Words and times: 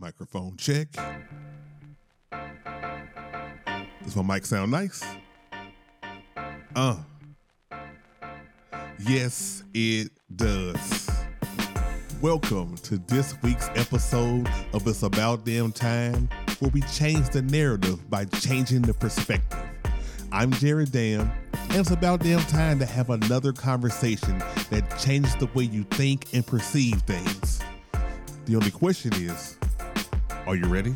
Microphone 0.00 0.56
check. 0.56 0.88
Does 4.02 4.16
my 4.16 4.22
mic 4.22 4.46
sound 4.46 4.70
nice? 4.70 5.04
Uh. 6.74 6.96
Yes, 8.98 9.62
it 9.74 10.10
does. 10.34 11.10
Welcome 12.22 12.76
to 12.76 12.96
this 12.96 13.34
week's 13.42 13.68
episode 13.74 14.48
of 14.72 14.86
It's 14.86 15.02
About 15.02 15.44
Damn 15.44 15.70
Time, 15.70 16.30
where 16.60 16.70
we 16.70 16.80
change 16.82 17.28
the 17.28 17.42
narrative 17.42 18.08
by 18.08 18.24
changing 18.24 18.80
the 18.82 18.94
perspective. 18.94 19.62
I'm 20.32 20.50
Jared 20.52 20.92
Dam, 20.92 21.30
and 21.52 21.76
it's 21.76 21.90
about 21.90 22.20
damn 22.20 22.40
time 22.46 22.78
to 22.78 22.86
have 22.86 23.10
another 23.10 23.52
conversation 23.52 24.38
that 24.70 24.98
changes 24.98 25.36
the 25.36 25.50
way 25.54 25.64
you 25.64 25.84
think 25.84 26.32
and 26.32 26.46
perceive 26.46 27.02
things. 27.02 27.60
The 28.46 28.56
only 28.56 28.70
question 28.70 29.12
is, 29.14 29.58
are 30.50 30.56
you 30.56 30.66
ready? 30.66 30.92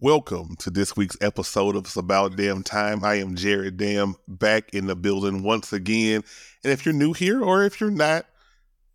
Welcome 0.00 0.56
to 0.60 0.70
this 0.70 0.96
week's 0.96 1.18
episode 1.20 1.76
of 1.76 1.84
It's 1.84 1.96
About 1.96 2.36
Damn 2.36 2.62
Time. 2.62 3.04
I 3.04 3.16
am 3.16 3.34
Jared 3.34 3.76
Dam 3.76 4.14
back 4.26 4.72
in 4.72 4.86
the 4.86 4.96
building 4.96 5.42
once 5.42 5.70
again. 5.74 6.24
And 6.64 6.72
if 6.72 6.86
you're 6.86 6.94
new 6.94 7.12
here 7.12 7.44
or 7.44 7.62
if 7.64 7.78
you're 7.78 7.90
not, 7.90 8.24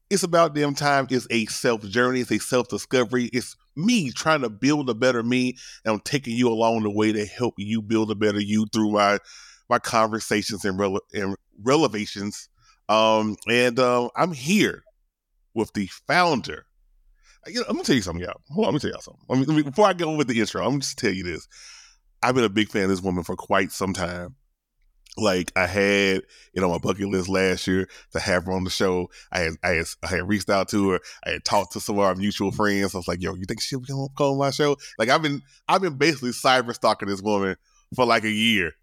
It's 0.09 0.23
About 0.23 0.55
Damn 0.55 0.73
Time 0.73 1.05
is 1.11 1.27
a 1.29 1.45
self 1.45 1.83
journey, 1.83 2.21
it's 2.21 2.31
a 2.31 2.39
self 2.39 2.67
discovery. 2.67 3.25
It's 3.25 3.55
me 3.75 4.11
trying 4.11 4.41
to 4.41 4.49
build 4.49 4.89
a 4.89 4.93
better 4.93 5.23
me. 5.23 5.57
And 5.85 5.93
I'm 5.93 5.99
taking 6.01 6.35
you 6.35 6.49
along 6.49 6.83
the 6.83 6.91
way 6.91 7.11
to 7.11 7.25
help 7.25 7.55
you 7.57 7.81
build 7.81 8.11
a 8.11 8.15
better 8.15 8.39
you 8.39 8.65
through 8.71 8.91
my 8.91 9.19
my 9.69 9.79
conversations 9.79 10.65
and, 10.65 10.77
rele- 10.77 10.99
and 11.13 11.35
relevations. 11.63 12.49
Um, 12.89 13.37
and 13.49 13.79
uh, 13.79 14.09
I'm 14.17 14.33
here 14.33 14.83
with 15.53 15.71
the 15.73 15.87
founder. 16.07 16.65
You 17.47 17.61
know, 17.61 17.65
I'm 17.69 17.75
gonna 17.75 17.85
tell 17.85 17.95
you 17.95 18.01
something, 18.01 18.23
y'all. 18.23 18.41
Hold 18.49 18.67
on, 18.67 18.73
let 18.73 18.73
me 18.73 18.79
tell 18.79 18.91
y'all 18.91 19.01
something. 19.01 19.23
Let 19.29 19.39
me, 19.39 19.45
let 19.45 19.55
me, 19.55 19.63
before 19.63 19.87
I 19.87 19.93
go 19.93 20.15
with 20.15 20.27
the 20.27 20.39
intro, 20.39 20.65
I'm 20.65 20.81
just 20.81 20.97
tell 20.97 21.11
you 21.11 21.23
this. 21.23 21.47
I've 22.21 22.35
been 22.35 22.43
a 22.43 22.49
big 22.49 22.69
fan 22.69 22.83
of 22.83 22.89
this 22.89 23.01
woman 23.01 23.23
for 23.23 23.35
quite 23.35 23.71
some 23.71 23.93
time. 23.93 24.35
Like 25.17 25.51
I 25.57 25.67
had 25.67 26.21
it 26.53 26.63
on 26.63 26.71
my 26.71 26.77
bucket 26.77 27.09
list 27.09 27.27
last 27.27 27.67
year 27.67 27.89
to 28.13 28.19
have 28.19 28.45
her 28.45 28.53
on 28.53 28.63
the 28.63 28.69
show. 28.69 29.09
I 29.31 29.39
had 29.39 29.53
I 29.63 29.69
had, 29.69 29.85
I 30.03 30.07
had 30.07 30.27
reached 30.27 30.49
out 30.49 30.69
to 30.69 30.91
her. 30.91 30.99
I 31.25 31.31
had 31.31 31.45
talked 31.45 31.73
to 31.73 31.81
some 31.81 31.99
of 31.99 32.05
our 32.05 32.15
mutual 32.15 32.51
friends. 32.51 32.95
I 32.95 32.97
was 32.97 33.07
like, 33.07 33.21
"Yo, 33.21 33.35
you 33.35 33.45
think 33.45 33.61
she'll 33.61 33.81
be 33.81 33.91
on, 33.91 34.07
on 34.19 34.37
my 34.37 34.51
show?" 34.51 34.77
Like 34.97 35.09
I've 35.09 35.21
been 35.21 35.41
I've 35.67 35.81
been 35.81 35.97
basically 35.97 36.31
cyber 36.31 36.73
stalking 36.73 37.09
this 37.09 37.21
woman 37.21 37.57
for 37.93 38.05
like 38.05 38.23
a 38.23 38.31
year. 38.31 38.73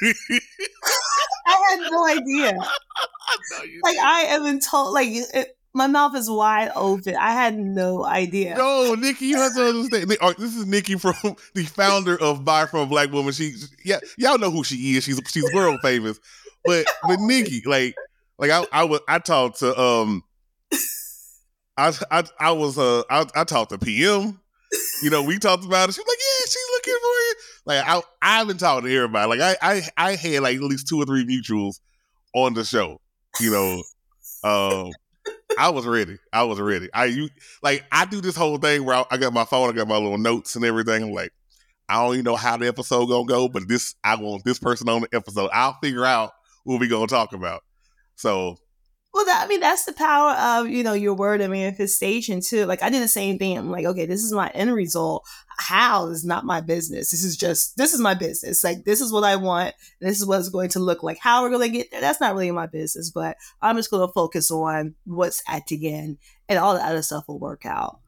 I 0.02 1.76
had 1.78 1.90
no 1.90 2.06
idea. 2.06 2.52
like 3.82 3.98
I 3.98 4.26
am 4.30 4.60
told, 4.60 4.94
like 4.94 5.08
it, 5.10 5.55
my 5.76 5.86
mouth 5.86 6.16
is 6.16 6.30
wide 6.30 6.70
open. 6.74 7.14
I 7.16 7.32
had 7.32 7.58
no 7.58 8.02
idea. 8.02 8.56
No, 8.56 8.94
Nikki, 8.94 9.26
you 9.26 9.36
have 9.36 9.54
to 9.54 9.68
understand. 9.68 10.16
Oh, 10.22 10.32
this 10.32 10.56
is 10.56 10.64
Nikki 10.64 10.96
from 10.96 11.14
the 11.54 11.64
founder 11.64 12.18
of 12.18 12.46
Buy 12.46 12.64
from 12.64 12.80
a 12.80 12.86
Black 12.86 13.12
Woman. 13.12 13.32
She, 13.34 13.54
yeah, 13.84 13.98
y'all 14.16 14.38
know 14.38 14.50
who 14.50 14.64
she 14.64 14.96
is. 14.96 15.04
She's 15.04 15.20
she's 15.28 15.52
world 15.52 15.78
famous. 15.82 16.18
But 16.64 16.86
but 17.06 17.20
Nikki, 17.20 17.62
like 17.66 17.94
like 18.38 18.50
I 18.50 18.64
I 18.72 18.84
was 18.84 19.00
I 19.06 19.18
talked 19.18 19.58
to 19.58 19.78
um 19.78 20.24
I 21.76 21.92
I 22.10 22.24
I 22.40 22.52
was 22.52 22.78
uh 22.78 23.02
I, 23.10 23.26
I 23.34 23.44
talked 23.44 23.70
to 23.70 23.78
PM. 23.78 24.40
You 25.02 25.10
know, 25.10 25.22
we 25.22 25.38
talked 25.38 25.64
about 25.64 25.90
it. 25.90 25.92
She's 25.92 26.06
like, 26.06 26.18
yeah, 26.18 26.44
she's 26.46 26.66
looking 26.72 26.94
for 26.94 27.06
you. 27.06 27.34
Like 27.66 27.84
I 27.86 28.02
I've 28.22 28.48
been 28.48 28.56
talking 28.56 28.88
to 28.88 28.96
everybody. 28.96 29.38
Like 29.38 29.40
I 29.40 29.56
I 29.60 29.82
I 29.98 30.16
had 30.16 30.40
like 30.40 30.56
at 30.56 30.62
least 30.62 30.88
two 30.88 31.00
or 31.00 31.04
three 31.04 31.26
mutuals 31.26 31.80
on 32.34 32.54
the 32.54 32.64
show. 32.64 32.98
You 33.40 33.50
know, 33.50 33.82
um 34.42 34.92
I 35.58 35.70
was 35.70 35.86
ready. 35.86 36.18
I 36.32 36.42
was 36.44 36.60
ready. 36.60 36.88
I 36.92 37.06
you 37.06 37.28
like 37.62 37.84
I 37.90 38.04
do 38.04 38.20
this 38.20 38.36
whole 38.36 38.58
thing 38.58 38.84
where 38.84 38.96
I, 38.96 39.04
I, 39.10 39.16
got 39.16 39.32
my 39.32 39.44
phone, 39.44 39.70
I 39.70 39.72
got 39.72 39.88
my 39.88 39.96
little 39.96 40.18
notes 40.18 40.56
and 40.56 40.64
everything. 40.64 41.02
I'm 41.02 41.12
like, 41.12 41.32
I 41.88 42.02
don't 42.02 42.14
even 42.14 42.24
know 42.24 42.36
how 42.36 42.56
the 42.56 42.68
episode 42.68 43.06
gonna 43.06 43.26
go, 43.26 43.48
but 43.48 43.68
this 43.68 43.94
I 44.04 44.16
want 44.16 44.44
this 44.44 44.58
person 44.58 44.88
on 44.88 45.02
the 45.02 45.08
episode. 45.12 45.50
I'll 45.52 45.78
figure 45.82 46.04
out 46.04 46.32
what 46.64 46.80
we 46.80 46.88
gonna 46.88 47.06
talk 47.06 47.32
about. 47.32 47.62
So 48.16 48.58
well, 49.16 49.24
that, 49.24 49.42
I 49.42 49.48
mean, 49.48 49.60
that's 49.60 49.86
the 49.86 49.94
power 49.94 50.32
of 50.32 50.68
you 50.68 50.82
know 50.82 50.92
your 50.92 51.14
word 51.14 51.40
of 51.40 51.50
manifestation 51.50 52.42
too. 52.42 52.66
Like 52.66 52.82
I 52.82 52.90
did 52.90 53.02
the 53.02 53.08
same 53.08 53.38
thing. 53.38 53.56
I'm 53.56 53.70
like, 53.70 53.86
okay, 53.86 54.04
this 54.04 54.22
is 54.22 54.30
my 54.30 54.48
end 54.48 54.74
result. 54.74 55.26
How 55.58 56.08
is 56.08 56.22
not 56.22 56.44
my 56.44 56.60
business. 56.60 57.12
This 57.12 57.24
is 57.24 57.34
just 57.34 57.78
this 57.78 57.94
is 57.94 58.00
my 58.00 58.12
business. 58.12 58.62
Like 58.62 58.84
this 58.84 59.00
is 59.00 59.10
what 59.10 59.24
I 59.24 59.36
want. 59.36 59.74
This 60.02 60.20
is 60.20 60.26
what 60.26 60.40
it's 60.40 60.50
going 60.50 60.68
to 60.68 60.80
look 60.80 61.02
like. 61.02 61.16
How 61.18 61.42
we're 61.42 61.48
going 61.48 61.66
to 61.66 61.74
get 61.74 61.90
there. 61.90 62.02
That's 62.02 62.20
not 62.20 62.34
really 62.34 62.50
my 62.50 62.66
business. 62.66 63.10
But 63.10 63.38
I'm 63.62 63.76
just 63.76 63.90
going 63.90 64.06
to 64.06 64.12
focus 64.12 64.50
on 64.50 64.94
what's 65.06 65.42
at 65.48 65.66
the 65.66 65.94
end, 65.94 66.18
and 66.46 66.58
all 66.58 66.74
the 66.74 66.84
other 66.84 67.00
stuff 67.00 67.26
will 67.26 67.38
work 67.38 67.64
out. 67.64 68.00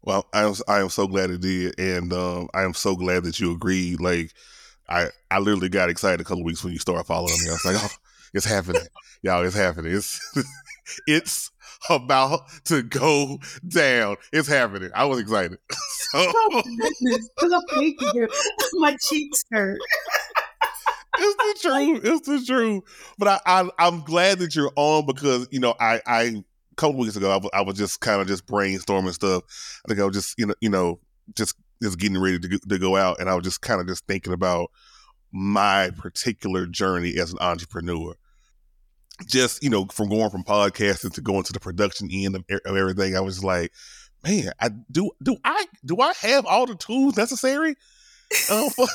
Well, 0.00 0.26
I 0.32 0.44
am 0.44 0.54
I 0.66 0.80
am 0.80 0.88
so 0.88 1.06
glad 1.06 1.28
it 1.28 1.42
did, 1.42 1.78
and 1.78 2.10
um, 2.10 2.48
I 2.54 2.62
am 2.62 2.72
so 2.72 2.96
glad 2.96 3.24
that 3.24 3.38
you 3.38 3.52
agreed. 3.52 4.00
Like, 4.00 4.32
I 4.88 5.08
I 5.30 5.40
literally 5.40 5.68
got 5.68 5.90
excited 5.90 6.22
a 6.22 6.24
couple 6.24 6.42
weeks 6.42 6.64
when 6.64 6.72
you 6.72 6.78
started 6.78 7.04
following 7.04 7.36
me. 7.44 7.50
I 7.50 7.52
was 7.52 7.64
like, 7.66 7.76
oh, 7.78 7.94
it's 8.32 8.46
happening, 8.46 8.86
y'all. 9.22 9.44
It's 9.44 9.56
happening. 9.56 9.94
It's 9.94 10.20
it's 11.06 11.50
about 11.88 12.42
to 12.64 12.82
go 12.82 13.38
down. 13.66 14.16
It's 14.32 14.48
happening. 14.48 14.90
I 14.94 15.04
was 15.04 15.20
excited. 15.20 15.58
so, 15.70 16.32
oh, 16.34 16.62
goodness. 16.62 17.30
My 18.74 18.96
cheeks 19.00 19.44
hurt. 19.50 19.78
it's 21.18 21.62
the 21.62 21.68
truth. 21.68 22.00
It's 22.04 22.28
the 22.28 22.44
truth. 22.44 22.82
But 23.18 23.28
I, 23.28 23.40
I 23.46 23.70
I'm 23.78 24.00
glad 24.00 24.38
that 24.40 24.54
you're 24.54 24.72
on 24.76 25.06
because 25.06 25.48
you 25.50 25.60
know 25.60 25.74
I 25.80 26.00
I 26.06 26.22
a 26.22 26.44
couple 26.76 26.98
weeks 26.98 27.16
ago 27.16 27.30
I 27.30 27.36
was, 27.36 27.50
I 27.52 27.60
was 27.62 27.76
just 27.76 28.00
kind 28.00 28.20
of 28.20 28.26
just 28.26 28.46
brainstorming 28.46 29.12
stuff. 29.12 29.42
I 29.84 29.88
think 29.88 30.00
I 30.00 30.04
was 30.04 30.14
just 30.14 30.38
you 30.38 30.46
know 30.46 30.54
you 30.60 30.70
know 30.70 31.00
just 31.36 31.56
just 31.82 31.98
getting 31.98 32.20
ready 32.20 32.38
to 32.38 32.58
to 32.58 32.78
go 32.78 32.96
out, 32.96 33.20
and 33.20 33.28
I 33.28 33.34
was 33.34 33.44
just 33.44 33.60
kind 33.60 33.80
of 33.80 33.86
just 33.86 34.06
thinking 34.06 34.32
about 34.32 34.70
my 35.30 35.90
particular 35.98 36.66
journey 36.66 37.18
as 37.18 37.32
an 37.32 37.38
entrepreneur. 37.40 38.14
Just 39.26 39.62
you 39.62 39.70
know, 39.70 39.86
from 39.86 40.08
going 40.08 40.30
from 40.30 40.44
podcasting 40.44 41.12
to 41.14 41.20
going 41.20 41.42
to 41.44 41.52
the 41.52 41.60
production 41.60 42.08
end 42.10 42.36
of, 42.36 42.44
of 42.64 42.76
everything, 42.76 43.16
I 43.16 43.20
was 43.20 43.42
like, 43.42 43.72
man, 44.24 44.52
I 44.60 44.70
do 44.90 45.10
do 45.22 45.36
I 45.44 45.66
do 45.84 46.00
I 46.00 46.12
have 46.22 46.46
all 46.46 46.66
the 46.66 46.76
tools 46.76 47.16
necessary 47.16 47.76
uh, 48.50 48.68
for, 48.76 48.86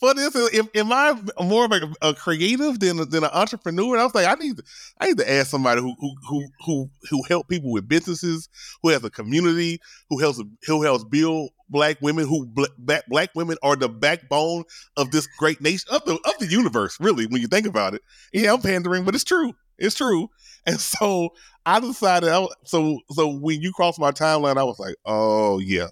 for 0.00 0.14
this? 0.14 0.34
Am, 0.54 0.68
am, 0.74 0.92
I 0.92 1.20
more 1.42 1.64
of 1.64 1.72
a, 1.72 1.92
a, 2.02 2.14
creative 2.14 2.80
than 2.80 2.96
than 3.10 3.24
an 3.24 3.30
entrepreneur? 3.32 3.94
And 3.94 4.00
I 4.00 4.04
was 4.04 4.14
like, 4.14 4.26
I 4.26 4.34
need 4.42 4.56
to, 4.56 4.62
I 5.00 5.06
need 5.06 5.18
to 5.18 5.30
ask 5.30 5.48
somebody 5.50 5.80
who 5.80 5.94
who 5.98 6.14
who 6.28 6.48
who 6.64 6.90
who 7.10 7.22
help 7.28 7.48
people 7.48 7.70
with 7.70 7.88
businesses, 7.88 8.48
who 8.82 8.90
has 8.90 9.04
a 9.04 9.10
community, 9.10 9.80
who 10.08 10.18
helps 10.18 10.40
who 10.66 10.82
helps 10.82 11.04
build 11.04 11.50
black 11.68 11.98
women 12.00 12.26
who 12.26 12.46
black, 12.46 13.04
black 13.08 13.30
women 13.34 13.56
are 13.62 13.76
the 13.76 13.88
backbone 13.88 14.64
of 14.96 15.10
this 15.10 15.28
great 15.38 15.60
nation 15.60 15.86
of 15.90 16.02
the 16.04 16.14
of 16.14 16.38
the 16.38 16.46
universe 16.46 16.96
really 16.98 17.26
when 17.26 17.42
you 17.42 17.46
think 17.46 17.66
about 17.66 17.92
it 17.92 18.00
yeah 18.32 18.50
i'm 18.52 18.62
pandering 18.62 19.04
but 19.04 19.14
it's 19.14 19.22
true 19.22 19.52
it's 19.78 19.94
true. 19.94 20.28
And 20.66 20.80
so 20.80 21.30
i 21.68 21.80
decided 21.80 22.30
I, 22.30 22.46
so 22.64 22.98
so 23.10 23.28
when 23.28 23.60
you 23.60 23.72
crossed 23.72 24.00
my 24.00 24.10
timeline 24.10 24.56
i 24.56 24.64
was 24.64 24.78
like 24.78 24.96
oh 25.04 25.58
yeah 25.58 25.88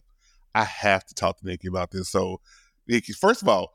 i 0.55 0.65
have 0.65 1.05
to 1.05 1.15
talk 1.15 1.39
to 1.39 1.47
nikki 1.47 1.69
about 1.69 1.91
this. 1.91 2.09
So 2.09 2.41
nikki 2.89 3.13
first 3.13 3.43
of 3.43 3.49
all 3.49 3.73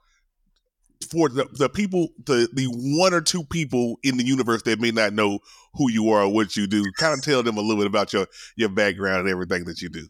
for 1.10 1.30
the, 1.30 1.48
the 1.54 1.70
people 1.70 2.10
the 2.26 2.50
the 2.54 2.66
one 3.00 3.14
or 3.14 3.22
two 3.22 3.44
people 3.46 3.98
in 4.04 4.18
the 4.18 4.26
universe 4.26 4.62
that 4.64 4.80
may 4.80 4.92
not 4.92 5.14
know 5.14 5.40
who 5.76 5.92
you 5.92 6.10
are 6.10 6.24
or 6.24 6.34
what 6.34 6.56
you 6.56 6.68
do 6.68 6.84
kind 6.98 7.14
of 7.14 7.24
tell 7.24 7.44
them 7.44 7.58
a 7.58 7.62
little 7.62 7.78
bit 7.78 7.88
about 7.88 8.14
your 8.14 8.28
your 8.56 8.70
background 8.70 9.22
and 9.22 9.30
everything 9.30 9.66
that 9.66 9.82
you 9.82 9.90
do 9.90 10.08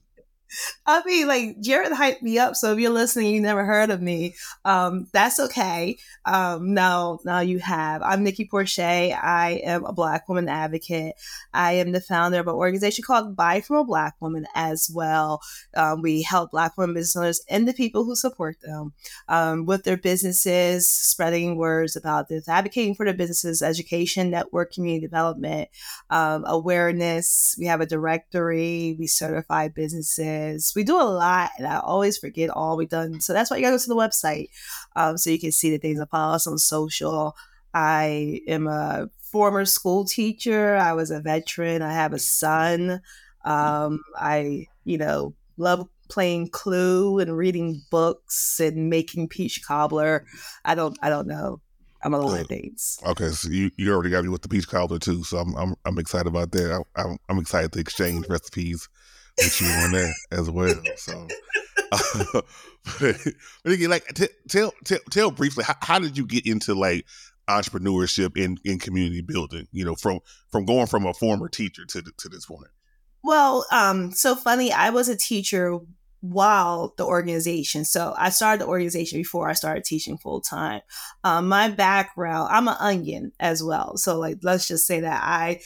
I 0.85 1.01
mean, 1.05 1.27
like 1.27 1.61
Jared 1.61 1.91
hyped 1.91 2.21
me 2.21 2.37
up. 2.37 2.55
So 2.55 2.73
if 2.73 2.79
you're 2.79 2.91
listening, 2.91 3.33
you 3.33 3.41
never 3.41 3.63
heard 3.63 3.89
of 3.89 4.01
me. 4.01 4.35
Um, 4.65 5.07
that's 5.13 5.39
okay. 5.39 5.97
Um, 6.25 6.73
now, 6.73 7.19
now 7.25 7.39
you 7.39 7.59
have. 7.59 8.01
I'm 8.01 8.23
Nikki 8.23 8.45
Porcher. 8.45 8.81
I 8.81 9.61
am 9.63 9.85
a 9.85 9.93
Black 9.93 10.27
woman 10.27 10.49
advocate. 10.49 11.15
I 11.53 11.73
am 11.73 11.91
the 11.91 12.01
founder 12.01 12.39
of 12.39 12.47
an 12.47 12.53
organization 12.53 13.03
called 13.05 13.35
Buy 13.35 13.61
from 13.61 13.77
a 13.77 13.85
Black 13.85 14.15
Woman 14.19 14.45
as 14.55 14.91
well. 14.93 15.41
Um, 15.75 16.01
we 16.01 16.23
help 16.23 16.51
Black 16.51 16.77
women 16.77 16.95
business 16.95 17.15
owners 17.15 17.41
and 17.49 17.67
the 17.67 17.73
people 17.73 18.03
who 18.03 18.15
support 18.15 18.57
them 18.61 18.93
um, 19.29 19.65
with 19.65 19.83
their 19.83 19.97
businesses, 19.97 20.91
spreading 20.91 21.57
words 21.57 21.95
about 21.95 22.27
this, 22.27 22.49
advocating 22.49 22.95
for 22.95 23.05
their 23.05 23.13
businesses, 23.13 23.61
education, 23.61 24.29
network, 24.29 24.73
community 24.73 25.05
development, 25.05 25.69
um, 26.09 26.43
awareness. 26.45 27.55
We 27.57 27.65
have 27.65 27.81
a 27.81 27.85
directory. 27.85 28.95
We 28.99 29.07
certify 29.07 29.69
businesses 29.69 30.40
we 30.75 30.83
do 30.83 30.99
a 30.99 31.03
lot, 31.03 31.51
and 31.57 31.67
I 31.67 31.79
always 31.79 32.17
forget 32.17 32.49
all 32.49 32.77
we've 32.77 32.89
done. 32.89 33.21
So 33.21 33.33
that's 33.33 33.49
why 33.49 33.57
you 33.57 33.63
gotta 33.63 33.77
go 33.77 33.83
to 33.83 33.89
the 33.89 33.95
website 33.95 34.49
um, 34.95 35.17
so 35.17 35.29
you 35.29 35.39
can 35.39 35.51
see 35.51 35.71
the 35.71 35.77
things 35.77 35.99
I 35.99 36.05
follow 36.05 36.35
us 36.35 36.47
on 36.47 36.57
social. 36.57 37.35
I 37.73 38.41
am 38.47 38.67
a 38.67 39.09
former 39.21 39.65
school 39.65 40.05
teacher. 40.05 40.75
I 40.75 40.93
was 40.93 41.11
a 41.11 41.21
veteran. 41.21 41.81
I 41.81 41.93
have 41.93 42.13
a 42.13 42.19
son. 42.19 43.01
Um, 43.45 44.01
I, 44.17 44.67
you 44.83 44.97
know, 44.97 45.33
love 45.57 45.87
playing 46.09 46.49
Clue 46.49 47.19
and 47.19 47.35
reading 47.35 47.81
books 47.89 48.59
and 48.59 48.89
making 48.89 49.29
peach 49.29 49.65
cobbler. 49.65 50.25
I 50.65 50.75
don't 50.75 50.97
I 51.01 51.09
don't 51.09 51.27
know. 51.27 51.61
I'm 52.03 52.13
a 52.13 52.19
little 52.19 52.33
uh, 52.33 52.43
things. 52.43 52.99
Okay, 53.05 53.29
so 53.29 53.49
you, 53.49 53.69
you 53.77 53.93
already 53.93 54.09
got 54.09 54.23
me 54.23 54.29
with 54.29 54.41
the 54.41 54.49
peach 54.49 54.67
cobbler 54.67 54.99
too, 54.99 55.23
so 55.23 55.37
I'm 55.37 55.55
I'm, 55.55 55.75
I'm 55.85 55.97
excited 55.97 56.27
about 56.27 56.51
that. 56.51 56.83
I, 56.95 57.01
I'm, 57.01 57.17
I'm 57.29 57.37
excited 57.37 57.71
to 57.73 57.79
exchange 57.79 58.27
recipes 58.27 58.89
with 59.43 59.61
you 59.61 59.67
on 59.67 59.91
that 59.91 60.13
as 60.31 60.49
well. 60.49 60.81
So, 60.95 61.27
but, 62.99 63.17
but 63.63 63.73
again, 63.73 63.89
like 63.89 64.07
t- 64.13 64.27
tell 64.49 64.73
tell 64.85 64.99
tell 65.09 65.31
briefly 65.31 65.63
how, 65.63 65.75
how 65.81 65.99
did 65.99 66.17
you 66.17 66.25
get 66.25 66.45
into 66.45 66.73
like 66.73 67.05
entrepreneurship 67.49 68.37
in 68.37 68.57
in 68.63 68.79
community 68.79 69.21
building? 69.21 69.67
You 69.71 69.85
know, 69.85 69.95
from 69.95 70.19
from 70.51 70.65
going 70.65 70.87
from 70.87 71.05
a 71.05 71.13
former 71.13 71.49
teacher 71.49 71.85
to 71.85 72.01
to 72.01 72.29
this 72.29 72.45
point. 72.45 72.69
Well, 73.23 73.65
um, 73.71 74.11
so 74.11 74.35
funny. 74.35 74.71
I 74.71 74.89
was 74.89 75.07
a 75.07 75.15
teacher 75.15 75.79
while 76.21 76.93
the 76.97 77.05
organization. 77.05 77.83
So 77.83 78.13
I 78.17 78.29
started 78.29 78.61
the 78.61 78.69
organization 78.69 79.19
before 79.19 79.49
I 79.49 79.53
started 79.53 79.83
teaching 79.83 80.17
full 80.17 80.39
time. 80.39 80.81
Um, 81.23 81.47
my 81.47 81.69
background, 81.69 82.49
I'm 82.51 82.67
an 82.67 82.77
onion 82.79 83.31
as 83.39 83.63
well. 83.63 83.97
So 83.97 84.19
like, 84.19 84.37
let's 84.43 84.67
just 84.67 84.85
say 84.85 85.01
that 85.01 85.21
I 85.23 85.61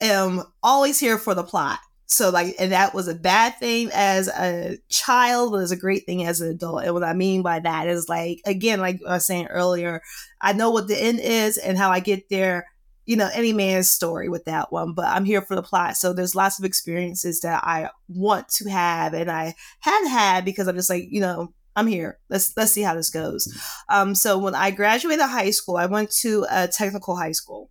am 0.00 0.44
always 0.62 0.98
here 0.98 1.18
for 1.18 1.34
the 1.34 1.42
plot. 1.42 1.80
So 2.08 2.30
like, 2.30 2.56
and 2.58 2.72
that 2.72 2.94
was 2.94 3.06
a 3.06 3.14
bad 3.14 3.58
thing 3.58 3.90
as 3.92 4.28
a 4.28 4.78
child, 4.88 5.52
but 5.52 5.58
it's 5.58 5.70
a 5.70 5.76
great 5.76 6.06
thing 6.06 6.24
as 6.24 6.40
an 6.40 6.50
adult. 6.50 6.84
And 6.84 6.94
what 6.94 7.04
I 7.04 7.12
mean 7.12 7.42
by 7.42 7.60
that 7.60 7.86
is 7.86 8.08
like, 8.08 8.40
again, 8.46 8.80
like 8.80 9.00
I 9.06 9.14
was 9.14 9.26
saying 9.26 9.46
earlier, 9.48 10.02
I 10.40 10.54
know 10.54 10.70
what 10.70 10.88
the 10.88 11.00
end 11.00 11.20
is 11.20 11.58
and 11.58 11.76
how 11.76 11.90
I 11.90 12.00
get 12.00 12.28
there 12.30 12.66
you 13.08 13.16
know, 13.16 13.30
any 13.32 13.54
man's 13.54 13.90
story 13.90 14.28
with 14.28 14.44
that 14.44 14.70
one, 14.70 14.92
but 14.92 15.06
I'm 15.06 15.24
here 15.24 15.40
for 15.40 15.54
the 15.54 15.62
plot. 15.62 15.96
So 15.96 16.12
there's 16.12 16.34
lots 16.34 16.58
of 16.58 16.66
experiences 16.66 17.40
that 17.40 17.64
I 17.64 17.88
want 18.06 18.50
to 18.50 18.68
have 18.68 19.14
and 19.14 19.30
I 19.30 19.54
had 19.80 20.06
had 20.06 20.44
because 20.44 20.68
I'm 20.68 20.76
just 20.76 20.90
like, 20.90 21.06
you 21.08 21.22
know, 21.22 21.54
I'm 21.74 21.86
here. 21.86 22.18
Let's 22.28 22.54
let's 22.54 22.72
see 22.72 22.82
how 22.82 22.94
this 22.94 23.08
goes. 23.08 23.50
Um, 23.88 24.14
so 24.14 24.36
when 24.36 24.54
I 24.54 24.72
graduated 24.72 25.24
high 25.24 25.52
school, 25.52 25.78
I 25.78 25.86
went 25.86 26.10
to 26.16 26.44
a 26.50 26.68
technical 26.68 27.16
high 27.16 27.32
school. 27.32 27.70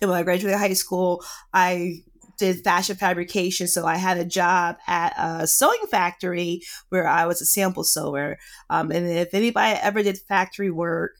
And 0.00 0.08
when 0.08 0.18
I 0.18 0.22
graduated 0.22 0.58
high 0.58 0.72
school, 0.72 1.22
I 1.52 2.02
did 2.38 2.62
fashion 2.64 2.96
fabrication. 2.96 3.66
So 3.66 3.86
I 3.86 3.96
had 3.96 4.18
a 4.18 4.24
job 4.24 4.76
at 4.86 5.14
a 5.18 5.46
sewing 5.46 5.86
factory 5.90 6.62
where 6.88 7.06
I 7.06 7.26
was 7.26 7.42
a 7.42 7.46
sample 7.46 7.84
sewer. 7.84 8.38
Um, 8.70 8.90
and 8.90 9.06
if 9.06 9.34
anybody 9.34 9.78
ever 9.80 10.02
did 10.02 10.18
factory 10.18 10.70
work, 10.70 11.12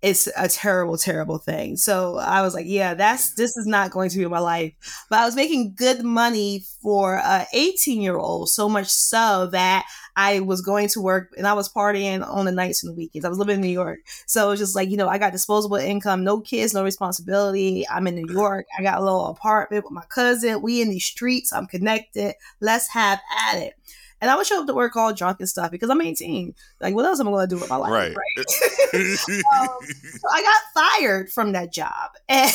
it's 0.00 0.28
a 0.36 0.48
terrible, 0.48 0.96
terrible 0.96 1.38
thing. 1.38 1.76
So 1.76 2.18
I 2.18 2.42
was 2.42 2.54
like, 2.54 2.66
yeah, 2.68 2.94
that's 2.94 3.34
this 3.34 3.56
is 3.56 3.66
not 3.66 3.90
going 3.90 4.10
to 4.10 4.18
be 4.18 4.26
my 4.26 4.38
life. 4.38 4.72
But 5.10 5.18
I 5.18 5.24
was 5.24 5.34
making 5.34 5.74
good 5.76 6.04
money 6.04 6.64
for 6.82 7.14
a 7.14 7.46
18 7.52 8.00
year 8.00 8.16
old, 8.16 8.48
so 8.48 8.68
much 8.68 8.88
so 8.88 9.48
that 9.50 9.86
I 10.18 10.40
was 10.40 10.60
going 10.62 10.88
to 10.88 11.00
work 11.00 11.32
and 11.38 11.46
I 11.46 11.52
was 11.52 11.72
partying 11.72 12.28
on 12.28 12.44
the 12.44 12.50
nights 12.50 12.82
and 12.82 12.90
the 12.90 12.96
weekends. 12.96 13.24
I 13.24 13.28
was 13.28 13.38
living 13.38 13.54
in 13.54 13.60
New 13.60 13.68
York. 13.68 14.00
So 14.26 14.48
it 14.48 14.50
was 14.50 14.58
just 14.58 14.74
like, 14.74 14.90
you 14.90 14.96
know, 14.96 15.08
I 15.08 15.16
got 15.16 15.30
disposable 15.30 15.76
income, 15.76 16.24
no 16.24 16.40
kids, 16.40 16.74
no 16.74 16.82
responsibility. 16.82 17.86
I'm 17.88 18.08
in 18.08 18.16
New 18.16 18.34
York. 18.34 18.66
I 18.76 18.82
got 18.82 18.98
a 18.98 19.04
little 19.04 19.26
apartment 19.26 19.84
with 19.84 19.92
my 19.92 20.04
cousin. 20.08 20.60
We 20.60 20.82
in 20.82 20.90
these 20.90 21.04
streets. 21.04 21.52
I'm 21.52 21.66
connected. 21.66 22.34
Let's 22.60 22.88
have 22.88 23.20
at 23.46 23.58
it. 23.58 23.74
And 24.20 24.30
I 24.30 24.36
would 24.36 24.46
show 24.46 24.60
up 24.60 24.66
to 24.66 24.74
work 24.74 24.96
all 24.96 25.14
drunk 25.14 25.38
and 25.40 25.48
stuff 25.48 25.70
because 25.70 25.90
I'm 25.90 26.00
18. 26.00 26.54
Like, 26.80 26.94
what 26.94 27.04
else 27.04 27.20
am 27.20 27.28
I 27.28 27.30
going 27.30 27.48
to 27.48 27.54
do 27.54 27.60
with 27.60 27.70
my 27.70 27.76
life? 27.76 27.92
Right. 27.92 28.16
right? 28.16 28.46
um, 28.98 29.06
so 29.24 30.28
I 30.32 30.42
got 30.42 30.98
fired 31.00 31.30
from 31.30 31.52
that 31.52 31.72
job, 31.72 32.10
and 32.28 32.50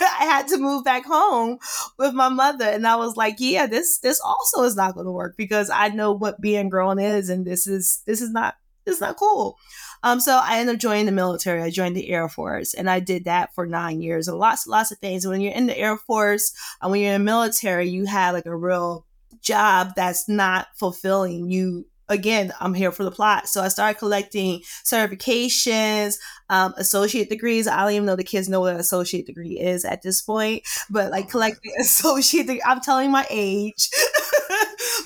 I 0.00 0.24
had 0.24 0.48
to 0.48 0.58
move 0.58 0.84
back 0.84 1.04
home 1.04 1.58
with 1.98 2.14
my 2.14 2.28
mother. 2.28 2.66
And 2.66 2.86
I 2.86 2.96
was 2.96 3.16
like, 3.16 3.36
yeah, 3.38 3.66
this 3.66 3.98
this 3.98 4.20
also 4.20 4.62
is 4.62 4.76
not 4.76 4.94
going 4.94 5.06
to 5.06 5.12
work 5.12 5.36
because 5.36 5.70
I 5.70 5.88
know 5.88 6.12
what 6.12 6.40
being 6.40 6.68
grown 6.68 6.98
is, 6.98 7.28
and 7.28 7.46
this 7.46 7.66
is 7.66 8.02
this 8.06 8.20
is 8.20 8.30
not 8.30 8.54
this 8.84 8.96
is 8.96 9.00
not 9.00 9.16
cool. 9.16 9.58
Um, 10.02 10.20
so 10.20 10.40
I 10.42 10.58
ended 10.58 10.76
up 10.76 10.80
joining 10.80 11.06
the 11.06 11.12
military. 11.12 11.60
I 11.62 11.70
joined 11.70 11.96
the 11.96 12.08
Air 12.08 12.28
Force, 12.28 12.72
and 12.72 12.88
I 12.88 13.00
did 13.00 13.24
that 13.24 13.54
for 13.54 13.66
nine 13.66 14.00
years, 14.00 14.28
and 14.28 14.38
lots, 14.38 14.66
lots 14.66 14.92
of 14.92 14.98
things. 14.98 15.26
When 15.26 15.40
you're 15.40 15.52
in 15.52 15.66
the 15.66 15.76
Air 15.76 15.96
Force, 15.96 16.54
and 16.80 16.90
when 16.90 17.00
you're 17.00 17.14
in 17.14 17.20
the 17.20 17.24
military, 17.24 17.88
you 17.88 18.06
have 18.06 18.34
like 18.34 18.46
a 18.46 18.56
real 18.56 19.04
job 19.48 19.92
that's 19.96 20.28
not 20.28 20.68
fulfilling 20.74 21.50
you. 21.50 21.86
Again 22.10 22.54
i'm 22.58 22.72
here 22.72 22.90
for 22.90 23.04
the 23.04 23.10
plot. 23.10 23.48
So 23.48 23.60
i 23.60 23.68
started 23.68 23.98
collecting 23.98 24.62
certifications 24.82 26.14
um, 26.48 26.72
associate 26.78 27.28
degrees. 27.28 27.68
I 27.68 27.82
don't 27.82 27.92
even 27.92 28.06
know 28.06 28.16
the 28.16 28.24
kids 28.24 28.48
know 28.48 28.60
what 28.60 28.72
an 28.72 28.80
associate 28.80 29.26
degree 29.26 29.58
is 29.60 29.84
at 29.84 30.00
this 30.00 30.22
point 30.22 30.62
but 30.88 31.10
like 31.10 31.28
collecting 31.28 31.72
associate 31.80 32.46
degree, 32.46 32.62
i'm 32.64 32.80
telling 32.80 33.10
my 33.10 33.26
age. 33.28 33.90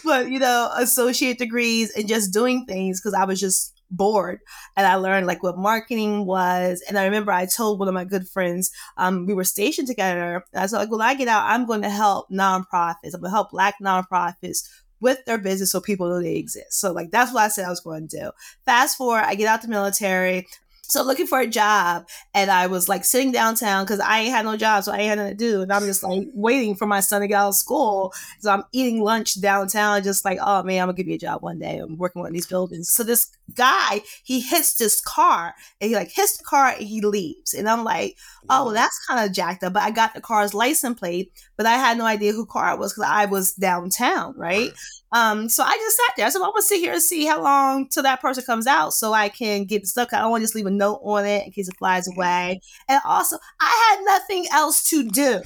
But 0.04 0.30
you 0.30 0.38
know 0.38 0.70
associate 0.76 1.38
degrees 1.38 1.90
and 1.96 2.08
just 2.08 2.32
doing 2.32 2.66
things 2.66 3.00
because 3.00 3.14
i 3.14 3.24
was 3.24 3.40
just 3.40 3.71
bored 3.92 4.40
and 4.76 4.86
I 4.86 4.96
learned 4.96 5.26
like 5.26 5.42
what 5.42 5.56
marketing 5.56 6.26
was. 6.26 6.82
And 6.88 6.98
I 6.98 7.04
remember 7.04 7.30
I 7.30 7.46
told 7.46 7.78
one 7.78 7.88
of 7.88 7.94
my 7.94 8.04
good 8.04 8.28
friends, 8.28 8.72
um, 8.96 9.26
we 9.26 9.34
were 9.34 9.44
stationed 9.44 9.88
together. 9.88 10.44
I 10.54 10.62
was 10.62 10.72
like, 10.72 10.90
when 10.90 11.00
I 11.00 11.14
get 11.14 11.28
out, 11.28 11.44
I'm 11.44 11.66
going 11.66 11.82
to 11.82 11.90
help 11.90 12.28
nonprofits. 12.30 13.14
I'm 13.14 13.20
going 13.20 13.24
to 13.24 13.30
help 13.30 13.50
black 13.50 13.76
nonprofits 13.82 14.68
with 15.00 15.24
their 15.24 15.38
business 15.38 15.72
so 15.72 15.80
people 15.80 16.08
know 16.08 16.22
they 16.22 16.36
exist. 16.36 16.80
So 16.80 16.92
like 16.92 17.10
that's 17.10 17.34
what 17.34 17.42
I 17.42 17.48
said 17.48 17.66
I 17.66 17.70
was 17.70 17.80
going 17.80 18.08
to 18.08 18.18
do. 18.20 18.30
Fast 18.64 18.96
forward, 18.96 19.24
I 19.24 19.34
get 19.34 19.48
out 19.48 19.60
the 19.60 19.68
military. 19.68 20.46
So 20.92 21.02
looking 21.02 21.26
for 21.26 21.40
a 21.40 21.46
job, 21.46 22.06
and 22.34 22.50
I 22.50 22.66
was 22.66 22.86
like 22.86 23.06
sitting 23.06 23.32
downtown 23.32 23.84
because 23.84 23.98
I 23.98 24.20
ain't 24.20 24.30
had 24.30 24.44
no 24.44 24.58
job, 24.58 24.84
so 24.84 24.92
I 24.92 24.98
ain't 24.98 25.08
had 25.08 25.16
nothing 25.16 25.38
to 25.38 25.44
do, 25.44 25.62
and 25.62 25.72
I'm 25.72 25.86
just 25.86 26.02
like 26.02 26.28
waiting 26.34 26.74
for 26.74 26.84
my 26.86 27.00
son 27.00 27.22
to 27.22 27.28
get 27.28 27.36
out 27.36 27.48
of 27.48 27.54
school. 27.54 28.12
So 28.40 28.50
I'm 28.50 28.64
eating 28.72 29.02
lunch 29.02 29.40
downtown, 29.40 30.02
just 30.02 30.22
like, 30.22 30.38
oh 30.42 30.62
man, 30.62 30.82
I'm 30.82 30.88
gonna 30.88 30.96
give 30.98 31.08
you 31.08 31.14
a 31.14 31.18
job 31.18 31.42
one 31.42 31.58
day. 31.58 31.78
I'm 31.78 31.96
working 31.96 32.22
on 32.22 32.32
these 32.34 32.46
buildings. 32.46 32.92
So 32.92 33.04
this 33.04 33.26
guy, 33.54 34.02
he 34.22 34.40
hits 34.40 34.74
this 34.74 35.00
car, 35.00 35.54
and 35.80 35.88
he 35.88 35.96
like 35.96 36.12
hits 36.12 36.36
the 36.36 36.44
car, 36.44 36.74
and 36.78 36.86
he 36.86 37.00
leaves, 37.00 37.54
and 37.54 37.70
I'm 37.70 37.84
like, 37.84 38.18
oh, 38.50 38.66
well, 38.66 38.74
that's 38.74 39.06
kind 39.06 39.24
of 39.24 39.34
jacked 39.34 39.64
up. 39.64 39.72
But 39.72 39.84
I 39.84 39.92
got 39.92 40.12
the 40.12 40.20
car's 40.20 40.52
license 40.52 40.98
plate, 40.98 41.32
but 41.56 41.64
I 41.64 41.78
had 41.78 41.96
no 41.96 42.04
idea 42.04 42.32
who 42.32 42.44
car 42.44 42.74
it 42.74 42.78
was 42.78 42.92
because 42.92 43.08
I 43.10 43.24
was 43.24 43.54
downtown, 43.54 44.34
right? 44.36 44.72
Um, 45.12 45.48
so 45.48 45.62
I 45.62 45.72
just 45.72 45.96
sat 45.96 46.14
there. 46.16 46.26
I 46.26 46.30
said, 46.30 46.38
well, 46.38 46.48
I'm 46.48 46.52
gonna 46.54 46.62
sit 46.62 46.80
here 46.80 46.92
and 46.92 47.02
see 47.02 47.26
how 47.26 47.42
long 47.42 47.88
till 47.88 48.02
that 48.02 48.20
person 48.20 48.44
comes 48.44 48.66
out 48.66 48.94
so 48.94 49.12
I 49.12 49.28
can 49.28 49.64
get 49.64 49.86
stuck. 49.86 50.12
I 50.12 50.20
don't 50.20 50.30
want 50.30 50.40
to 50.42 50.44
just 50.44 50.54
leave 50.54 50.66
a 50.66 50.70
note 50.70 51.00
on 51.02 51.26
it 51.26 51.46
in 51.46 51.52
case 51.52 51.68
it 51.68 51.76
flies 51.78 52.08
away. 52.08 52.60
And 52.88 53.00
also, 53.04 53.38
I 53.60 53.90
had 53.90 54.04
nothing 54.04 54.46
else 54.52 54.82
to 54.90 55.04
do. 55.04 55.42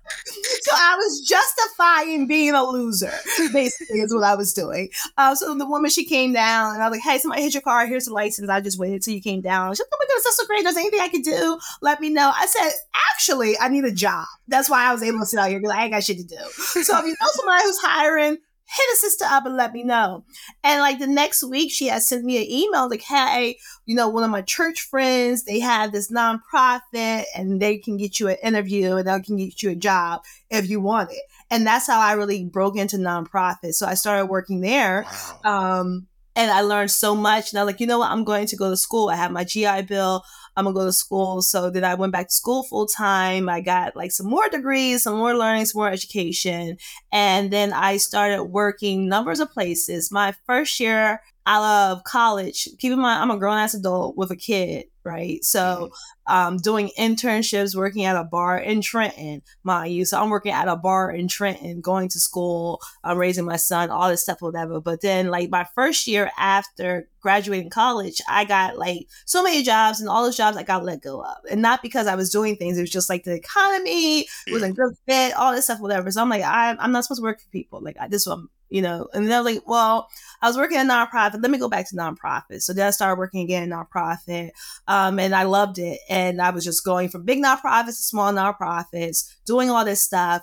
so 0.63 0.73
I 0.75 0.97
was 0.97 1.21
justifying 1.21 2.27
being 2.27 2.55
a 2.55 2.65
loser, 2.65 3.13
basically, 3.53 4.01
is 4.01 4.15
what 4.15 4.25
I 4.25 4.35
was 4.35 4.53
doing. 4.53 4.91
Uh, 5.17 5.35
so 5.35 5.55
the 5.55 5.67
woman, 5.67 5.91
she 5.91 6.05
came 6.05 6.33
down 6.33 6.75
and 6.75 6.83
I 6.83 6.89
was 6.89 6.99
like, 6.99 7.05
hey, 7.05 7.19
somebody 7.19 7.43
hit 7.43 7.55
your 7.55 7.63
car. 7.63 7.87
Here's 7.87 8.07
the 8.07 8.13
license. 8.13 8.49
I 8.49 8.61
just 8.61 8.79
waited 8.79 9.03
till 9.03 9.15
you 9.15 9.21
came 9.21 9.41
down. 9.41 9.73
She 9.73 9.77
said, 9.77 9.87
oh 9.93 9.97
my 9.99 10.07
goodness, 10.07 10.25
that's 10.25 10.37
so 10.37 10.47
great. 10.47 10.63
There's 10.65 10.77
anything 10.77 11.01
I 11.01 11.09
can 11.09 11.23
do? 11.23 11.59
Let 11.83 12.01
me 12.01 12.11
know. 12.11 12.33
I 12.35 12.47
said, 12.47 12.71
actually, 13.13 13.59
I 13.59 13.69
need 13.69 13.85
a 13.85 13.93
job. 13.93 14.27
That's 14.49 14.69
why 14.69 14.85
I 14.85 14.93
was 14.93 15.03
able 15.03 15.21
to 15.21 15.27
sit 15.27 15.39
out 15.39 15.49
here 15.49 15.59
because 15.61 15.75
I 15.75 15.85
ain't 15.85 15.93
got 15.93 16.05
shit 16.05 16.19
to 16.19 16.25
do. 16.25 16.37
So 16.57 16.99
if 16.99 17.05
you 17.05 17.17
know 17.21 17.29
somebody 17.33 17.63
who's 17.65 17.81
hiring, 17.81 18.39
hit 18.75 18.95
a 18.95 18.97
sister 18.97 19.25
up 19.25 19.47
and 19.47 19.57
let 19.57 19.73
me 19.73 19.85
know. 19.85 20.25
And 20.63 20.81
like 20.81 20.99
the 20.99 21.07
next 21.07 21.43
week, 21.45 21.71
she 21.71 21.89
had 21.89 22.03
sent 22.03 22.25
me 22.25 22.39
an 22.39 22.51
email 22.51 22.89
like, 22.89 23.03
hey, 23.03 23.59
you 23.87 23.95
know, 23.95 24.09
one 24.09 24.25
of 24.25 24.31
my 24.31 24.43
church 24.43 24.83
friends, 24.83 25.45
they 25.45 25.61
have 25.61 25.93
this 25.93 26.11
nonprofit 26.11 27.25
and 27.37 27.61
they 27.61 27.79
can 27.79 27.97
get 27.97 28.19
you 28.19 28.29
an 28.29 28.37
interview 28.43 28.97
and 28.97 29.07
they 29.07 29.21
can 29.21 29.37
get 29.37 29.63
you 29.63 29.71
a 29.71 29.77
job 29.77 30.23
if 30.51 30.69
you 30.69 30.81
want 30.81 31.11
it. 31.11 31.23
And 31.51 31.67
that's 31.67 31.87
how 31.87 32.01
I 32.01 32.13
really 32.13 32.45
broke 32.45 32.77
into 32.77 32.97
nonprofit. 32.97 33.75
So 33.75 33.87
I 33.87 33.95
started 33.95 34.27
working 34.27 34.61
there. 34.61 35.07
Wow. 35.45 35.81
Um, 35.81 36.09
and 36.37 36.51
I 36.51 36.63
learned 36.63 36.91
so 36.91 37.15
much. 37.15 37.53
And 37.53 37.61
I'm 37.61 37.67
like, 37.67 37.81
you 37.81 37.87
know 37.87 38.01
what? 38.01 38.11
I'm 38.11 38.25
going 38.25 38.47
to 38.49 38.57
go 38.57 38.71
to 38.71 38.77
school. 38.77 39.09
I 39.09 39.17
have 39.17 39.31
my 39.31 39.45
GI 39.45 39.83
Bill. 39.83 40.25
I'm 40.57 40.65
gonna 40.65 40.75
go 40.75 40.85
to 40.85 40.93
school. 40.93 41.43
So 41.43 41.71
then 41.71 41.85
I 41.85 41.95
went 41.95 42.13
back 42.13 42.29
to 42.29 42.35
school 42.35 42.63
full 42.63 42.87
time. 42.87 43.49
I 43.49 43.61
got 43.61 43.97
like 43.97 44.13
some 44.13 44.27
more 44.27 44.49
degrees, 44.49 45.03
some 45.03 45.17
more 45.17 45.37
learning, 45.37 45.67
some 45.67 45.81
more 45.81 45.91
education. 45.91 46.77
And 47.13 47.51
then 47.51 47.73
I 47.73 47.97
started 47.97 48.45
working 48.45 49.09
numbers 49.09 49.41
of 49.41 49.53
places. 49.53 50.13
My 50.13 50.35
first 50.47 50.79
year 50.81 51.21
out 51.47 51.93
of 51.93 52.05
college, 52.05 52.69
keep 52.79 52.93
in 52.93 53.01
mind, 53.01 53.23
I'm 53.23 53.31
a 53.31 53.39
grown 53.39 53.59
ass 53.59 53.75
adult 53.75 54.17
with 54.17 54.31
a 54.31 54.37
kid 54.37 54.87
right? 55.05 55.45
So, 55.45 55.91
mm-hmm. 56.29 56.33
um, 56.35 56.57
doing 56.57 56.91
internships, 56.99 57.77
working 57.77 58.05
at 58.05 58.17
a 58.17 58.25
bar 58.25 58.59
in 58.59 58.81
Trenton, 58.81 59.43
mind 59.63 59.93
you. 59.93 60.05
So 60.05 60.21
I'm 60.21 60.31
working 60.31 60.53
at 60.53 60.69
a 60.69 60.77
bar 60.77 61.11
in 61.11 61.29
Trenton, 61.29 61.81
going 61.81 62.09
to 62.11 62.21
school, 62.21 62.81
I'm 63.03 63.19
raising 63.19 63.45
my 63.45 63.57
son, 63.57 63.91
all 63.91 64.09
this 64.09 64.23
stuff, 64.23 64.41
whatever. 64.41 64.81
But 64.81 65.01
then, 65.01 65.29
like 65.29 65.51
my 65.51 65.67
first 65.75 66.07
year 66.07 66.31
after 66.39 67.09
graduating 67.21 67.71
college, 67.71 68.21
I 68.29 68.45
got 68.45 68.79
like 68.79 69.09
so 69.25 69.43
many 69.43 69.63
jobs, 69.63 70.01
and 70.01 70.09
all 70.09 70.25
those 70.25 70.37
jobs 70.37 70.57
I 70.57 70.63
got 70.63 70.85
let 70.85 71.03
go 71.03 71.23
of, 71.23 71.37
and 71.51 71.63
not 71.63 71.83
because 71.83 72.07
I 72.07 72.15
was 72.15 72.31
doing 72.31 72.57
things. 72.57 72.79
It 72.79 72.83
was 72.83 72.91
just 72.91 73.11
like 73.11 73.25
the 73.25 73.35
economy 73.35 74.27
wasn't 74.51 74.77
good 74.77 74.95
fit, 75.07 75.35
all 75.35 75.53
this 75.53 75.65
stuff, 75.65 75.81
whatever. 75.81 76.11
So 76.11 76.23
I'm 76.23 76.29
like, 76.29 76.43
I, 76.43 76.77
I'm 76.79 76.93
not 76.93 77.05
supposed 77.05 77.21
to 77.21 77.25
work 77.25 77.41
for 77.41 77.49
people. 77.51 77.81
Like 77.83 77.97
I, 78.01 78.09
this 78.09 78.23
is 78.23 78.27
what 78.27 78.39
I'm 78.39 78.51
you 78.75 78.83
know, 78.83 79.07
and 79.15 79.25
then 79.25 79.33
I 79.33 79.41
was 79.41 79.55
like, 79.55 79.69
well, 79.69 80.09
I 80.43 80.49
was 80.49 80.57
working 80.57 80.81
in 80.81 80.89
nonprofit. 80.89 81.41
Let 81.41 81.53
me 81.53 81.59
go 81.59 81.69
back 81.69 81.89
to 81.91 81.95
nonprofit. 81.95 82.61
So 82.61 82.73
then 82.73 82.89
I 82.89 82.91
started 82.91 83.21
working 83.21 83.43
again 83.43 83.63
in 83.63 83.71
nonprofit. 83.71 84.51
Um, 84.89 85.21
and 85.21 85.33
I 85.33 85.45
loved 85.45 85.79
it. 85.79 86.01
And 86.09 86.43
I 86.43 86.51
was 86.51 86.65
just 86.65 86.85
going 86.85 87.09
from 87.09 87.25
big 87.25 87.41
nonprofits 87.41 87.87
to 87.87 87.93
small 87.93 88.33
nonprofits, 88.33 89.33
doing 89.47 89.71
all 89.71 89.85
this 89.85 90.03
stuff. 90.03 90.43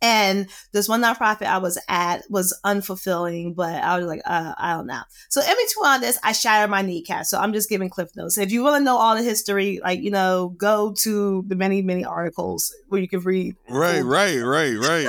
And 0.00 0.46
this 0.70 0.88
one 0.88 1.02
nonprofit 1.02 1.46
I 1.46 1.58
was 1.58 1.76
at 1.88 2.22
was 2.30 2.56
unfulfilling, 2.64 3.56
but 3.56 3.74
I 3.82 3.98
was 3.98 4.06
like, 4.06 4.22
uh, 4.26 4.54
I 4.56 4.74
don't 4.74 4.86
know. 4.86 5.02
So 5.28 5.40
in 5.40 5.48
between 5.48 5.84
all 5.84 5.98
this, 5.98 6.20
I 6.22 6.30
shattered 6.30 6.70
my 6.70 6.82
kneecap. 6.82 7.24
So 7.24 7.40
I'm 7.40 7.52
just 7.52 7.68
giving 7.68 7.90
cliff 7.90 8.10
notes. 8.14 8.38
If 8.38 8.52
you 8.52 8.62
want 8.62 8.80
to 8.80 8.84
know 8.84 8.96
all 8.96 9.16
the 9.16 9.24
history, 9.24 9.80
like, 9.82 10.00
you 10.02 10.12
know, 10.12 10.54
go 10.56 10.94
to 11.00 11.44
the 11.48 11.56
many, 11.56 11.82
many 11.82 12.04
articles 12.04 12.72
where 12.86 13.00
you 13.00 13.08
can 13.08 13.20
read. 13.20 13.56
Right, 13.68 14.02
right, 14.02 14.38
right, 14.38 14.76
right. 14.76 15.08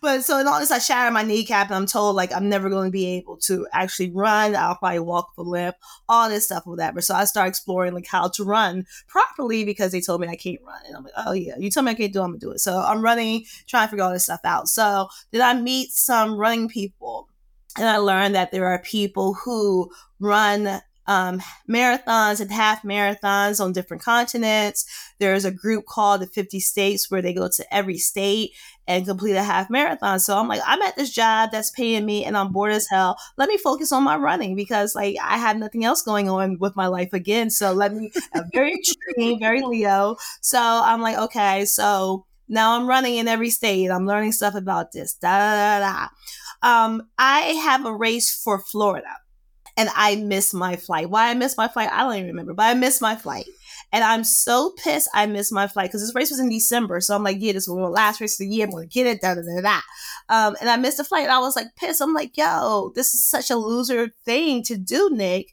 But 0.00 0.24
so 0.24 0.46
all 0.46 0.60
this, 0.60 0.70
I 0.70 0.78
shattered 0.78 1.12
my 1.12 1.22
kneecap, 1.22 1.68
and 1.68 1.76
I'm 1.76 1.86
told 1.86 2.16
like 2.16 2.32
I'm 2.32 2.48
never 2.48 2.70
going 2.70 2.88
to 2.88 2.92
be 2.92 3.06
able 3.06 3.36
to 3.38 3.66
actually 3.72 4.10
run. 4.10 4.56
I'll 4.56 4.76
probably 4.76 5.00
walk 5.00 5.32
with 5.36 5.46
a 5.46 5.50
limp, 5.50 5.76
all 6.08 6.28
this 6.28 6.46
stuff, 6.46 6.66
whatever. 6.66 7.00
So 7.00 7.14
I 7.14 7.24
start 7.24 7.48
exploring 7.48 7.94
like 7.94 8.06
how 8.06 8.28
to 8.28 8.44
run 8.44 8.86
properly 9.08 9.64
because 9.64 9.92
they 9.92 10.00
told 10.00 10.20
me 10.20 10.28
I 10.28 10.36
can't 10.36 10.60
run, 10.66 10.80
and 10.86 10.96
I'm 10.96 11.04
like, 11.04 11.12
oh 11.16 11.32
yeah, 11.32 11.54
you 11.58 11.70
tell 11.70 11.82
me 11.82 11.92
I 11.92 11.94
can't 11.94 12.12
do, 12.12 12.20
it, 12.20 12.24
I'm 12.24 12.30
gonna 12.30 12.38
do 12.38 12.50
it. 12.52 12.60
So 12.60 12.78
I'm 12.78 13.02
running, 13.02 13.44
trying 13.66 13.86
to 13.86 13.90
figure 13.90 14.04
all 14.04 14.12
this 14.12 14.24
stuff 14.24 14.40
out. 14.44 14.68
So 14.68 15.08
did 15.32 15.40
I 15.40 15.54
meet 15.54 15.90
some 15.90 16.36
running 16.36 16.68
people? 16.68 17.28
And 17.78 17.88
I 17.88 17.98
learned 17.98 18.34
that 18.34 18.50
there 18.50 18.66
are 18.66 18.80
people 18.80 19.34
who 19.34 19.92
run 20.18 20.82
um, 21.06 21.42
marathons 21.68 22.40
and 22.40 22.52
half 22.52 22.82
marathons 22.82 23.62
on 23.62 23.72
different 23.72 24.02
continents. 24.02 24.84
There's 25.18 25.44
a 25.44 25.50
group 25.50 25.86
called 25.86 26.20
the 26.20 26.26
50 26.26 26.60
States 26.60 27.10
where 27.10 27.22
they 27.22 27.34
go 27.34 27.48
to 27.48 27.74
every 27.74 27.98
state 27.98 28.52
and 28.86 29.06
complete 29.06 29.34
a 29.34 29.42
half 29.42 29.70
marathon. 29.70 30.20
So 30.20 30.36
I'm 30.36 30.48
like, 30.48 30.60
I'm 30.66 30.82
at 30.82 30.96
this 30.96 31.10
job 31.10 31.50
that's 31.52 31.70
paying 31.70 32.04
me 32.04 32.24
and 32.24 32.36
I'm 32.36 32.52
bored 32.52 32.72
as 32.72 32.88
hell. 32.88 33.16
Let 33.36 33.48
me 33.48 33.56
focus 33.56 33.92
on 33.92 34.02
my 34.02 34.16
running 34.16 34.56
because 34.56 34.94
like 34.94 35.16
I 35.22 35.38
have 35.38 35.56
nothing 35.56 35.84
else 35.84 36.02
going 36.02 36.28
on 36.28 36.58
with 36.58 36.76
my 36.76 36.86
life 36.86 37.12
again. 37.12 37.50
So 37.50 37.72
let 37.72 37.94
me, 37.94 38.10
very 38.52 38.74
extreme, 38.74 39.38
very 39.38 39.62
Leo. 39.62 40.16
So 40.40 40.60
I'm 40.60 41.00
like, 41.00 41.18
okay, 41.18 41.64
so 41.64 42.26
now 42.48 42.76
I'm 42.76 42.88
running 42.88 43.16
in 43.16 43.28
every 43.28 43.50
state. 43.50 43.90
I'm 43.90 44.06
learning 44.06 44.32
stuff 44.32 44.54
about 44.54 44.92
this. 44.92 45.14
Da 45.14 45.38
da 45.38 45.78
da. 45.78 45.92
da. 45.92 46.08
Um, 46.62 47.08
I 47.18 47.40
have 47.64 47.86
a 47.86 47.94
race 47.94 48.30
for 48.30 48.58
Florida 48.58 49.16
and 49.76 49.88
I 49.94 50.16
missed 50.16 50.54
my 50.54 50.76
flight. 50.76 51.10
Why 51.10 51.30
I 51.30 51.34
missed 51.34 51.56
my 51.56 51.68
flight, 51.68 51.90
I 51.92 52.02
don't 52.02 52.14
even 52.14 52.28
remember, 52.28 52.54
but 52.54 52.64
I 52.64 52.74
missed 52.74 53.00
my 53.00 53.16
flight. 53.16 53.46
And 53.92 54.04
I'm 54.04 54.22
so 54.22 54.72
pissed 54.82 55.08
I 55.14 55.26
missed 55.26 55.52
my 55.52 55.66
flight 55.66 55.88
because 55.88 56.02
this 56.02 56.14
race 56.14 56.30
was 56.30 56.38
in 56.38 56.48
December. 56.48 57.00
So 57.00 57.14
I'm 57.14 57.24
like, 57.24 57.38
yeah, 57.40 57.52
this 57.52 57.66
was 57.66 57.76
the 57.76 57.88
last 57.88 58.20
race 58.20 58.40
of 58.40 58.46
the 58.46 58.54
year. 58.54 58.66
I'm 58.66 58.70
going 58.70 58.88
to 58.88 58.92
get 58.92 59.06
it, 59.06 59.20
da 59.20 59.34
da 59.34 59.40
da 59.40 59.60
da. 59.60 59.80
Um, 60.28 60.56
and 60.60 60.70
I 60.70 60.76
missed 60.76 60.98
the 60.98 61.04
flight. 61.04 61.24
And 61.24 61.32
I 61.32 61.40
was 61.40 61.56
like 61.56 61.74
pissed. 61.76 62.00
I'm 62.00 62.14
like, 62.14 62.36
yo, 62.36 62.92
this 62.94 63.14
is 63.14 63.28
such 63.28 63.50
a 63.50 63.56
loser 63.56 64.10
thing 64.24 64.62
to 64.64 64.76
do, 64.76 65.10
Nick. 65.12 65.48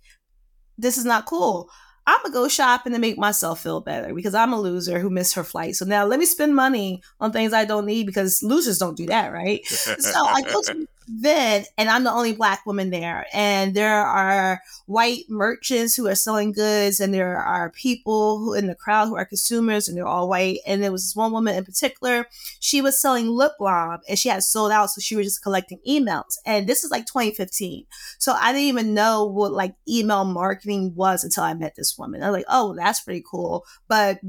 This 0.78 0.98
is 0.98 1.06
not 1.06 1.26
cool. 1.26 1.70
I'm 2.06 2.22
gonna 2.22 2.34
go 2.34 2.48
shopping 2.48 2.94
to 2.94 3.00
make 3.00 3.18
myself 3.18 3.62
feel 3.62 3.82
better 3.82 4.14
because 4.14 4.34
I'm 4.34 4.54
a 4.54 4.62
loser 4.62 4.98
who 5.00 5.10
missed 5.10 5.36
her 5.36 5.44
flight. 5.44 5.76
So 5.76 5.84
now 5.84 6.06
let 6.06 6.20
me 6.20 6.26
spend 6.26 6.56
money 6.56 7.02
on 7.20 7.34
things 7.34 7.52
I 7.52 7.66
don't 7.66 7.86
need 7.86 8.06
because 8.06 8.42
losers 8.42 8.78
don't 8.78 8.96
do 8.96 9.08
that, 9.08 9.34
right? 9.34 9.66
so 9.66 10.26
I 10.26 10.42
go 10.44 10.62
to 10.62 10.88
then 11.08 11.66
and 11.78 11.90
I'm 11.90 12.04
the 12.04 12.12
only 12.12 12.34
black 12.34 12.66
woman 12.66 12.90
there 12.90 13.26
and 13.34 13.74
there 13.74 14.06
are 14.06 14.62
white 14.86 15.24
merchants 15.30 15.96
who 15.96 16.08
are 16.08 16.16
selling 16.16 16.52
goods 16.52 17.00
and 17.00 17.14
there 17.14 17.38
are 17.38 17.72
people 17.72 18.40
who 18.40 18.54
in 18.54 18.68
the 18.68 18.76
crowd 18.76 19.08
who 19.08 19.16
are 19.16 19.26
consumers 19.26 19.88
and 19.88 19.98
they're 19.98 20.06
all 20.08 20.28
white. 20.28 20.60
And 20.68 20.84
there 20.84 20.92
was 20.92 21.06
this 21.06 21.16
one 21.16 21.32
woman 21.32 21.56
in 21.56 21.66
particular 21.66 22.28
she 22.60 22.82
was 22.82 23.00
selling 23.00 23.28
lip 23.28 23.54
balm 23.60 24.00
and 24.10 24.20
she 24.20 24.30
had 24.30 24.44
sold 24.44 24.72
out 24.72 24.90
so 24.90 25.00
she 25.00 25.16
was 25.16 25.26
just 25.26 25.44
collecting 25.44 25.80
emails. 25.88 26.38
And 26.46 26.68
this 26.68 26.84
is 26.84 26.92
like 26.92 27.06
2015 27.06 27.86
so 28.20 28.34
I 28.34 28.52
didn't 28.52 28.68
even 28.68 28.94
know 28.94 29.26
what 29.26 29.54
like 29.54 29.76
email 29.88 30.26
marketing 30.26 30.94
was 30.96 31.24
until 31.24 31.44
I 31.44 31.54
met 31.54 31.76
this 31.76 31.98
woman. 31.98 32.22
I 32.22 32.30
was 32.30 32.38
like 32.38 32.46
oh 32.50 32.76
that's 32.76 33.02
pretty 33.02 33.24
cool. 33.30 33.66
But 33.88 34.20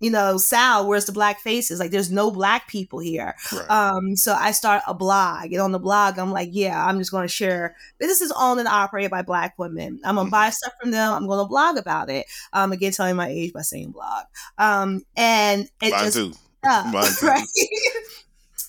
you 0.00 0.10
know, 0.10 0.38
Sal, 0.38 0.88
where's 0.88 1.04
the 1.04 1.12
black 1.12 1.40
faces? 1.40 1.78
Like, 1.78 1.90
there's 1.90 2.10
no 2.10 2.30
black 2.30 2.68
people 2.68 2.98
here. 2.98 3.36
Right. 3.52 3.70
Um, 3.70 4.16
so 4.16 4.34
I 4.34 4.52
start 4.52 4.82
a 4.86 4.94
blog, 4.94 5.52
and 5.52 5.60
on 5.60 5.72
the 5.72 5.78
blog, 5.78 6.18
I'm 6.18 6.32
like, 6.32 6.48
yeah, 6.52 6.84
I'm 6.84 6.98
just 6.98 7.10
going 7.10 7.24
to 7.24 7.32
share. 7.32 7.76
This 7.98 8.20
is 8.20 8.32
owned 8.36 8.60
and 8.60 8.68
operated 8.68 9.10
by 9.10 9.22
black 9.22 9.58
women. 9.58 10.00
I'm 10.02 10.16
gonna 10.16 10.22
mm-hmm. 10.22 10.30
buy 10.30 10.50
stuff 10.50 10.72
from 10.80 10.90
them. 10.90 11.12
I'm 11.12 11.26
going 11.26 11.44
to 11.44 11.48
blog 11.48 11.76
about 11.76 12.10
it. 12.10 12.26
Um, 12.52 12.72
again, 12.72 12.92
telling 12.92 13.16
my 13.16 13.28
age 13.28 13.52
by 13.52 13.62
saying 13.62 13.90
blog. 13.90 14.24
Um, 14.58 15.02
and 15.16 15.68
it 15.82 15.90
Mine 15.90 16.04
just. 16.04 16.16
Too. 16.16 16.32
Mine 16.64 17.12
too. 17.18 17.26
Right? 17.26 17.46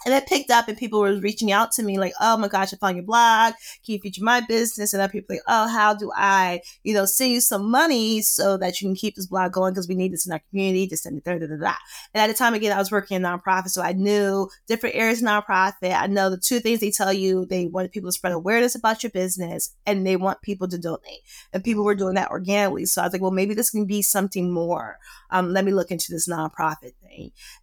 And 0.06 0.14
it 0.14 0.26
picked 0.28 0.50
up, 0.50 0.68
and 0.68 0.78
people 0.78 1.00
were 1.00 1.16
reaching 1.16 1.52
out 1.52 1.72
to 1.74 1.84
me 1.84 2.00
like, 2.00 2.14
"Oh 2.20 2.38
my 2.38 2.48
gosh, 2.48 2.74
I 2.74 2.78
found 2.78 2.96
your 2.98 3.06
blog. 3.06 3.54
Can 3.86 3.94
you 3.94 4.00
feature 4.00 4.24
my 4.24 4.42
business?" 4.42 4.94
And 4.94 5.02
other 5.02 5.12
people 5.12 5.36
like, 5.36 5.44
"Oh, 5.48 5.68
how 5.68 5.94
do 5.94 6.12
I, 6.16 6.62
you 6.84 6.94
know, 6.94 7.06
send 7.06 7.32
you 7.32 7.42
some 7.42 7.70
money 7.70 8.22
so 8.22 8.58
that 8.58 8.82
you 8.82 8.88
can 8.88 8.96
keep 8.96 9.16
this 9.16 9.28
blog 9.28 9.52
going 9.54 9.74
because 9.74 9.88
we 9.88 9.96
need 9.96 10.12
this 10.14 10.26
in 10.26 10.34
our 10.34 10.42
community." 10.50 10.88
Just 10.88 11.04
send 11.04 11.18
it 11.18 11.24
da 11.24 11.38
da 11.38 11.46
da. 11.46 11.76
And 12.14 12.22
at 12.22 12.28
the 12.28 12.34
time, 12.34 12.54
again, 12.54 12.72
I 12.74 12.80
was 12.80 12.92
working 12.92 13.16
in 13.16 13.24
nonprofit, 13.24 13.70
so 13.70 13.82
I 13.82 13.94
knew 13.94 14.50
different 14.68 14.96
areas 14.96 15.22
of 15.22 15.28
nonprofit. 15.28 15.96
I 16.00 16.08
know 16.08 16.30
the 16.30 16.38
two 16.38 16.60
things 16.60 16.80
they 16.80 16.92
tell 16.92 17.14
you: 17.14 17.46
they 17.46 17.68
want 17.68 17.92
people 17.92 18.10
to 18.10 18.14
spread 18.14 18.34
awareness 18.34 18.76
about 18.76 19.04
your 19.04 19.12
business, 19.12 19.76
and 19.86 20.06
they 20.06 20.16
want 20.16 20.42
people 20.42 20.68
to 20.68 20.78
donate. 20.78 21.22
And 21.54 21.64
people 21.64 21.84
were 21.84 21.96
doing 21.96 22.16
that 22.16 22.32
organically. 22.32 22.86
So 22.86 23.02
I 23.02 23.06
was 23.06 23.14
like, 23.14 23.22
"Well, 23.22 23.32
maybe 23.32 23.54
this 23.54 23.70
can 23.70 23.86
be 23.86 24.02
something 24.02 24.52
more." 24.52 24.98
um, 25.32 25.54
let 25.54 25.66
me 25.66 25.72
look 25.72 25.92
into 25.92 26.12
this 26.12 26.28
nonprofit 26.28 26.94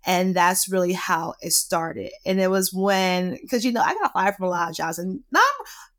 And 0.07 0.35
that's 0.35 0.69
really 0.69 0.93
how 0.93 1.35
it 1.41 1.53
started. 1.53 2.11
And 2.25 2.41
it 2.41 2.49
was 2.49 2.73
when, 2.73 3.39
because, 3.41 3.65
you 3.65 3.73
know, 3.73 3.83
I 3.83 3.95
got 3.95 4.13
fired 4.13 4.37
from 4.37 4.47
a 4.47 4.51
lot 4.51 4.71
of 4.71 4.77
jobs 4.77 4.99
and 4.99 5.21
non 5.31 5.43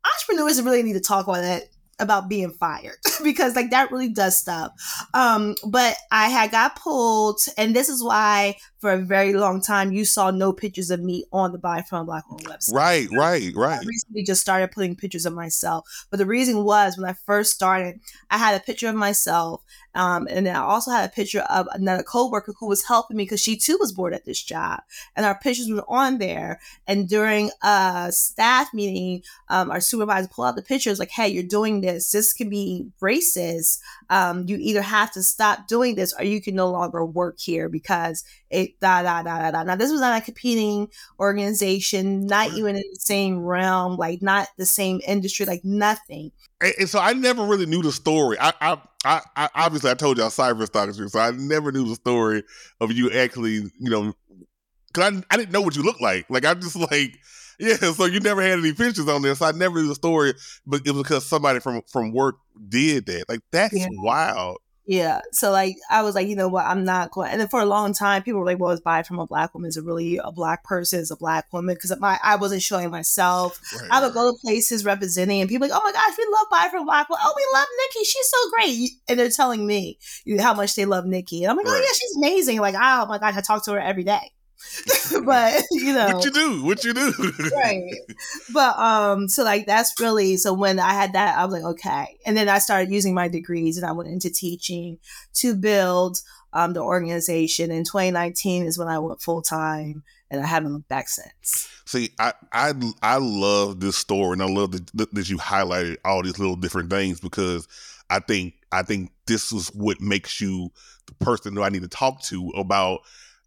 entrepreneurs 0.04 0.62
really 0.62 0.82
need 0.82 0.94
to 0.94 1.00
talk 1.00 1.26
about 1.26 1.42
that 1.42 1.64
about 2.00 2.28
being 2.28 2.50
fired 2.50 2.96
because 3.22 3.54
like 3.54 3.70
that 3.70 3.92
really 3.92 4.08
does 4.08 4.36
stuff. 4.36 4.72
Um, 5.14 5.54
but 5.66 5.96
I 6.10 6.28
had 6.28 6.50
got 6.50 6.76
pulled, 6.76 7.40
and 7.56 7.76
this 7.76 7.88
is 7.88 8.02
why 8.02 8.56
for 8.78 8.92
a 8.92 8.98
very 8.98 9.34
long 9.34 9.60
time 9.60 9.92
you 9.92 10.04
saw 10.04 10.30
no 10.30 10.52
pictures 10.52 10.90
of 10.90 11.00
me 11.00 11.24
on 11.32 11.52
the 11.52 11.58
Buy 11.58 11.82
from 11.82 12.06
Black 12.06 12.28
Woman 12.28 12.46
website. 12.46 12.74
Right, 12.74 13.08
right, 13.12 13.52
right. 13.54 13.80
I 13.80 13.84
recently 13.86 14.22
just 14.24 14.40
started 14.40 14.72
putting 14.72 14.96
pictures 14.96 15.26
of 15.26 15.34
myself, 15.34 15.86
but 16.10 16.16
the 16.16 16.26
reason 16.26 16.64
was 16.64 16.96
when 16.96 17.08
I 17.08 17.14
first 17.26 17.52
started, 17.52 18.00
I 18.30 18.38
had 18.38 18.54
a 18.54 18.64
picture 18.64 18.88
of 18.88 18.94
myself 18.94 19.62
um, 19.94 20.28
and 20.30 20.46
then 20.46 20.54
I 20.54 20.60
also 20.60 20.90
had 20.90 21.08
a 21.08 21.12
picture 21.12 21.40
of 21.40 21.66
another 21.72 22.02
coworker 22.02 22.54
who 22.58 22.68
was 22.68 22.84
helping 22.84 23.16
me 23.16 23.24
because 23.24 23.40
she 23.40 23.56
too 23.56 23.76
was 23.80 23.92
bored 23.92 24.14
at 24.14 24.24
this 24.24 24.42
job. 24.42 24.80
And 25.16 25.26
our 25.26 25.38
pictures 25.38 25.70
were 25.70 25.84
on 25.88 26.18
there. 26.18 26.60
And 26.86 27.08
during 27.08 27.50
a 27.62 28.08
staff 28.12 28.72
meeting, 28.72 29.22
um, 29.48 29.70
our 29.70 29.80
supervisor 29.80 30.28
pulled 30.28 30.48
out 30.48 30.56
the 30.56 30.62
pictures 30.62 30.98
like, 30.98 31.10
hey, 31.10 31.28
you're 31.28 31.42
doing 31.42 31.80
this. 31.80 32.12
This 32.12 32.32
can 32.32 32.48
be 32.48 32.86
racist. 33.02 33.80
Um, 34.10 34.46
you 34.46 34.58
either 34.60 34.82
have 34.82 35.12
to 35.12 35.22
stop 35.22 35.66
doing 35.66 35.96
this 35.96 36.14
or 36.18 36.24
you 36.24 36.40
can 36.40 36.54
no 36.54 36.70
longer 36.70 37.04
work 37.04 37.40
here 37.40 37.68
because 37.68 38.24
it 38.48 38.78
da 38.80 39.02
da 39.02 39.22
da 39.22 39.38
da 39.38 39.50
da. 39.50 39.62
Now 39.64 39.76
this 39.76 39.90
was 39.90 40.00
not 40.00 40.20
a 40.20 40.24
competing 40.24 40.88
organization, 41.18 42.26
not 42.26 42.52
even 42.52 42.76
in 42.76 42.82
the 42.92 43.00
same 43.00 43.40
realm, 43.40 43.96
like 43.96 44.22
not 44.22 44.48
the 44.56 44.66
same 44.66 45.00
industry, 45.06 45.46
like 45.46 45.64
nothing. 45.64 46.30
And, 46.60 46.74
and 46.80 46.88
so 46.88 46.98
I 46.98 47.12
never 47.12 47.44
really 47.44 47.66
knew 47.66 47.82
the 47.82 47.92
story. 47.92 48.36
I, 48.38 48.52
I, 48.60 48.78
I, 49.04 49.20
I 49.36 49.48
obviously 49.54 49.90
I 49.90 49.94
told 49.94 50.18
y'all 50.18 50.28
cyber 50.28 51.10
so 51.10 51.18
I 51.18 51.30
never 51.32 51.72
knew 51.72 51.88
the 51.88 51.94
story 51.94 52.42
of 52.80 52.92
you 52.92 53.10
actually, 53.12 53.52
you 53.52 53.90
know, 53.90 54.14
because 54.88 55.14
I, 55.14 55.34
I 55.34 55.36
didn't 55.36 55.52
know 55.52 55.62
what 55.62 55.76
you 55.76 55.82
looked 55.82 56.02
like. 56.02 56.28
Like 56.28 56.44
I'm 56.44 56.60
just 56.60 56.76
like. 56.90 57.18
Yeah, 57.62 57.76
so 57.76 58.06
you 58.06 58.20
never 58.20 58.40
had 58.40 58.58
any 58.58 58.72
pictures 58.72 59.06
on 59.06 59.20
there, 59.20 59.34
so 59.34 59.44
I 59.44 59.52
never 59.52 59.82
knew 59.82 59.88
the 59.88 59.94
story. 59.94 60.32
But 60.66 60.80
it 60.86 60.92
was 60.92 61.02
because 61.02 61.26
somebody 61.26 61.60
from 61.60 61.82
from 61.92 62.10
work 62.10 62.36
did 62.70 63.04
that. 63.04 63.26
Like 63.28 63.40
that's 63.52 63.76
yeah. 63.76 63.88
wild. 63.90 64.56
Yeah. 64.90 65.20
So 65.30 65.52
like 65.52 65.76
I 65.88 66.02
was 66.02 66.16
like, 66.16 66.26
you 66.26 66.34
know 66.34 66.48
what, 66.48 66.66
I'm 66.66 66.82
not 66.82 67.12
going 67.12 67.30
and 67.30 67.40
then 67.40 67.46
for 67.46 67.60
a 67.60 67.64
long 67.64 67.92
time 67.92 68.24
people 68.24 68.40
were 68.40 68.46
like, 68.46 68.58
Well, 68.58 68.72
it's 68.72 68.80
buy 68.80 69.04
from 69.04 69.20
a 69.20 69.26
black 69.26 69.54
woman. 69.54 69.68
Is 69.68 69.76
it 69.76 69.84
really 69.84 70.16
a 70.16 70.32
black 70.32 70.64
person? 70.64 70.98
Is 70.98 71.12
a 71.12 71.16
black 71.16 71.52
woman? 71.52 71.76
Because 71.76 71.96
my 72.00 72.18
I 72.24 72.34
wasn't 72.34 72.62
showing 72.62 72.90
myself. 72.90 73.60
Right, 73.80 73.88
I 73.88 74.04
would 74.04 74.14
go 74.14 74.32
to 74.32 74.38
places 74.40 74.84
representing 74.84 75.40
and 75.40 75.48
people 75.48 75.68
like, 75.68 75.80
Oh 75.80 75.84
my 75.84 75.92
gosh, 75.92 76.18
we 76.18 76.26
love 76.32 76.46
buy 76.50 76.68
from 76.72 76.86
black 76.86 77.08
woman. 77.08 77.24
Oh, 77.24 77.34
we 77.36 77.46
love 77.56 77.68
Nikki. 77.78 78.04
She's 78.04 78.28
so 78.28 78.50
great. 78.50 78.90
And 79.08 79.20
they're 79.20 79.30
telling 79.30 79.64
me 79.64 79.96
how 80.40 80.54
much 80.54 80.74
they 80.74 80.86
love 80.86 81.06
Nikki. 81.06 81.44
And 81.44 81.52
I'm 81.52 81.56
like, 81.56 81.66
right. 81.66 81.76
Oh 81.76 81.80
yeah, 81.80 81.92
she's 81.92 82.16
amazing. 82.16 82.60
Like, 82.60 82.74
oh 82.74 83.06
my 83.06 83.18
god, 83.18 83.36
I 83.36 83.40
talk 83.42 83.64
to 83.66 83.72
her 83.74 83.80
every 83.80 84.02
day. 84.02 84.32
but 85.24 85.62
you 85.70 85.92
know. 85.92 86.08
what 86.14 86.24
you 86.24 86.30
do 86.30 86.64
what 86.64 86.84
you 86.84 86.94
do. 86.94 87.32
Right. 87.54 87.94
But 88.52 88.78
um 88.78 89.28
so 89.28 89.44
like 89.44 89.66
that's 89.66 89.98
really 90.00 90.36
so 90.36 90.52
when 90.52 90.78
i 90.78 90.92
had 90.92 91.12
that 91.12 91.38
i 91.38 91.44
was 91.44 91.52
like 91.52 91.64
okay. 91.64 92.18
And 92.26 92.36
then 92.36 92.48
i 92.48 92.58
started 92.58 92.90
using 92.90 93.14
my 93.14 93.28
degrees 93.28 93.76
and 93.76 93.86
i 93.86 93.92
went 93.92 94.08
into 94.08 94.30
teaching 94.30 94.98
to 95.34 95.54
build 95.54 96.20
um 96.52 96.72
the 96.72 96.80
organization. 96.80 97.70
In 97.70 97.84
2019 97.84 98.64
is 98.64 98.78
when 98.78 98.88
i 98.88 98.98
went 98.98 99.22
full-time 99.22 100.02
and 100.30 100.42
i 100.42 100.46
haven't 100.46 100.72
looked 100.72 100.88
back 100.88 101.08
since. 101.08 101.68
See 101.84 102.10
i 102.18 102.32
i 102.52 102.72
i 103.02 103.16
love 103.16 103.80
this 103.80 103.96
story 103.96 104.32
and 104.32 104.42
i 104.42 104.46
love 104.46 104.72
that, 104.72 105.14
that 105.14 105.28
you 105.28 105.38
highlighted 105.38 105.96
all 106.04 106.22
these 106.22 106.38
little 106.38 106.56
different 106.56 106.90
things 106.90 107.20
because 107.20 107.68
i 108.08 108.18
think 108.18 108.54
i 108.72 108.82
think 108.82 109.12
this 109.26 109.52
is 109.52 109.68
what 109.68 110.00
makes 110.00 110.40
you 110.40 110.70
the 111.06 111.24
person 111.24 111.54
that 111.54 111.62
i 111.62 111.68
need 111.68 111.82
to 111.82 111.88
talk 111.88 112.22
to 112.22 112.50
about 112.56 113.00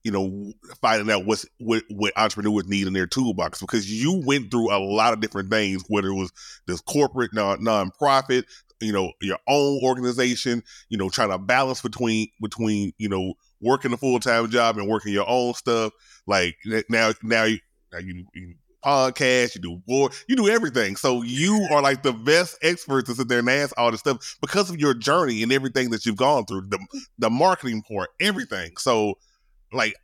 you 0.04 0.12
know, 0.12 0.52
finding 0.82 1.10
out 1.10 1.26
what's 1.26 1.46
what, 1.60 1.84
what 1.90 2.14
entrepreneurs 2.18 2.68
need 2.68 2.88
in 2.88 2.94
their 2.94 3.08
toolbox 3.08 3.62
because 3.62 3.90
you 3.90 4.22
went 4.26 4.52
through 4.52 4.74
a 4.74 4.80
lot 4.80 5.14
of 5.14 5.22
different 5.22 5.50
things, 5.50 5.84
whether 5.88 6.10
it 6.10 6.16
was 6.16 6.32
this 6.68 6.82
corporate 6.82 7.34
non 7.34 7.60
nonprofit, 7.62 8.44
you 8.82 8.92
know, 8.92 9.12
your 9.22 9.40
own 9.48 9.80
organization, 9.84 10.62
you 10.90 10.98
know, 10.98 11.10
trying 11.10 11.32
to 11.32 11.38
balance 11.38 11.82
between 11.82 12.28
between, 12.42 12.92
you 12.98 13.08
know, 13.08 13.34
working 13.62 13.94
a 13.94 13.98
full 13.98 14.20
time 14.20 14.50
job 14.50 14.78
and 14.78 14.90
working 14.90 15.14
your 15.14 15.30
own 15.30 15.54
stuff. 15.54 15.94
Like 16.28 16.58
now 16.90 17.14
now 17.24 17.44
you, 17.46 17.60
you 18.34 18.56
podcast, 18.84 19.56
you 19.56 19.62
do 19.62 19.82
war, 19.88 20.10
you 20.28 20.36
do 20.36 20.50
everything. 20.50 20.96
So 20.96 21.22
you 21.22 21.68
are 21.72 21.82
like 21.82 22.04
the 22.04 22.14
best 22.14 22.58
expert 22.62 23.06
to 23.06 23.16
sit 23.16 23.28
there 23.30 23.40
and 23.40 23.50
ask 23.50 23.74
all 23.78 23.92
this 23.92 24.02
stuff 24.02 24.38
because 24.42 24.70
of 24.70 24.80
your 24.80 24.94
journey 24.94 25.44
and 25.44 25.52
everything 25.52 25.90
that 25.92 26.06
you've 26.06 26.18
gone 26.18 26.46
through, 26.46 26.68
the 26.68 26.80
the 27.18 27.30
marketing 27.30 27.84
part, 27.84 28.10
everything. 28.20 28.74
So 28.78 29.16
like 29.74 29.96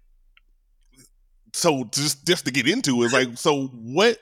so 1.54 1.86
just 1.86 2.26
just 2.26 2.46
to 2.46 2.52
get 2.52 2.68
into 2.68 3.04
it, 3.04 3.12
like 3.12 3.38
so 3.38 3.68
what 3.68 4.20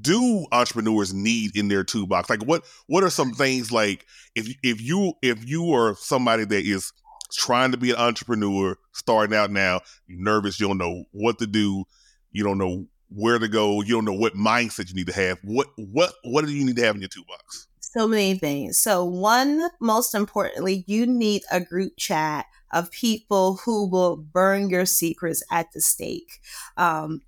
do 0.00 0.46
entrepreneurs 0.52 1.12
need 1.12 1.56
in 1.56 1.68
their 1.68 1.84
toolbox? 1.84 2.30
Like 2.30 2.44
what 2.44 2.64
what 2.86 3.04
are 3.04 3.10
some 3.10 3.32
things 3.32 3.70
like 3.70 4.06
if 4.34 4.48
if 4.62 4.80
you 4.80 5.14
if 5.22 5.46
you 5.48 5.72
are 5.72 5.94
somebody 5.96 6.44
that 6.44 6.64
is 6.64 6.92
trying 7.32 7.72
to 7.72 7.78
be 7.78 7.90
an 7.90 7.96
entrepreneur, 7.96 8.76
starting 8.92 9.36
out 9.36 9.50
now, 9.50 9.80
you're 10.06 10.22
nervous, 10.22 10.60
you 10.60 10.68
don't 10.68 10.78
know 10.78 11.04
what 11.12 11.38
to 11.38 11.46
do, 11.46 11.84
you 12.30 12.44
don't 12.44 12.58
know 12.58 12.86
where 13.08 13.38
to 13.38 13.48
go, 13.48 13.82
you 13.82 13.94
don't 13.94 14.04
know 14.04 14.12
what 14.12 14.34
mindset 14.34 14.88
you 14.88 14.94
need 14.94 15.06
to 15.06 15.14
have. 15.14 15.38
What 15.42 15.68
what 15.76 16.12
what 16.24 16.44
do 16.44 16.52
you 16.52 16.64
need 16.64 16.76
to 16.76 16.84
have 16.84 16.94
in 16.94 17.00
your 17.00 17.08
toolbox? 17.08 17.68
So 17.80 18.08
many 18.08 18.38
things. 18.38 18.78
So 18.78 19.04
one 19.04 19.68
most 19.80 20.14
importantly, 20.14 20.84
you 20.86 21.06
need 21.06 21.42
a 21.50 21.60
group 21.60 21.92
chat 21.98 22.46
of 22.72 22.90
people 22.90 23.60
who 23.64 23.88
will 23.88 24.16
burn 24.16 24.70
your 24.70 24.86
secrets 24.86 25.42
at 25.50 25.72
the 25.72 25.80
stake. 25.80 26.40
Um, 26.76 27.22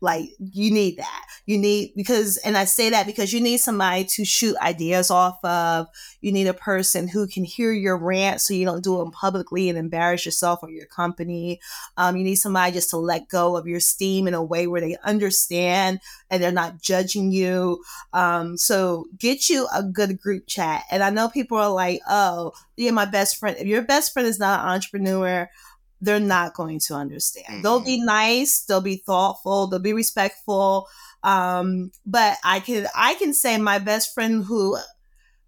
like 0.00 0.28
you 0.38 0.70
need 0.70 0.98
that. 0.98 1.26
You 1.46 1.58
need 1.58 1.92
because, 1.96 2.36
and 2.38 2.56
I 2.56 2.64
say 2.64 2.90
that 2.90 3.06
because 3.06 3.32
you 3.32 3.40
need 3.40 3.58
somebody 3.58 4.04
to 4.04 4.24
shoot 4.24 4.56
ideas 4.58 5.10
off 5.10 5.42
of. 5.44 5.88
You 6.20 6.30
need 6.30 6.46
a 6.46 6.54
person 6.54 7.08
who 7.08 7.26
can 7.26 7.44
hear 7.44 7.72
your 7.72 7.96
rant 7.96 8.40
so 8.40 8.54
you 8.54 8.64
don't 8.64 8.84
do 8.84 8.98
them 8.98 9.10
publicly 9.10 9.68
and 9.68 9.78
embarrass 9.78 10.24
yourself 10.24 10.60
or 10.62 10.70
your 10.70 10.86
company. 10.86 11.60
Um, 11.96 12.16
you 12.16 12.24
need 12.24 12.36
somebody 12.36 12.72
just 12.72 12.90
to 12.90 12.98
let 12.98 13.28
go 13.28 13.56
of 13.56 13.66
your 13.66 13.80
steam 13.80 14.28
in 14.28 14.34
a 14.34 14.44
way 14.44 14.66
where 14.66 14.80
they 14.80 14.96
understand 15.04 16.00
and 16.30 16.42
they're 16.42 16.52
not 16.52 16.80
judging 16.80 17.32
you. 17.32 17.82
Um, 18.12 18.56
so 18.56 19.06
get 19.18 19.48
you 19.48 19.66
a 19.74 19.82
good 19.82 20.20
group 20.20 20.46
chat. 20.46 20.84
And 20.90 21.02
I 21.02 21.10
know 21.10 21.28
people 21.28 21.58
are 21.58 21.70
like, 21.70 22.00
oh, 22.08 22.52
yeah, 22.76 22.90
my 22.90 23.04
best 23.04 23.36
friend. 23.36 23.56
If 23.58 23.66
your 23.66 23.82
best 23.82 24.12
friend 24.12 24.28
is 24.28 24.38
not 24.38 24.60
an 24.60 24.70
entrepreneur, 24.70 25.48
they're 26.00 26.20
not 26.20 26.54
going 26.54 26.80
to 26.80 26.94
understand. 26.94 27.46
Mm-hmm. 27.46 27.62
They'll 27.62 27.80
be 27.80 28.02
nice, 28.04 28.64
they'll 28.64 28.80
be 28.80 28.96
thoughtful, 28.96 29.66
they'll 29.66 29.78
be 29.80 29.92
respectful. 29.92 30.86
Um, 31.22 31.90
but 32.04 32.36
I 32.44 32.60
can 32.60 32.86
I 32.94 33.14
can 33.14 33.32
say 33.32 33.56
my 33.58 33.78
best 33.78 34.12
friend 34.14 34.44
who 34.44 34.76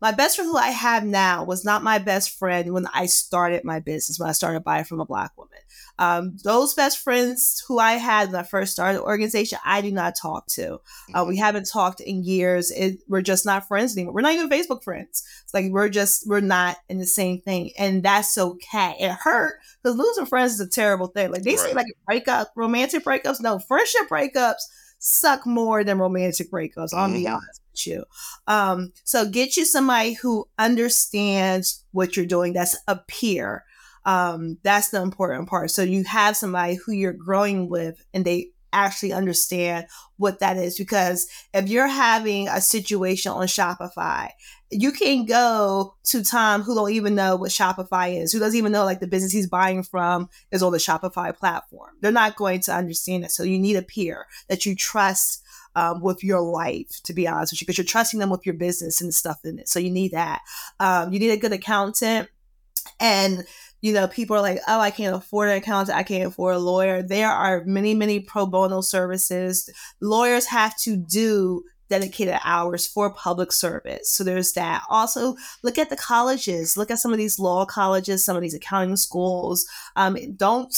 my 0.00 0.12
best 0.12 0.36
friend 0.36 0.50
who 0.50 0.58
I 0.58 0.68
have 0.68 1.04
now 1.04 1.44
was 1.44 1.64
not 1.64 1.82
my 1.82 1.98
best 1.98 2.38
friend 2.38 2.72
when 2.72 2.86
I 2.92 3.06
started 3.06 3.64
my 3.64 3.80
business, 3.80 4.18
when 4.18 4.28
I 4.28 4.32
started 4.32 4.62
buying 4.62 4.84
from 4.84 5.00
a 5.00 5.06
black 5.06 5.36
woman. 5.36 5.58
Um, 5.98 6.36
those 6.44 6.74
best 6.74 6.98
friends 6.98 7.64
who 7.66 7.78
I 7.78 7.92
had 7.92 8.28
when 8.28 8.40
I 8.40 8.42
first 8.42 8.72
started 8.72 8.98
the 8.98 9.04
organization, 9.04 9.58
I 9.64 9.80
do 9.80 9.90
not 9.90 10.14
talk 10.20 10.46
to. 10.48 10.80
Uh, 11.14 11.24
we 11.26 11.34
mm-hmm. 11.34 11.42
haven't 11.42 11.70
talked 11.70 12.00
in 12.00 12.24
years. 12.24 12.70
It, 12.70 12.98
we're 13.08 13.22
just 13.22 13.46
not 13.46 13.66
friends 13.66 13.96
anymore. 13.96 14.12
We're 14.12 14.20
not 14.20 14.34
even 14.34 14.50
Facebook 14.50 14.84
friends. 14.84 15.26
It's 15.44 15.54
like 15.54 15.66
we're 15.70 15.88
just, 15.88 16.28
we're 16.28 16.40
not 16.40 16.76
in 16.90 16.98
the 16.98 17.06
same 17.06 17.40
thing. 17.40 17.70
And 17.78 18.02
that's 18.02 18.36
okay. 18.36 18.96
It 19.00 19.12
hurt 19.12 19.60
because 19.82 19.96
losing 19.96 20.26
friends 20.26 20.54
is 20.54 20.60
a 20.60 20.68
terrible 20.68 21.06
thing. 21.06 21.30
Like 21.30 21.42
they 21.42 21.52
right. 21.52 21.60
say 21.60 21.72
like 21.72 21.86
breakup, 22.06 22.52
romantic 22.54 23.02
breakups. 23.02 23.40
No, 23.40 23.58
friendship 23.58 24.08
breakups 24.10 24.62
suck 24.98 25.46
more 25.46 25.84
than 25.84 25.98
romantic 25.98 26.50
breakups. 26.50 26.94
I'll 26.94 27.08
be 27.10 27.24
mm-hmm. 27.24 27.34
honest 27.34 27.60
with 27.72 27.86
you. 27.86 28.04
Um, 28.46 28.92
so 29.04 29.28
get 29.28 29.56
you 29.56 29.64
somebody 29.64 30.14
who 30.14 30.48
understands 30.58 31.84
what 31.92 32.16
you're 32.16 32.26
doing. 32.26 32.52
That's 32.52 32.76
a 32.88 32.96
peer. 32.96 33.64
Um, 34.04 34.58
that's 34.62 34.90
the 34.90 35.02
important 35.02 35.48
part. 35.48 35.70
So 35.70 35.82
you 35.82 36.04
have 36.04 36.36
somebody 36.36 36.76
who 36.76 36.92
you're 36.92 37.12
growing 37.12 37.68
with 37.68 38.04
and 38.14 38.24
they 38.24 38.50
actually 38.72 39.12
understand 39.12 39.86
what 40.16 40.40
that 40.40 40.56
is. 40.56 40.78
Because 40.78 41.26
if 41.52 41.68
you're 41.68 41.88
having 41.88 42.48
a 42.48 42.60
situation 42.60 43.32
on 43.32 43.46
Shopify, 43.46 44.30
you 44.70 44.90
can 44.90 45.24
go 45.26 45.94
to 46.04 46.24
Tom 46.24 46.62
who 46.62 46.74
don't 46.74 46.90
even 46.90 47.14
know 47.14 47.36
what 47.36 47.50
Shopify 47.50 48.20
is, 48.20 48.32
who 48.32 48.38
doesn't 48.38 48.58
even 48.58 48.72
know 48.72 48.84
like 48.84 49.00
the 49.00 49.06
business 49.06 49.32
he's 49.32 49.48
buying 49.48 49.82
from 49.82 50.28
is 50.50 50.62
on 50.62 50.72
the 50.72 50.78
Shopify 50.78 51.36
platform. 51.36 51.90
They're 52.00 52.10
not 52.10 52.36
going 52.36 52.60
to 52.62 52.74
understand 52.74 53.24
it. 53.24 53.30
So 53.30 53.42
you 53.42 53.58
need 53.58 53.76
a 53.76 53.82
peer 53.82 54.26
that 54.48 54.66
you 54.66 54.74
trust 54.74 55.42
um, 55.76 56.00
with 56.00 56.24
your 56.24 56.40
life, 56.40 57.00
to 57.04 57.12
be 57.12 57.28
honest 57.28 57.52
with 57.52 57.60
you, 57.60 57.66
because 57.66 57.78
you're 57.78 57.84
trusting 57.84 58.18
them 58.18 58.30
with 58.30 58.46
your 58.46 58.54
business 58.54 59.00
and 59.00 59.14
stuff 59.14 59.38
in 59.44 59.58
it. 59.58 59.68
So 59.68 59.78
you 59.78 59.90
need 59.90 60.12
that. 60.12 60.40
Um, 60.80 61.12
you 61.12 61.18
need 61.18 61.30
a 61.30 61.36
good 61.36 61.52
accountant. 61.52 62.28
And 62.98 63.44
you 63.82 63.92
know, 63.92 64.08
people 64.08 64.36
are 64.36 64.42
like, 64.42 64.58
oh, 64.66 64.80
I 64.80 64.90
can't 64.90 65.14
afford 65.14 65.50
an 65.50 65.58
accountant, 65.58 65.96
I 65.96 66.02
can't 66.02 66.26
afford 66.26 66.56
a 66.56 66.58
lawyer. 66.58 67.02
There 67.02 67.30
are 67.30 67.62
many, 67.66 67.94
many 67.94 68.20
pro 68.20 68.46
bono 68.46 68.80
services. 68.80 69.70
Lawyers 70.00 70.46
have 70.46 70.76
to 70.78 70.96
do 70.96 71.62
dedicated 71.88 72.38
hours 72.44 72.86
for 72.86 73.12
public 73.12 73.52
service. 73.52 74.10
So 74.10 74.24
there's 74.24 74.52
that. 74.52 74.82
Also, 74.88 75.36
look 75.62 75.78
at 75.78 75.90
the 75.90 75.96
colleges. 75.96 76.76
Look 76.76 76.90
at 76.90 76.98
some 76.98 77.12
of 77.12 77.18
these 77.18 77.38
law 77.38 77.64
colleges, 77.64 78.24
some 78.24 78.36
of 78.36 78.42
these 78.42 78.54
accounting 78.54 78.96
schools. 78.96 79.66
Um, 79.94 80.16
don't 80.36 80.76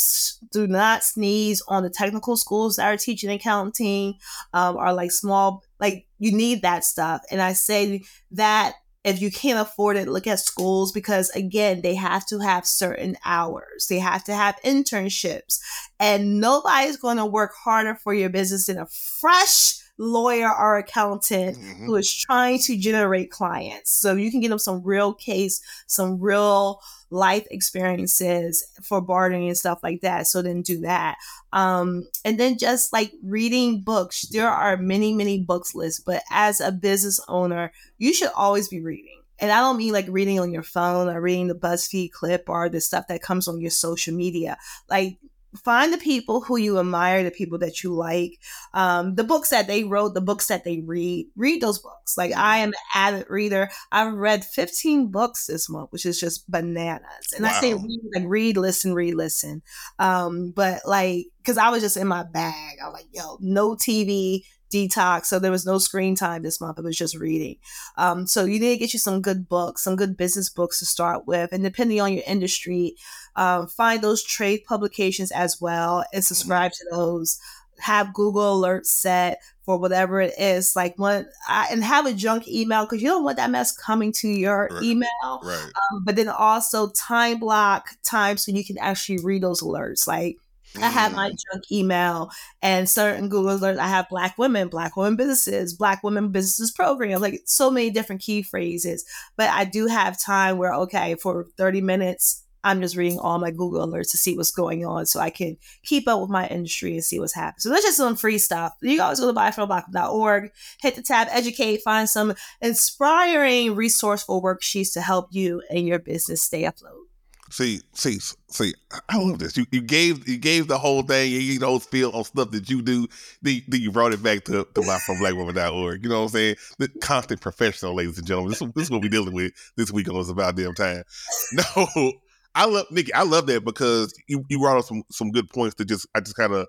do 0.53 0.67
not 0.67 1.03
sneeze 1.03 1.63
on 1.69 1.83
the 1.83 1.91
technical 1.91 2.37
schools 2.37 2.77
that 2.77 2.87
are 2.87 2.97
teaching 2.97 3.31
accounting. 3.31 4.15
Um, 4.53 4.77
are 4.77 4.93
like 4.93 5.13
small. 5.13 5.63
Like 5.81 6.07
you 6.19 6.33
need 6.33 6.63
that 6.63 6.85
stuff. 6.85 7.23
And 7.31 7.41
I 7.41 7.53
say 7.53 8.03
that 8.33 8.75
if 9.05 9.23
you 9.23 9.31
can't 9.31 9.59
afford 9.59 9.97
it, 9.97 10.09
look 10.09 10.27
at 10.27 10.41
schools 10.41 10.93
because 10.93 11.31
again, 11.31 11.81
they 11.83 11.95
have 11.95 12.27
to 12.27 12.41
have 12.41 12.67
certain 12.67 13.17
hours. 13.25 13.87
They 13.89 13.99
have 13.99 14.25
to 14.25 14.35
have 14.35 14.61
internships. 14.65 15.61
And 15.99 16.41
nobody's 16.41 16.97
going 16.97 17.17
to 17.17 17.25
work 17.25 17.53
harder 17.55 17.95
for 17.95 18.13
your 18.13 18.29
business 18.29 18.67
than 18.67 18.79
a 18.79 18.87
fresh 18.87 19.79
lawyer 19.99 20.49
or 20.49 20.79
accountant 20.79 21.59
mm-hmm. 21.59 21.87
who 21.87 21.97
is 21.97 22.15
trying 22.15 22.59
to 22.61 22.77
generate 22.77 23.31
clients. 23.31 23.91
So 23.91 24.15
you 24.15 24.31
can 24.31 24.41
get 24.41 24.49
them 24.49 24.59
some 24.59 24.83
real 24.83 25.13
case, 25.13 25.61
some 25.87 26.21
real 26.21 26.81
life 27.11 27.47
experiences 27.51 28.65
for 28.83 29.01
bartering 29.01 29.49
and 29.49 29.59
stuff 29.59 29.81
like 29.83 30.01
that. 30.03 30.27
So 30.27 30.43
then 30.43 30.63
do 30.63 30.81
that. 30.83 31.17
Um, 31.53 32.07
and 32.25 32.39
then 32.39 32.59
just 32.59 32.93
like 32.93 33.13
reading 33.23 33.81
books, 33.81 34.23
there 34.29 34.49
are 34.49 34.77
many, 34.77 35.13
many 35.13 35.41
books 35.41 35.75
lists, 35.75 36.01
but 36.01 36.23
as 36.31 36.61
a 36.61 36.71
business 36.71 37.21
owner, 37.29 37.73
you 37.99 38.13
should 38.13 38.31
always 38.37 38.69
be 38.69 38.81
reading. 38.81 39.23
And 39.41 39.53
I 39.53 39.61
don't 39.61 39.79
mean 39.79 39.93
like 39.93 40.07
reading 40.09 40.41
on 40.41 40.53
your 40.53 40.65
phone 40.65 41.09
or 41.09 41.21
reading 41.21 41.47
the 41.47 41.55
BuzzFeed 41.55 42.11
clip 42.11 42.49
or 42.49 42.69
the 42.69 42.81
stuff 42.81 43.07
that 43.09 43.23
comes 43.23 43.47
on 43.47 43.61
your 43.61 43.71
social 43.71 44.15
media. 44.15 44.59
Like 44.91 45.19
find 45.57 45.93
the 45.93 45.99
people 45.99 46.41
who 46.41 46.57
you 46.57 46.79
admire, 46.79 47.25
the 47.25 47.31
people 47.31 47.59
that 47.59 47.83
you 47.83 47.95
like, 47.95 48.39
um, 48.75 49.15
the 49.15 49.25
books 49.25 49.51
that 49.51 49.67
they 49.67 49.85
wrote, 49.85 50.15
the 50.15 50.21
books 50.21 50.47
that 50.47 50.65
they 50.65 50.81
read. 50.81 51.27
Read 51.37 51.61
those 51.61 51.79
books. 51.79 52.17
Like 52.19 52.33
I 52.35 52.59
am 52.59 52.69
an 52.69 52.75
avid 52.95 53.27
reader. 53.29 53.71
I've 53.91 54.15
read 54.15 54.45
15 54.45 55.11
books 55.11 55.47
this 55.47 55.69
month, 55.69 55.91
which 55.91 56.07
is 56.07 56.21
just 56.21 56.51
bananas. 56.51 57.33
And 57.35 57.45
wow. 57.45 57.51
I 57.51 57.61
say 57.61 57.75
read, 57.75 58.01
like 58.15 58.25
read, 58.27 58.57
listen, 58.57 58.95
read, 58.95 59.15
listen. 59.15 59.63
Um, 59.99 60.51
but 60.51 60.83
like, 60.87 61.27
cause 61.45 61.59
I 61.59 61.71
was 61.71 61.83
just 61.83 61.97
in 61.97 62.07
my 62.07 62.25
bag. 62.25 62.77
I 62.83 62.89
was 62.89 62.95
like, 62.95 63.09
yo, 63.13 63.39
no 63.41 63.75
TV, 63.75 64.43
detox. 64.73 65.27
So 65.27 65.39
there 65.39 65.51
was 65.51 65.67
no 65.67 65.79
screen 65.79 66.15
time 66.15 66.43
this 66.43 66.61
month. 66.61 66.79
It 66.79 66.85
was 66.85 66.97
just 66.97 67.17
reading. 67.17 67.57
Um, 67.97 68.27
so 68.27 68.45
you 68.45 68.61
need 68.61 68.75
to 68.75 68.77
get 68.77 68.93
you 68.93 68.99
some 68.99 69.23
good 69.23 69.49
books, 69.49 69.85
some 69.85 69.97
good 69.97 70.17
business 70.17 70.49
books 70.49 70.79
to 70.79 70.87
start 70.87 71.27
with. 71.27 71.53
And 71.53 71.63
depending 71.63 72.01
on 72.01 72.13
your 72.13 72.23
industry, 72.27 72.95
um, 73.37 73.67
find 73.69 74.03
those 74.03 74.23
trade 74.23 74.65
publications 74.67 75.31
as 75.31 75.61
well 75.61 76.05
and 76.13 76.25
subscribe 76.25 76.73
to 76.73 76.87
those. 76.91 77.39
Have 77.81 78.13
Google 78.13 78.61
alerts 78.61 78.87
set 78.87 79.41
for 79.63 79.79
whatever 79.79 80.21
it 80.21 80.35
is, 80.37 80.75
like 80.75 80.95
what, 80.97 81.27
and 81.49 81.85
have 81.85 82.07
a 82.07 82.13
junk 82.13 82.49
email 82.49 82.85
because 82.85 83.01
you 83.01 83.09
don't 83.09 83.23
want 83.23 83.37
that 83.37 83.51
mess 83.51 83.71
coming 83.71 84.11
to 84.15 84.29
your 84.29 84.69
right. 84.73 84.83
email. 84.83 85.09
Right. 85.45 85.71
Um, 85.93 86.03
but 86.05 86.17
then 86.17 86.29
also 86.29 86.89
time 86.91 87.39
block 87.39 87.91
time 88.03 88.37
so 88.37 88.51
you 88.51 88.65
can 88.65 88.79
actually 88.79 89.19
read 89.23 89.43
those 89.45 89.63
alerts. 89.63 90.09
Like 90.09 90.39
I 90.81 90.91
have 90.91 91.15
my 91.15 91.31
junk 91.31 91.65
email 91.73 92.31
and 92.63 92.89
certain 92.89 93.29
Google 93.29 93.59
alerts. 93.59 93.79
I 93.79 93.89
have 93.89 94.09
Black 94.09 94.39
women, 94.39 94.69
Black 94.69 94.97
women 94.97 95.17
businesses, 95.17 95.75
Black 95.75 96.05
women 96.05 96.31
businesses 96.31 96.71
program, 96.71 97.21
like 97.21 97.43
so 97.47 97.71
many 97.71 97.91
different 97.91 98.23
key 98.23 98.43
phrases. 98.43 99.05
But 99.37 99.51
I 99.51 99.65
do 99.65 99.87
have 99.87 100.21
time 100.21 100.57
where, 100.57 100.73
okay, 100.75 101.17
for 101.17 101.47
30 101.57 101.81
minutes, 101.81 102.45
I'm 102.65 102.81
just 102.81 102.97
reading 102.97 103.19
all 103.19 103.39
my 103.39 103.51
Google 103.51 103.87
alerts 103.87 104.11
to 104.13 104.17
see 104.17 104.37
what's 104.37 104.51
going 104.51 104.85
on 104.85 105.07
so 105.07 105.21
I 105.21 105.31
can 105.31 105.57
keep 105.85 106.07
up 106.07 106.21
with 106.21 106.31
my 106.31 106.47
industry 106.47 106.95
and 106.95 107.05
see 107.05 107.19
what's 107.19 107.35
happening. 107.35 107.61
So 107.61 107.71
that's 107.71 107.85
just 107.85 107.97
some 107.97 108.17
free 108.17 108.39
stuff. 108.39 108.73
You 108.81 108.93
can 108.93 109.01
always 109.01 109.21
go 109.21 109.33
to 109.33 109.39
buyfromblack.org, 109.39 110.51
hit 110.81 110.95
the 110.95 111.03
tab, 111.03 111.29
educate, 111.31 111.83
find 111.83 112.09
some 112.09 112.35
inspiring, 112.61 113.75
resourceful 113.75 114.43
worksheets 114.43 114.93
to 114.95 115.01
help 115.01 115.29
you 115.31 115.63
and 115.71 115.87
your 115.87 115.99
business 115.99 116.43
stay 116.43 116.65
afloat. 116.65 117.08
See, 117.51 117.81
see, 117.93 118.19
see. 118.51 118.75
I 119.09 119.17
love 119.17 119.39
this. 119.39 119.57
You, 119.57 119.65
you 119.71 119.81
gave 119.81 120.29
you 120.29 120.37
gave 120.37 120.69
the 120.69 120.79
whole 120.79 121.03
thing. 121.03 121.33
You 121.33 121.59
those 121.59 121.85
feel 121.87 122.11
on 122.11 122.25
stuff 122.25 122.51
that 122.51 122.69
you 122.69 122.83
do. 122.83 123.09
Then, 123.43 123.63
then 123.69 123.81
you 123.81 123.91
brought 123.91 124.13
it 124.13 124.23
back 124.23 124.45
to 124.45 124.67
to 124.75 124.81
buyfromblackwoman.org. 124.81 126.03
You 126.03 126.11
know 126.11 126.19
what 126.19 126.25
I'm 126.25 126.29
saying? 126.31 126.57
The 126.79 126.89
constant 127.01 127.41
professional, 127.41 127.95
ladies 127.95 128.19
and 128.19 128.27
gentlemen. 128.27 128.51
This, 128.51 128.61
this 128.75 128.85
is 128.85 128.91
what 128.91 129.03
we're 129.03 129.09
dealing 129.09 129.35
with 129.35 129.53
this 129.77 129.91
week 129.91 130.09
on 130.09 130.17
It's 130.17 130.29
About 130.29 130.57
Damn 130.57 130.75
Time. 130.75 131.03
No, 131.53 132.13
I 132.55 132.67
love 132.67 132.87
Nikki. 132.91 133.15
I 133.15 133.23
love 133.23 133.47
that 133.47 133.65
because 133.65 134.13
you, 134.27 134.45
you 134.49 134.59
brought 134.59 134.79
up 134.79 134.85
some 134.85 135.03
some 135.11 135.31
good 135.31 135.49
points 135.49 135.77
that 135.77 135.87
just 135.87 136.07
I 136.15 136.21
just 136.21 136.37
kind 136.37 136.53
of 136.53 136.67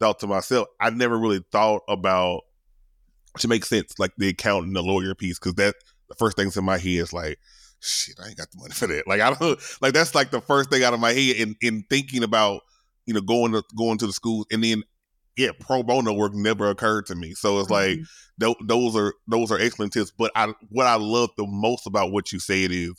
thought 0.00 0.18
to 0.20 0.26
myself, 0.26 0.68
I 0.80 0.90
never 0.90 1.18
really 1.18 1.44
thought 1.52 1.82
about 1.88 2.42
to 3.38 3.48
make 3.48 3.64
sense, 3.64 3.98
like 3.98 4.12
the 4.18 4.28
accountant, 4.28 4.74
the 4.74 4.82
lawyer 4.82 5.14
piece, 5.14 5.38
because 5.38 5.54
that 5.54 5.74
the 6.08 6.14
first 6.16 6.36
things 6.36 6.56
in 6.56 6.64
my 6.64 6.78
head 6.78 6.88
is 6.88 7.12
like, 7.12 7.38
shit, 7.82 8.16
I 8.22 8.28
ain't 8.28 8.36
got 8.36 8.50
the 8.50 8.58
money 8.58 8.72
for 8.72 8.86
that. 8.86 9.06
Like 9.06 9.20
I 9.20 9.34
don't 9.34 9.60
like 9.82 9.92
that's 9.92 10.14
like 10.14 10.30
the 10.30 10.40
first 10.40 10.70
thing 10.70 10.84
out 10.84 10.94
of 10.94 11.00
my 11.00 11.12
head 11.12 11.36
in 11.36 11.56
in 11.60 11.84
thinking 11.90 12.22
about 12.22 12.62
you 13.06 13.14
know 13.14 13.20
going 13.20 13.52
to 13.52 13.62
going 13.76 13.98
to 13.98 14.06
the 14.06 14.12
schools 14.12 14.46
and 14.50 14.62
then 14.62 14.82
yeah, 15.36 15.50
pro 15.58 15.82
bono 15.82 16.12
work 16.12 16.34
never 16.34 16.68
occurred 16.68 17.06
to 17.06 17.14
me. 17.14 17.32
So 17.34 17.58
it's 17.58 17.70
like 17.70 17.98
Mm-hmm. 17.98 18.44
th- 18.44 18.56
those 18.64 18.94
are 18.96 19.14
those 19.26 19.50
are 19.50 19.58
excellent 19.58 19.92
tips. 19.92 20.10
But 20.10 20.30
I 20.34 20.52
what 20.68 20.86
I 20.86 20.96
love 20.96 21.30
the 21.36 21.46
most 21.46 21.86
about 21.86 22.12
what 22.12 22.32
you 22.32 22.38
said 22.38 22.70
is 22.70 22.92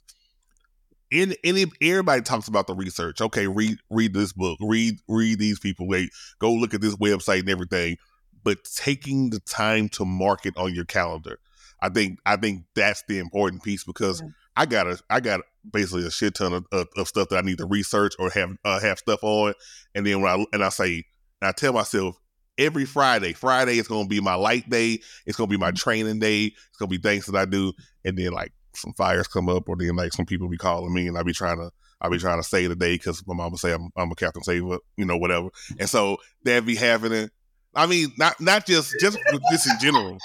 in 1.12 1.36
any 1.44 1.66
everybody 1.82 2.22
talks 2.22 2.48
about 2.48 2.68
the 2.68 2.74
research. 2.74 3.22
Okay, 3.22 3.48
read 3.48 3.78
read 3.90 4.14
this 4.14 4.34
book, 4.34 4.58
read 4.62 4.96
read 5.08 5.40
these 5.40 5.60
people, 5.60 5.88
wait, 5.88 6.10
go 6.40 6.52
look 6.52 6.74
at 6.74 6.82
this 6.82 6.96
website 6.96 7.42
and 7.42 7.50
everything. 7.50 7.98
But 8.44 8.58
taking 8.76 9.30
the 9.30 9.40
time 9.40 9.88
to 9.90 10.04
mark 10.04 10.46
it 10.46 10.58
on 10.58 10.74
your 10.74 10.86
calendar, 10.86 11.40
I 11.80 11.90
think 11.90 12.20
I 12.26 12.36
think 12.36 12.64
that's 12.76 13.04
the 13.08 13.20
important 13.20 13.64
piece 13.64 13.84
because. 13.84 14.22
I 14.56 14.66
got 14.66 14.88
a 14.88 15.00
I 15.10 15.20
got 15.20 15.42
basically 15.72 16.06
a 16.06 16.12
shit 16.12 16.36
ton 16.36 16.54
of, 16.54 16.66
of, 16.72 16.88
of 16.98 17.08
stuff 17.08 17.30
that 17.30 17.38
I 17.38 17.42
need 17.42 17.58
to 17.60 17.66
research 17.66 18.14
or 18.20 18.30
have 18.32 18.52
uh, 18.64 18.80
have 18.80 19.00
stuff 19.00 19.20
on, 19.24 19.54
and 19.96 20.06
then 20.06 20.22
when 20.22 20.32
I 20.32 20.46
and 20.54 20.64
I 20.64 20.70
say 20.70 21.04
and 21.42 21.50
I 21.50 21.52
tell 21.52 21.74
myself 21.74 22.18
every 22.58 22.86
Friday, 22.86 23.34
Friday 23.34 23.78
is 23.78 23.88
going 23.88 24.04
to 24.04 24.10
be 24.10 24.20
my 24.20 24.36
light 24.36 24.70
day. 24.70 25.00
It's 25.26 25.38
going 25.38 25.50
to 25.50 25.54
be 25.54 25.60
my 25.60 25.72
training 25.72 26.20
day. 26.20 26.46
It's 26.46 26.78
going 26.78 26.90
to 26.90 26.98
be 26.98 27.02
things 27.02 27.26
that 27.26 27.36
I 27.36 27.46
do, 27.46 27.74
and 28.06 28.18
then 28.18 28.32
like 28.32 28.54
some 28.76 28.94
fires 28.94 29.28
come 29.28 29.50
up, 29.50 29.68
or 29.70 29.76
then 29.78 29.96
like 29.96 30.14
some 30.14 30.26
people 30.26 30.50
be 30.50 30.58
calling 30.58 30.94
me, 30.94 31.08
and 31.08 31.18
I 31.18 31.24
be 31.24 31.34
trying 31.34 31.58
to 31.58 31.72
I 32.02 32.10
be 32.10 32.18
trying 32.18 32.40
to 32.40 32.48
save 32.48 32.70
the 32.70 32.76
day 32.76 32.96
because 32.96 33.26
my 33.26 33.34
mama 33.34 33.58
say 33.58 33.72
I'm 33.74 33.90
I'm 33.96 34.12
a 34.12 34.16
captain 34.16 34.44
saver, 34.44 34.80
you 34.98 35.06
know, 35.06 35.18
whatever. 35.18 35.50
And 35.80 35.90
so 35.90 36.18
that 36.44 36.66
be 36.66 36.76
happening. 36.76 37.30
I 37.74 37.88
mean, 37.88 38.12
not 38.18 38.40
not 38.40 38.66
just 38.66 38.94
just 39.00 39.18
this 39.50 39.66
in 39.66 39.80
general. 39.80 40.18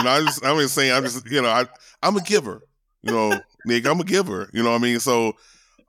You 0.00 0.04
know, 0.04 0.10
I 0.10 0.20
just 0.20 0.44
I'm 0.44 0.58
just 0.58 0.74
saying 0.74 0.92
I'm 0.92 1.02
just 1.02 1.30
you 1.30 1.42
know 1.42 1.48
I 1.48 1.66
I'm 2.02 2.16
a 2.16 2.22
giver. 2.22 2.62
You 3.02 3.12
know, 3.12 3.40
Nick, 3.66 3.86
I'm 3.86 4.00
a 4.00 4.04
giver. 4.04 4.50
You 4.52 4.62
know 4.62 4.70
what 4.70 4.80
I 4.80 4.82
mean? 4.82 5.00
So, 5.00 5.34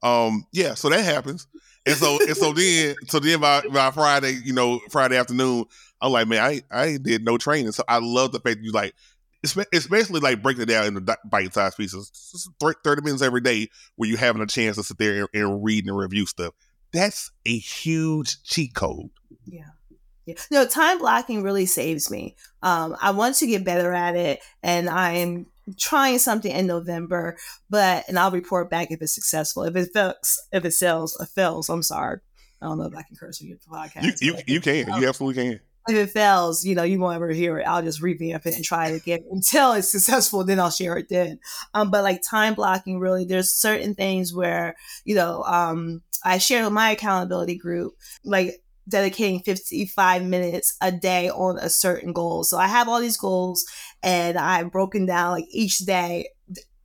um, 0.01 0.45
yeah, 0.53 0.75
so 0.75 0.89
that 0.89 1.03
happens. 1.03 1.47
And 1.85 1.95
so 1.95 2.19
and 2.19 2.37
so 2.37 2.53
then 2.53 2.95
so 3.07 3.19
then 3.19 3.39
by, 3.39 3.61
by 3.71 3.91
Friday, 3.91 4.39
you 4.43 4.53
know, 4.53 4.79
Friday 4.89 5.17
afternoon, 5.17 5.65
I'm 6.01 6.11
like, 6.11 6.27
man, 6.27 6.43
I 6.43 6.61
I 6.71 6.97
did 6.97 7.25
no 7.25 7.37
training. 7.37 7.71
So 7.71 7.83
I 7.87 7.99
love 7.99 8.31
the 8.31 8.39
fact 8.39 8.57
that 8.57 8.63
you 8.63 8.71
like 8.71 8.93
it's, 9.43 9.57
it's 9.71 9.87
basically 9.87 10.19
like 10.19 10.43
breaking 10.43 10.63
it 10.63 10.67
down 10.67 10.85
into 10.85 11.17
bite-sized 11.25 11.77
pieces. 11.77 12.11
30 12.61 13.01
minutes 13.01 13.23
every 13.23 13.41
day 13.41 13.69
where 13.95 14.07
you're 14.07 14.19
having 14.19 14.41
a 14.41 14.47
chance 14.47 14.75
to 14.77 14.83
sit 14.83 14.97
there 14.97 15.21
and, 15.21 15.27
and 15.33 15.63
read 15.63 15.85
and 15.85 15.97
review 15.97 16.25
stuff. 16.25 16.53
That's 16.93 17.31
a 17.45 17.57
huge 17.57 18.43
cheat 18.43 18.73
code. 18.75 19.09
Yeah. 19.45 19.69
Yeah. 20.25 20.35
No, 20.51 20.65
time 20.65 20.99
blocking 20.99 21.41
really 21.41 21.65
saves 21.65 22.11
me. 22.11 22.35
Um, 22.61 22.95
I 23.01 23.11
want 23.11 23.35
to 23.37 23.47
get 23.47 23.65
better 23.65 23.91
at 23.91 24.15
it 24.15 24.39
and 24.61 24.87
I'm 24.87 25.47
trying 25.77 26.19
something 26.19 26.51
in 26.51 26.67
November, 26.67 27.37
but 27.69 28.05
and 28.07 28.17
I'll 28.17 28.31
report 28.31 28.69
back 28.69 28.91
if 28.91 29.01
it's 29.01 29.15
successful. 29.15 29.63
If 29.63 29.75
it 29.75 29.89
fails, 29.93 30.41
if 30.51 30.65
it 30.65 30.71
sells 30.71 31.17
or 31.19 31.25
fails, 31.25 31.69
I'm 31.69 31.83
sorry. 31.83 32.19
I 32.61 32.67
don't 32.67 32.77
know 32.77 32.85
if 32.85 32.95
I 32.95 33.01
can 33.01 33.15
curse 33.15 33.41
on 33.41 33.47
your 33.47 33.57
podcast. 33.57 34.21
You 34.21 34.33
you, 34.33 34.37
you 34.47 34.61
can. 34.61 34.87
You 35.01 35.07
absolutely 35.07 35.43
can. 35.43 35.59
if 35.89 35.95
it 35.95 36.11
fails, 36.11 36.63
you 36.63 36.75
know, 36.75 36.83
you 36.83 36.99
won't 36.99 37.15
ever 37.15 37.29
hear 37.29 37.57
it. 37.57 37.63
I'll 37.63 37.81
just 37.81 38.01
revamp 38.01 38.45
it 38.45 38.55
and 38.55 38.63
try 38.63 38.89
it 38.89 39.01
again 39.01 39.23
until 39.31 39.73
it's 39.73 39.89
successful. 39.89 40.43
Then 40.43 40.59
I'll 40.59 40.69
share 40.69 40.97
it 40.97 41.09
then. 41.09 41.39
Um, 41.73 41.89
but 41.89 42.03
like 42.03 42.21
time 42.21 42.53
blocking, 42.53 42.99
really, 42.99 43.25
there's 43.25 43.51
certain 43.51 43.95
things 43.95 44.33
where 44.33 44.75
you 45.05 45.15
know, 45.15 45.43
um, 45.43 46.03
I 46.23 46.37
share 46.37 46.63
with 46.63 46.73
my 46.73 46.91
accountability 46.91 47.57
group, 47.57 47.95
like 48.23 48.60
dedicating 48.87 49.39
55 49.41 50.23
minutes 50.23 50.75
a 50.81 50.91
day 50.91 51.29
on 51.29 51.57
a 51.59 51.69
certain 51.69 52.13
goal. 52.13 52.43
So 52.43 52.57
I 52.57 52.67
have 52.67 52.87
all 52.89 52.99
these 52.99 53.17
goals, 53.17 53.65
and 54.03 54.37
I've 54.37 54.71
broken 54.71 55.05
down 55.05 55.31
like 55.31 55.45
each 55.51 55.79
day 55.79 56.29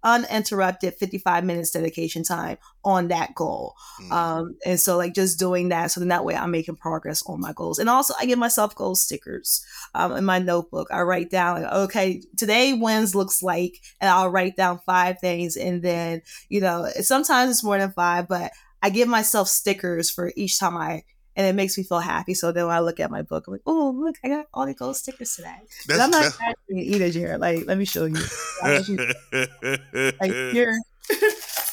uninterrupted 0.02 0.94
55 0.94 1.44
minutes 1.44 1.70
dedication 1.72 2.22
time 2.22 2.58
on 2.84 3.08
that 3.08 3.34
goal 3.34 3.74
Mm. 4.00 4.12
um 4.12 4.56
and 4.64 4.78
so 4.78 4.96
like 4.98 5.14
just 5.14 5.38
doing 5.38 5.70
that 5.70 5.90
so 5.90 6.00
then 6.00 6.10
that 6.10 6.24
way 6.24 6.36
i'm 6.36 6.50
making 6.50 6.76
progress 6.76 7.22
on 7.26 7.40
my 7.40 7.52
goals 7.54 7.78
and 7.78 7.88
also 7.88 8.12
i 8.20 8.26
give 8.26 8.38
myself 8.38 8.74
goal 8.74 8.94
stickers 8.94 9.64
um 9.94 10.12
in 10.12 10.24
my 10.24 10.38
notebook 10.38 10.86
i 10.92 11.00
write 11.00 11.30
down 11.30 11.62
like 11.62 11.72
okay 11.72 12.22
today 12.36 12.74
wins 12.74 13.14
looks 13.14 13.42
like 13.42 13.80
and 14.00 14.10
i'll 14.10 14.28
write 14.28 14.54
down 14.54 14.78
five 14.84 15.18
things 15.18 15.56
and 15.56 15.82
then 15.82 16.20
you 16.50 16.60
know 16.60 16.86
sometimes 17.00 17.50
it's 17.50 17.64
more 17.64 17.78
than 17.78 17.90
five 17.92 18.28
but 18.28 18.52
i 18.82 18.90
give 18.90 19.08
myself 19.08 19.48
stickers 19.48 20.10
for 20.10 20.30
each 20.36 20.58
time 20.58 20.76
i 20.76 21.02
and 21.36 21.46
it 21.46 21.54
makes 21.54 21.76
me 21.78 21.84
feel 21.84 22.00
happy. 22.00 22.34
So 22.34 22.50
then 22.50 22.66
when 22.66 22.74
I 22.74 22.80
look 22.80 22.98
at 22.98 23.10
my 23.10 23.22
book, 23.22 23.46
I'm 23.46 23.52
like, 23.52 23.62
oh, 23.66 23.90
look, 23.96 24.16
I 24.24 24.28
got 24.28 24.46
all 24.54 24.66
the 24.66 24.74
gold 24.74 24.96
stickers 24.96 25.36
today. 25.36 25.54
But 25.86 25.98
That's, 25.98 26.02
I'm 26.02 26.10
not 26.10 26.32
graduating 26.36 26.94
either, 26.94 27.10
Jared. 27.10 27.40
Like, 27.40 27.66
let 27.66 27.76
me 27.78 27.84
show 27.84 28.06
you. 28.06 28.16
I'll 28.62 28.72
let 28.72 28.88
you- 28.88 30.12
like, 30.20 30.32
here, 30.52 30.80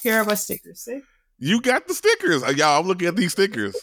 here 0.04 0.22
are 0.22 0.26
my 0.26 0.36
stickers. 0.36 0.82
See? 0.82 1.02
You 1.40 1.62
got 1.62 1.88
the 1.88 1.94
stickers, 1.94 2.44
Uh, 2.44 2.50
y'all. 2.50 2.80
I'm 2.82 2.88
looking 2.88 3.08
at 3.08 3.16
these 3.16 3.32
stickers. 3.32 3.76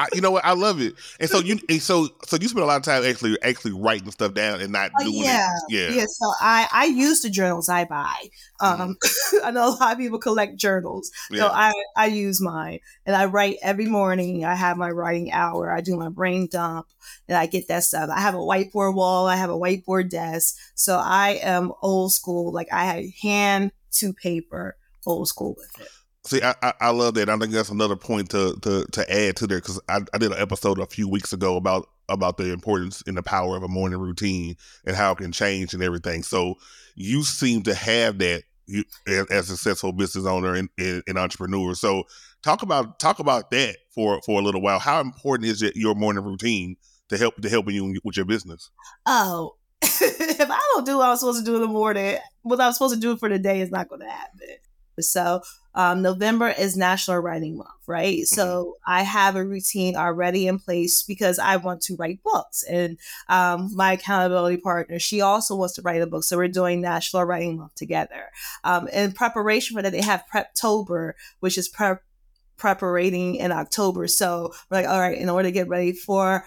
I, 0.00 0.06
you 0.14 0.20
know 0.20 0.30
what? 0.30 0.44
I 0.44 0.52
love 0.54 0.80
it. 0.80 0.94
And 1.18 1.28
so 1.28 1.38
you, 1.40 1.58
and 1.68 1.82
so 1.82 2.08
so 2.26 2.36
you 2.40 2.48
spend 2.48 2.62
a 2.62 2.66
lot 2.66 2.76
of 2.78 2.82
time 2.82 3.04
actually 3.04 3.36
actually 3.42 3.72
writing 3.72 4.10
stuff 4.10 4.34
down 4.34 4.60
and 4.60 4.72
not 4.72 4.90
Oh, 4.98 5.04
doing 5.04 5.24
yeah. 5.24 5.48
it. 5.68 5.72
Yeah. 5.72 5.90
Yeah, 6.00 6.06
so 6.08 6.32
I 6.40 6.68
I 6.72 6.84
use 6.86 7.20
the 7.22 7.30
journals 7.30 7.68
I 7.68 7.84
buy. 7.84 8.14
Um, 8.60 8.96
I 9.44 9.50
know 9.50 9.68
a 9.68 9.76
lot 9.78 9.92
of 9.92 9.98
people 9.98 10.18
collect 10.18 10.56
journals, 10.56 11.10
Yeah. 11.30 11.40
so 11.40 11.46
I 11.48 11.72
I 11.96 12.06
use 12.06 12.40
mine 12.40 12.80
and 13.06 13.14
I 13.14 13.26
write 13.26 13.58
every 13.62 13.86
morning. 13.86 14.44
I 14.44 14.54
have 14.54 14.76
my 14.76 14.90
writing 14.90 15.32
hour. 15.32 15.70
I 15.70 15.80
do 15.80 15.96
my 15.96 16.08
brain 16.08 16.48
dump 16.50 16.86
and 17.28 17.36
I 17.36 17.46
get 17.46 17.68
that 17.68 17.84
stuff. 17.84 18.10
I 18.10 18.20
have 18.20 18.34
a 18.34 18.38
whiteboard 18.38 18.94
wall. 18.94 19.26
I 19.26 19.36
have 19.36 19.50
a 19.50 19.58
whiteboard 19.58 20.10
desk. 20.10 20.56
So 20.74 20.96
I 20.98 21.40
am 21.42 21.72
old 21.82 22.12
school. 22.12 22.52
Like 22.52 22.72
I 22.72 23.12
hand 23.22 23.72
to 23.92 24.12
paper, 24.12 24.76
old 25.06 25.28
school 25.28 25.54
with 25.56 25.80
it. 25.80 25.88
See, 26.24 26.42
I, 26.42 26.54
I 26.62 26.72
I 26.80 26.90
love 26.90 27.14
that. 27.14 27.30
I 27.30 27.36
think 27.38 27.52
that's 27.52 27.70
another 27.70 27.96
point 27.96 28.30
to 28.30 28.56
to 28.60 28.84
to 28.92 29.12
add 29.12 29.36
to 29.36 29.46
there 29.46 29.58
because 29.58 29.80
I, 29.88 30.00
I 30.12 30.18
did 30.18 30.32
an 30.32 30.38
episode 30.40 30.78
a 30.78 30.86
few 30.86 31.08
weeks 31.08 31.32
ago 31.32 31.56
about 31.56 31.88
about 32.10 32.36
the 32.36 32.52
importance 32.52 33.02
and 33.06 33.16
the 33.16 33.22
power 33.22 33.56
of 33.56 33.62
a 33.62 33.68
morning 33.68 34.00
routine 34.00 34.56
and 34.84 34.96
how 34.96 35.12
it 35.12 35.18
can 35.18 35.32
change 35.32 35.72
and 35.72 35.82
everything. 35.82 36.22
So 36.22 36.56
you 36.94 37.22
seem 37.22 37.62
to 37.62 37.74
have 37.74 38.18
that 38.18 38.42
you 38.66 38.84
as, 39.06 39.26
as 39.30 39.50
a 39.50 39.56
successful 39.56 39.92
business 39.92 40.26
owner 40.26 40.54
and, 40.54 40.68
and, 40.78 41.02
and 41.06 41.18
entrepreneur. 41.18 41.74
So 41.74 42.04
talk 42.42 42.62
about 42.62 42.98
talk 42.98 43.18
about 43.18 43.50
that 43.50 43.76
for 43.94 44.20
for 44.22 44.40
a 44.40 44.44
little 44.44 44.60
while. 44.60 44.78
How 44.78 45.00
important 45.00 45.48
is 45.48 45.62
it 45.62 45.76
your 45.76 45.94
morning 45.94 46.24
routine 46.24 46.76
to 47.08 47.16
help 47.18 47.40
to 47.40 47.48
helping 47.48 47.74
you 47.74 47.98
with 48.04 48.16
your 48.16 48.26
business? 48.26 48.70
Oh, 49.06 49.56
if 49.82 50.50
I 50.50 50.60
don't 50.74 50.86
do 50.86 50.98
what 50.98 51.08
I'm 51.08 51.16
supposed 51.16 51.38
to 51.38 51.44
do 51.44 51.56
in 51.56 51.62
the 51.62 51.66
morning, 51.66 52.18
what 52.42 52.60
I'm 52.60 52.72
supposed 52.72 52.94
to 52.94 53.00
do 53.00 53.16
for 53.16 53.28
the 53.28 53.38
day 53.38 53.60
is 53.60 53.70
not 53.70 53.88
going 53.88 54.02
to 54.02 54.08
happen. 54.08 54.48
So, 54.98 55.42
um, 55.74 56.02
November 56.02 56.48
is 56.48 56.76
National 56.76 57.18
Writing 57.18 57.56
Month, 57.56 57.70
right? 57.86 58.26
So, 58.26 58.76
I 58.86 59.02
have 59.02 59.36
a 59.36 59.44
routine 59.44 59.96
already 59.96 60.46
in 60.46 60.58
place 60.58 61.02
because 61.02 61.38
I 61.38 61.56
want 61.56 61.80
to 61.82 61.96
write 61.96 62.22
books. 62.22 62.62
And 62.64 62.98
um, 63.28 63.74
my 63.74 63.92
accountability 63.92 64.56
partner, 64.56 64.98
she 64.98 65.20
also 65.20 65.54
wants 65.54 65.74
to 65.74 65.82
write 65.82 66.02
a 66.02 66.06
book. 66.06 66.24
So, 66.24 66.36
we're 66.36 66.48
doing 66.48 66.80
National 66.80 67.24
Writing 67.24 67.58
Month 67.58 67.76
together. 67.76 68.30
Um, 68.64 68.88
in 68.88 69.12
preparation 69.12 69.76
for 69.76 69.82
that, 69.82 69.92
they 69.92 70.02
have 70.02 70.24
Preptober, 70.32 71.12
which 71.40 71.56
is 71.56 71.68
prep 71.68 72.02
preparing 72.56 73.36
in 73.36 73.52
October. 73.52 74.06
So, 74.06 74.52
we're 74.70 74.82
like, 74.82 74.88
all 74.88 75.00
right, 75.00 75.16
in 75.16 75.30
order 75.30 75.48
to 75.48 75.52
get 75.52 75.68
ready 75.68 75.92
for 75.92 76.44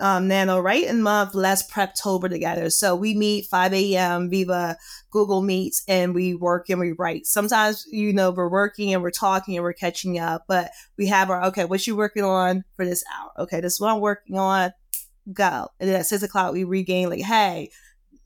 um, 0.00 0.28
Nano 0.28 0.60
Writing 0.60 1.02
Month, 1.02 1.34
let's 1.34 1.62
Preptober 1.70 2.28
together. 2.28 2.70
So 2.70 2.96
we 2.96 3.14
meet 3.14 3.46
5 3.46 3.72
a.m. 3.72 4.28
Viva 4.28 4.76
Google 5.10 5.42
Meets 5.42 5.84
and 5.86 6.14
we 6.14 6.34
work 6.34 6.68
and 6.68 6.80
we 6.80 6.92
write. 6.92 7.26
Sometimes, 7.26 7.86
you 7.90 8.12
know, 8.12 8.30
we're 8.30 8.48
working 8.48 8.92
and 8.92 9.02
we're 9.02 9.10
talking 9.10 9.56
and 9.56 9.62
we're 9.62 9.72
catching 9.72 10.18
up, 10.18 10.44
but 10.48 10.70
we 10.98 11.06
have 11.06 11.30
our, 11.30 11.44
okay, 11.44 11.64
what 11.64 11.86
you 11.86 11.96
working 11.96 12.24
on 12.24 12.64
for 12.76 12.84
this 12.84 13.04
hour? 13.16 13.30
Okay, 13.44 13.60
this 13.60 13.74
is 13.74 13.80
what 13.80 13.92
I'm 13.94 14.00
working 14.00 14.36
on. 14.36 14.72
Go. 15.32 15.68
And 15.78 15.88
then 15.88 16.00
at 16.00 16.06
six 16.06 16.22
o'clock, 16.22 16.52
we 16.52 16.64
regain 16.64 17.08
like, 17.08 17.22
hey, 17.22 17.70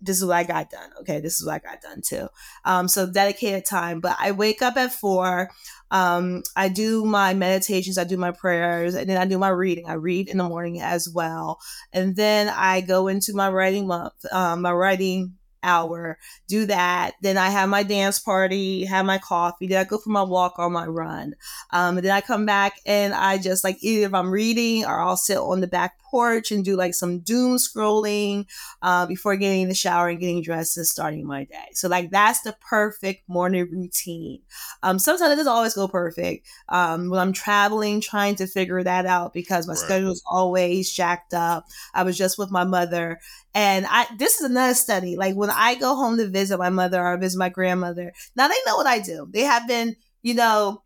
this 0.00 0.18
is 0.18 0.24
what 0.24 0.37
I 0.37 0.44
got 0.44 0.70
done. 0.70 0.90
Okay, 1.00 1.20
this 1.20 1.40
is 1.40 1.46
what 1.46 1.54
I 1.54 1.58
got 1.58 1.80
done 1.80 2.02
too. 2.02 2.28
Um, 2.64 2.88
so 2.88 3.11
dedicated 3.11 3.64
time. 3.64 4.00
But 4.00 4.16
I 4.20 4.32
wake 4.32 4.62
up 4.62 4.76
at 4.76 4.92
four. 4.92 5.50
Um, 5.90 6.42
I 6.54 6.68
do 6.68 7.04
my 7.04 7.34
meditations, 7.34 7.96
I 7.96 8.04
do 8.04 8.16
my 8.16 8.30
prayers, 8.30 8.94
and 8.94 9.08
then 9.08 9.16
I 9.16 9.24
do 9.24 9.38
my 9.38 9.48
reading. 9.48 9.87
I 9.88 9.94
read 9.94 10.28
in 10.28 10.38
the 10.38 10.44
morning 10.44 10.80
as 10.80 11.08
well, 11.08 11.58
and 11.92 12.14
then 12.14 12.48
I 12.48 12.82
go 12.82 13.08
into 13.08 13.32
my 13.34 13.48
writing 13.48 13.87
month, 13.87 14.12
um, 14.30 14.62
my 14.62 14.72
writing 14.72 15.34
hour, 15.62 16.18
do 16.47 16.66
that. 16.66 17.12
Then 17.23 17.37
I 17.37 17.51
have 17.51 17.68
my 17.68 17.83
dance 17.83 18.18
party, 18.18 18.85
have 18.85 19.07
my 19.07 19.18
coffee. 19.18 19.66
Then 19.66 19.81
I 19.81 19.85
go 19.85 19.99
for 19.99 20.11
my 20.11 20.23
walk 20.23 20.59
or 20.59 20.71
my 20.71 20.87
run. 20.87 21.35
Um, 21.73 21.99
and 21.99 22.07
then 22.07 22.12
I 22.12 22.21
come 22.21 22.47
back 22.47 22.81
and 22.87 23.14
I 23.14 23.38
just 23.38 23.64
like 23.64 23.79
either 23.81 24.07
if 24.07 24.14
I'm 24.14 24.31
reading 24.31 24.85
or 24.85 25.01
I'll 25.01 25.16
sit 25.16 25.38
on 25.38 25.61
the 25.61 25.66
back 25.66 25.99
porch 26.11 26.51
and 26.51 26.64
do 26.64 26.77
like 26.77 26.94
some 26.94 27.21
doom 27.21 27.57
scrolling 27.57 28.47
uh, 28.83 29.07
before 29.07 29.37
getting 29.37 29.62
in 29.62 29.68
the 29.68 29.75
shower 29.75 30.09
and 30.09 30.21
getting 30.21 30.42
dressed 30.42 30.77
and 30.77 30.87
starting 30.87 31.27
my 31.27 31.44
day. 31.44 31.68
So 31.73 31.88
like 31.88 32.11
that's 32.11 32.40
the 32.42 32.57
perfect 32.61 33.29
morning 33.29 33.68
routine. 33.71 34.40
Um, 34.83 34.99
sometimes 34.99 35.33
it 35.33 35.37
doesn't 35.37 35.53
always 35.53 35.75
go 35.75 35.88
perfect. 35.88 36.47
Um, 36.68 37.11
when 37.11 37.21
I'm 37.21 37.33
traveling, 37.33 38.01
trying 38.01 38.37
to 38.37 38.47
figure 38.47 38.83
that 38.83 39.07
out 39.07 39.33
because 39.33 39.66
my 39.66 39.75
right. 39.75 39.79
schedule 39.79 40.12
is 40.12 40.23
always 40.31 40.90
jacked 40.92 41.35
up. 41.35 41.66
I 41.94 42.03
was 42.03 42.16
just 42.16 42.38
with 42.38 42.51
my 42.51 42.64
mother 42.64 43.21
and 43.59 43.87
I 43.90 44.07
this 44.16 44.38
is 44.38 44.49
another 44.49 44.75
study. 44.75 45.16
Like 45.16 45.35
when 45.35 45.51
I 45.51 45.75
go 45.75 45.97
home 45.97 46.16
to 46.18 46.29
visit 46.29 46.59
my 46.59 46.71
mother 46.71 47.05
or 47.05 47.16
visit 47.18 47.38
my 47.38 47.49
grandmother, 47.49 48.12
now 48.37 48.47
they 48.47 48.55
know 48.64 48.77
what 48.77 48.87
I 48.87 49.01
do. 49.01 49.29
They 49.33 49.42
have 49.42 49.66
been, 49.66 49.97
you 50.23 50.35
know, 50.35 50.81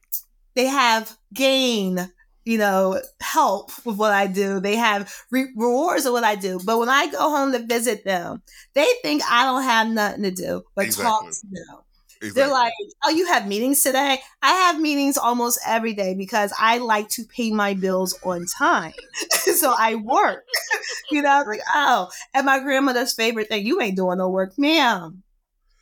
they 0.55 0.67
have 0.67 1.15
gained 1.35 2.11
you 2.45 2.59
know, 2.59 3.01
help 3.21 3.71
with 3.87 3.97
what 3.97 4.11
I 4.11 4.27
do. 4.27 4.59
They 4.59 4.75
have 4.75 5.15
re- 5.31 5.53
rewards 5.55 6.07
of 6.07 6.13
what 6.13 6.25
I 6.25 6.35
do. 6.35 6.59
But 6.67 6.77
when 6.81 6.89
I 6.89 7.07
go 7.07 7.31
home 7.31 7.53
to 7.53 7.61
visit 7.61 8.05
them, 8.05 8.43
they 8.75 8.89
think 9.01 9.23
I 9.31 9.45
don't 9.45 9.63
have 9.63 9.87
nothing 9.87 10.25
to 10.25 10.33
do 10.33 10.63
but 10.75 10.87
exactly. 10.87 11.05
talk 11.05 11.31
to 11.31 11.47
them. 11.53 11.79
Exactly. 12.23 12.41
They're 12.41 12.53
like, 12.53 12.73
oh, 13.03 13.11
you 13.11 13.27
have 13.27 13.49
meetings 13.49 13.83
today? 13.83 14.19
I 14.43 14.53
have 14.53 14.81
meetings 14.81 15.19
almost 15.19 15.59
every 15.67 15.93
day 15.93 16.15
because 16.15 16.53
I 16.57 16.79
like 16.79 17.09
to 17.11 17.25
pay 17.25 17.51
my 17.51 17.75
bills 17.75 18.17
on 18.23 18.47
time. 18.47 18.93
so 19.31 19.75
I 19.77 19.97
work. 19.97 20.45
you 21.11 21.21
know, 21.21 21.43
like, 21.45 21.61
oh, 21.75 22.09
and 22.33 22.47
my 22.47 22.61
grandmother's 22.61 23.13
favorite 23.13 23.49
thing, 23.49 23.67
you 23.67 23.81
ain't 23.81 23.97
doing 23.97 24.19
no 24.19 24.29
work, 24.29 24.57
ma'am. 24.57 25.25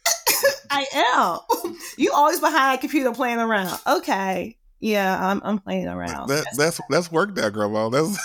I 0.71 0.87
am. 0.95 1.77
you 1.99 2.11
always 2.15 2.41
behind 2.41 2.79
a 2.79 2.81
computer 2.81 3.13
playing 3.13 3.39
around. 3.39 3.79
Okay. 3.87 4.57
Yeah, 4.79 5.19
I'm 5.23 5.43
I'm 5.45 5.59
playing 5.59 5.89
around. 5.89 6.29
That, 6.29 6.47
that's 6.57 6.81
that's 6.89 7.13
work 7.13 7.35
that 7.35 7.53
grandma. 7.53 7.91
That's 7.91 8.19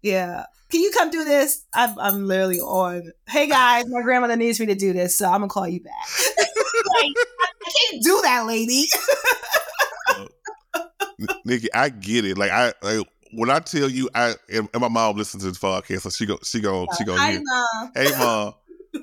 yeah. 0.00 0.46
Can 0.70 0.82
you 0.82 0.90
come 0.90 1.10
do 1.10 1.24
this? 1.24 1.64
I'm 1.74 1.98
I'm 1.98 2.26
literally 2.26 2.60
on. 2.60 3.12
Hey 3.26 3.48
guys, 3.48 3.86
my 3.88 4.02
grandmother 4.02 4.36
needs 4.36 4.60
me 4.60 4.66
to 4.66 4.74
do 4.74 4.92
this, 4.92 5.16
so 5.16 5.26
I'm 5.26 5.40
gonna 5.40 5.48
call 5.48 5.66
you 5.66 5.80
back. 5.80 5.94
like, 6.36 7.12
I 7.40 7.70
can't 7.90 8.02
do 8.02 8.20
that, 8.22 8.46
lady. 8.46 8.86
Nikki, 11.44 11.72
I 11.72 11.88
get 11.88 12.24
it. 12.26 12.36
Like 12.36 12.50
I 12.50 12.74
like, 12.82 13.06
when 13.32 13.50
I 13.50 13.60
tell 13.60 13.88
you, 13.88 14.10
I 14.14 14.34
and, 14.52 14.68
my 14.78 14.88
mom 14.88 15.16
listens 15.16 15.42
to 15.42 15.48
this 15.48 15.58
podcast, 15.58 16.02
so 16.02 16.10
she 16.10 16.26
go 16.26 16.38
she 16.42 16.60
go 16.60 16.86
she 16.98 17.04
go. 17.04 17.16
Hi, 17.16 17.38
mom. 17.42 17.92
Hey 17.94 18.10
mom 18.18 18.54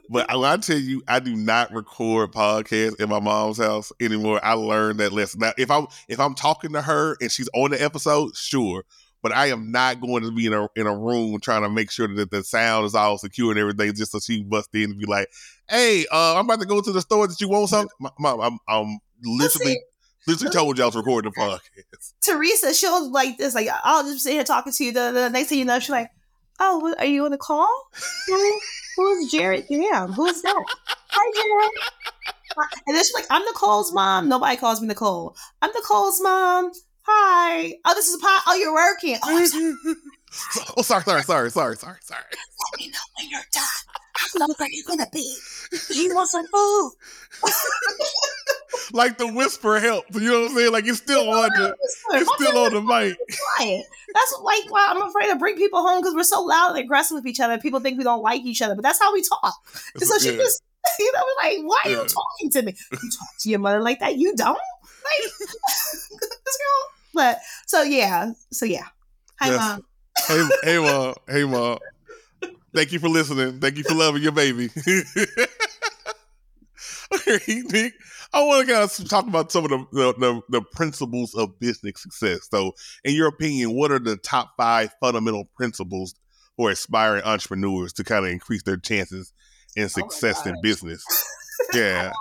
but 0.10 0.28
when 0.30 0.45
I 0.45 0.58
tell 0.58 0.78
you, 0.78 1.04
I 1.08 1.19
do 1.19 1.36
not 1.36 1.71
record 1.71 2.32
podcasts 2.32 2.99
in 2.99 3.10
my 3.10 3.19
mom's 3.19 3.58
house 3.58 3.91
anymore. 3.99 4.39
I 4.43 4.54
learned 4.54 4.99
that 4.99 5.13
lesson. 5.13 5.41
Now, 5.41 5.54
if 5.58 5.69
I'm 5.69 5.88
if 6.08 6.19
I'm 6.19 6.36
talking 6.36 6.73
to 6.73 6.82
her 6.82 7.17
and 7.21 7.32
she's 7.32 7.49
on 7.54 7.71
the 7.71 7.84
episode, 7.84 8.36
sure. 8.36 8.84
But 9.25 9.31
I 9.31 9.47
am 9.47 9.71
not 9.71 10.01
going 10.01 10.21
to 10.21 10.31
be 10.31 10.45
in 10.45 10.53
a 10.53 10.69
in 10.75 10.85
a 10.85 10.95
room 10.95 11.39
trying 11.39 11.63
to 11.63 11.69
make 11.69 11.89
sure 11.89 12.07
that 12.07 12.29
the 12.29 12.43
sound 12.43 12.85
is 12.85 12.93
all 12.93 13.17
secure 13.17 13.49
and 13.49 13.59
everything, 13.59 13.91
just 13.95 14.11
so 14.11 14.19
she 14.19 14.43
bust 14.43 14.69
in 14.75 14.91
and 14.91 14.99
be 14.99 15.07
like, 15.07 15.31
"Hey, 15.67 16.05
uh, 16.11 16.35
I'm 16.35 16.45
about 16.45 16.59
to 16.59 16.67
go 16.67 16.79
to 16.79 16.91
the 16.91 17.01
store. 17.01 17.25
That 17.25 17.41
you 17.41 17.49
want 17.49 17.69
something?" 17.69 17.89
Mom, 18.19 18.39
I'm, 18.39 18.59
I'm 18.67 18.99
literally. 19.23 19.81
Literally 20.27 20.53
told 20.53 20.77
y'all 20.77 20.91
to 20.91 20.99
record 20.99 21.25
the 21.25 21.31
podcast. 21.31 22.13
Teresa, 22.21 22.75
she'll 22.75 23.11
like 23.11 23.39
this, 23.39 23.55
like 23.55 23.67
I'll 23.83 24.03
just 24.03 24.23
sit 24.23 24.33
here 24.33 24.43
talking 24.43 24.73
to 24.73 24.83
you. 24.83 24.91
The, 24.91 25.11
the 25.11 25.29
next 25.31 25.49
thing 25.49 25.57
you 25.57 25.65
know, 25.65 25.79
she's 25.79 25.89
like, 25.89 26.11
"Oh, 26.59 26.93
are 26.99 27.05
you 27.05 27.25
on 27.25 27.31
the 27.31 27.39
call?" 27.39 27.89
Who's 28.95 29.31
Jared 29.31 29.65
Jam? 29.71 30.13
Who's 30.13 30.39
that? 30.43 30.65
Hi, 31.09 31.31
Jared. 31.33 31.71
And 32.88 32.95
then 32.95 33.03
she's 33.03 33.13
like, 33.15 33.25
I'm 33.31 33.43
Nicole's 33.43 33.91
mom. 33.91 34.29
Nobody 34.29 34.55
calls 34.55 34.81
me 34.81 34.88
Nicole. 34.88 35.35
I'm 35.63 35.71
Nicole's 35.71 36.21
mom. 36.21 36.71
Hi. 37.08 37.74
Oh, 37.86 37.94
this 37.94 38.08
is 38.08 38.15
a 38.15 38.20
pot. 38.20 38.44
Oh, 38.48 38.56
you're 38.56 38.74
working. 38.74 39.18
Oh, 39.24 39.46
sorry. 39.46 39.76
oh, 40.78 40.82
sorry, 40.82 41.04
sorry, 41.04 41.24
sorry, 41.24 41.52
sorry, 41.52 41.78
sorry, 41.78 41.98
sorry. 42.02 42.24
Let 42.32 42.80
me 42.80 42.88
know 42.88 43.00
when 43.18 43.30
you're 43.30 43.41
done. 43.52 43.63
How 44.15 44.39
long 44.39 44.56
are 44.60 44.70
you 44.72 44.84
gonna 44.86 45.08
be? 45.12 45.38
You 45.94 46.15
want 46.15 46.30
some 46.30 46.48
food? 46.48 46.91
like 48.94 49.18
the 49.18 49.28
whisper 49.28 49.80
helps. 49.80 50.15
You 50.15 50.32
know 50.32 50.41
what 50.41 50.52
I'm 50.52 50.58
saying? 50.58 50.72
Like 50.72 50.88
it's 50.88 50.98
still 51.00 51.30
on 51.30 51.50
the 51.50 51.76
it's 52.13 52.34
still 52.36 52.58
on 52.58 52.74
the 52.74 52.82
mic. 52.82 53.18
That's 54.13 54.39
like 54.41 54.72
why 54.72 54.88
I'm 54.89 55.02
afraid 55.02 55.28
to 55.28 55.36
bring 55.36 55.58
people 55.58 55.86
home 55.86 56.02
because 56.02 56.15
we're 56.15 56.24
so 56.24 56.41
loud 56.41 56.72
and 56.72 56.80
aggressive 56.80 57.15
with 57.15 57.28
each 57.28 57.39
other. 57.39 57.58
People 57.58 57.82
think 57.82 57.98
we 57.98 58.04
don't 58.04 58.24
like 58.24 58.41
each 58.44 58.62
other, 58.62 58.74
but 58.74 58.84
that's 58.84 59.00
how 59.00 59.13
we 59.13 59.22
talk. 59.22 59.54
And 59.94 60.04
so 60.04 60.18
she 60.18 60.36
just, 60.38 60.63
you 60.98 61.12
know, 61.12 61.24
like, 61.38 61.58
why 61.63 61.82
are 61.84 61.91
yeah. 61.91 62.02
you 62.02 62.08
talking 62.08 62.50
to 62.52 62.62
me? 62.63 62.76
You 62.91 63.12
talk 63.12 63.38
to 63.39 63.50
your 63.50 63.60
mother 63.60 63.82
like 63.82 64.00
that? 64.00 64.18
You 64.18 64.36
don't? 64.36 64.58
Like, 64.58 65.34
this 65.39 66.10
girl. 66.10 66.94
But 67.15 67.39
so 67.65 67.82
yeah, 67.82 68.34
so 68.51 68.65
yeah. 68.65 68.86
Hi, 69.39 69.49
yes. 69.49 69.60
mom. 69.60 69.82
Hey, 70.28 70.49
hey, 70.73 70.78
mom. 70.80 71.15
Hey, 71.28 71.43
mom. 71.45 71.80
Thank 72.75 72.91
you 72.91 72.99
for 72.99 73.08
listening. 73.08 73.62
Thank 73.62 73.78
you 73.78 73.84
for 73.84 73.95
loving 73.95 74.21
your 74.21 74.34
baby. 74.34 74.69
Nick, 77.47 77.93
I 78.34 78.43
want 78.43 78.67
to 78.67 78.73
kind 78.73 78.84
of 78.84 79.10
talk 79.10 79.28
about 79.28 79.51
some 79.51 79.63
of 79.63 79.69
the, 79.71 79.86
the, 79.93 80.13
the, 80.19 80.41
the, 80.49 80.62
principles 80.73 81.34
of 81.36 81.58
business 81.60 82.01
success. 82.01 82.49
So, 82.51 82.73
in 83.06 83.15
your 83.15 83.28
opinion, 83.28 83.73
what 83.73 83.91
are 83.91 83.99
the 83.99 84.17
top 84.17 84.51
five 84.58 84.93
fundamental 84.99 85.45
principles 85.56 86.15
for 86.58 86.69
aspiring 86.69 87.23
entrepreneurs 87.23 87.93
to 87.93 88.04
kind 88.04 88.25
of 88.25 88.32
increase 88.32 88.63
their 88.63 88.78
chances 88.78 89.32
in 89.78 89.86
oh 89.86 89.88
success 89.88 90.41
oh 90.45 90.49
in 90.49 90.56
business? 90.62 91.06
Yeah. 91.73 92.12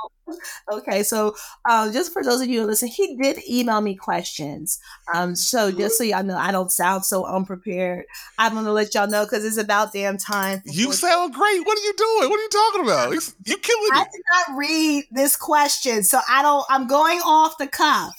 Okay, 0.72 1.02
so 1.02 1.34
um, 1.68 1.92
just 1.92 2.12
for 2.12 2.22
those 2.22 2.40
of 2.40 2.48
you 2.48 2.62
who 2.62 2.66
listen, 2.66 2.88
he 2.88 3.16
did 3.16 3.38
email 3.48 3.80
me 3.80 3.94
questions. 3.94 4.78
Um, 5.12 5.36
so 5.36 5.70
just 5.70 5.98
so 5.98 6.04
y'all 6.04 6.22
know, 6.22 6.36
I 6.36 6.52
don't 6.52 6.70
sound 6.70 7.04
so 7.04 7.24
unprepared. 7.24 8.06
I'm 8.38 8.54
gonna 8.54 8.72
let 8.72 8.94
y'all 8.94 9.08
know 9.08 9.24
because 9.24 9.44
it's 9.44 9.56
about 9.56 9.92
damn 9.92 10.18
time. 10.18 10.62
You 10.64 10.92
sound 10.92 11.34
great. 11.34 11.66
What 11.66 11.78
are 11.78 11.82
you 11.82 11.94
doing? 11.96 12.30
What 12.30 12.38
are 12.38 12.42
you 12.42 12.48
talking 12.48 12.82
about? 12.84 13.12
You 13.46 13.56
killing 13.58 13.84
me 13.84 13.90
I 13.92 14.04
did 14.04 14.22
not 14.32 14.58
read 14.58 15.04
this 15.10 15.36
question, 15.36 16.02
so 16.02 16.20
I 16.28 16.42
don't. 16.42 16.64
I'm 16.68 16.86
going 16.86 17.20
off 17.20 17.58
the 17.58 17.66
cuff. 17.66 18.12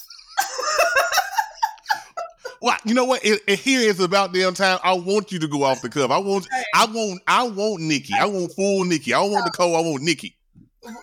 well, 2.61 2.77
you 2.85 2.93
know 2.93 3.05
what? 3.05 3.23
It, 3.25 3.41
it, 3.47 3.59
here 3.59 3.81
is 3.81 3.99
about 3.99 4.33
damn 4.33 4.53
time. 4.53 4.79
I 4.83 4.93
want 4.93 5.31
you 5.31 5.39
to 5.39 5.47
go 5.47 5.63
off 5.63 5.81
the 5.81 5.89
cuff. 5.89 6.11
I 6.11 6.17
want, 6.17 6.47
I 6.73 6.85
want, 6.85 7.21
I 7.27 7.47
want 7.47 7.81
Nikki. 7.81 8.13
I 8.13 8.25
want 8.25 8.51
full 8.53 8.83
Nikki. 8.85 9.13
I 9.13 9.21
don't 9.21 9.31
want 9.31 9.45
Nicole. 9.45 9.75
I 9.75 9.79
want 9.79 10.03
Nikki 10.03 10.34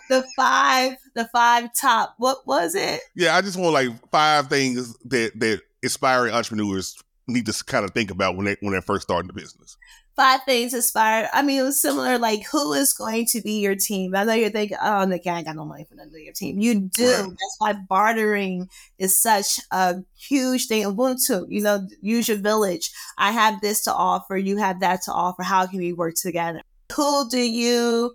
the 0.09 0.25
five, 0.37 0.97
the 1.15 1.27
five 1.27 1.71
top. 1.79 2.15
What 2.19 2.47
was 2.47 2.75
it? 2.75 3.01
Yeah, 3.15 3.37
I 3.37 3.41
just 3.41 3.59
want 3.59 3.75
like 3.75 3.89
five 4.11 4.49
things 4.49 4.97
that 5.05 5.39
that 5.41 5.61
aspiring 5.85 6.35
entrepreneurs 6.35 6.97
need 7.27 7.47
to 7.47 7.65
kind 7.65 7.85
of 7.85 7.93
think 7.93 8.11
about 8.11 8.37
when 8.37 8.47
they 8.47 8.57
when 8.61 8.73
they're 8.73 8.83
first 8.83 9.03
starting 9.03 9.29
the 9.29 9.33
business. 9.33 9.77
Five 10.15 10.41
things 10.45 10.75
aspire. 10.75 11.31
I 11.33 11.41
mean, 11.41 11.61
it 11.61 11.63
was 11.63 11.81
similar. 11.81 12.19
Like, 12.19 12.45
who 12.53 12.75
is 12.75 12.93
going 12.93 13.25
to 13.31 13.41
be 13.41 13.61
your 13.61 13.75
team? 13.75 14.15
I 14.15 14.25
know 14.25 14.35
you're 14.35 14.51
thinking, 14.51 14.77
"Oh, 14.83 15.07
Nick, 15.07 15.27
I 15.27 15.39
ain't 15.39 15.47
got 15.47 15.57
no 15.57 15.65
money 15.65 15.85
for 15.89 15.95
none 15.95 16.09
of 16.09 16.13
your 16.13 16.35
team." 16.35 16.61
You 16.61 16.91
do. 16.95 17.07
Right. 17.07 17.29
That's 17.29 17.57
why 17.59 17.73
bartering 17.89 18.69
is 18.99 19.19
such 19.19 19.59
a 19.71 19.97
huge 20.15 20.67
thing. 20.67 20.85
Ubuntu, 20.85 21.47
you 21.49 21.63
know, 21.63 21.89
use 22.03 22.29
your 22.29 22.37
village. 22.37 22.91
I 23.17 23.33
have 23.33 23.63
this 23.63 23.85
to 23.85 23.95
offer. 23.95 24.37
You 24.37 24.59
have 24.59 24.81
that 24.81 25.03
to 25.03 25.13
offer. 25.13 25.43
How 25.43 25.67
can 25.67 25.79
we 25.79 25.95
work 25.95 26.15
together? 26.15 26.61
Who 26.95 27.31
do 27.31 27.41
you 27.41 28.15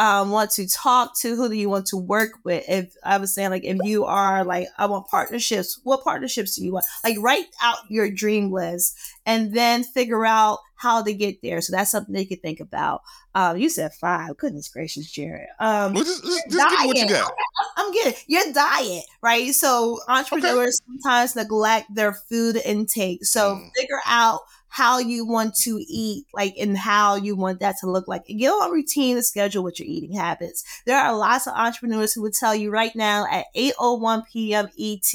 um, 0.00 0.30
want 0.30 0.50
to 0.52 0.66
talk 0.66 1.14
to? 1.18 1.36
Who 1.36 1.50
do 1.50 1.54
you 1.54 1.68
want 1.68 1.84
to 1.88 1.98
work 1.98 2.30
with? 2.42 2.64
If 2.66 2.94
I 3.04 3.18
was 3.18 3.34
saying, 3.34 3.50
like, 3.50 3.64
if 3.64 3.76
you 3.84 4.06
are 4.06 4.44
like, 4.44 4.66
I 4.78 4.86
want 4.86 5.08
partnerships, 5.08 5.78
what 5.84 6.02
partnerships 6.02 6.56
do 6.56 6.64
you 6.64 6.72
want? 6.72 6.86
Like, 7.04 7.18
write 7.20 7.44
out 7.62 7.76
your 7.90 8.10
dream 8.10 8.50
list 8.50 8.98
and 9.26 9.54
then 9.54 9.84
figure 9.84 10.24
out 10.24 10.60
how 10.76 11.02
to 11.02 11.12
get 11.12 11.42
there. 11.42 11.60
So 11.60 11.76
that's 11.76 11.90
something 11.90 12.14
they 12.14 12.24
could 12.24 12.40
think 12.40 12.60
about. 12.60 13.02
Um, 13.34 13.58
you 13.58 13.68
said 13.68 13.92
five. 13.92 14.38
Goodness 14.38 14.70
gracious, 14.70 15.10
Jared. 15.10 15.48
Um, 15.58 15.92
well, 15.92 16.04
just, 16.04 16.24
just, 16.24 16.50
just 16.50 16.86
what 16.86 16.96
you 16.96 17.06
got. 17.06 17.30
I'm 17.76 17.92
getting 17.92 18.14
your 18.26 18.50
diet, 18.54 19.04
right? 19.22 19.52
So 19.52 19.98
entrepreneurs 20.08 20.80
okay. 20.80 20.98
sometimes 21.02 21.36
neglect 21.36 21.94
their 21.94 22.14
food 22.14 22.56
intake. 22.56 23.26
So 23.26 23.56
mm. 23.56 23.70
figure 23.76 24.00
out 24.06 24.40
how 24.70 24.98
you 24.98 25.26
want 25.26 25.54
to 25.56 25.84
eat, 25.86 26.24
like, 26.32 26.54
and 26.58 26.78
how 26.78 27.16
you 27.16 27.36
want 27.36 27.60
that 27.60 27.76
to 27.80 27.90
look 27.90 28.08
like. 28.08 28.24
Get 28.26 28.50
on 28.50 28.70
routine 28.70 29.16
and 29.16 29.26
schedule 29.26 29.64
with 29.64 29.78
your 29.78 29.88
eating 29.88 30.14
habits. 30.14 30.64
There 30.86 30.98
are 30.98 31.14
lots 31.16 31.46
of 31.46 31.54
entrepreneurs 31.54 32.12
who 32.12 32.22
would 32.22 32.34
tell 32.34 32.54
you 32.54 32.70
right 32.70 32.94
now 32.94 33.26
at 33.30 33.46
8:01 33.54 34.24
p.m. 34.32 34.68
ET 34.78 35.12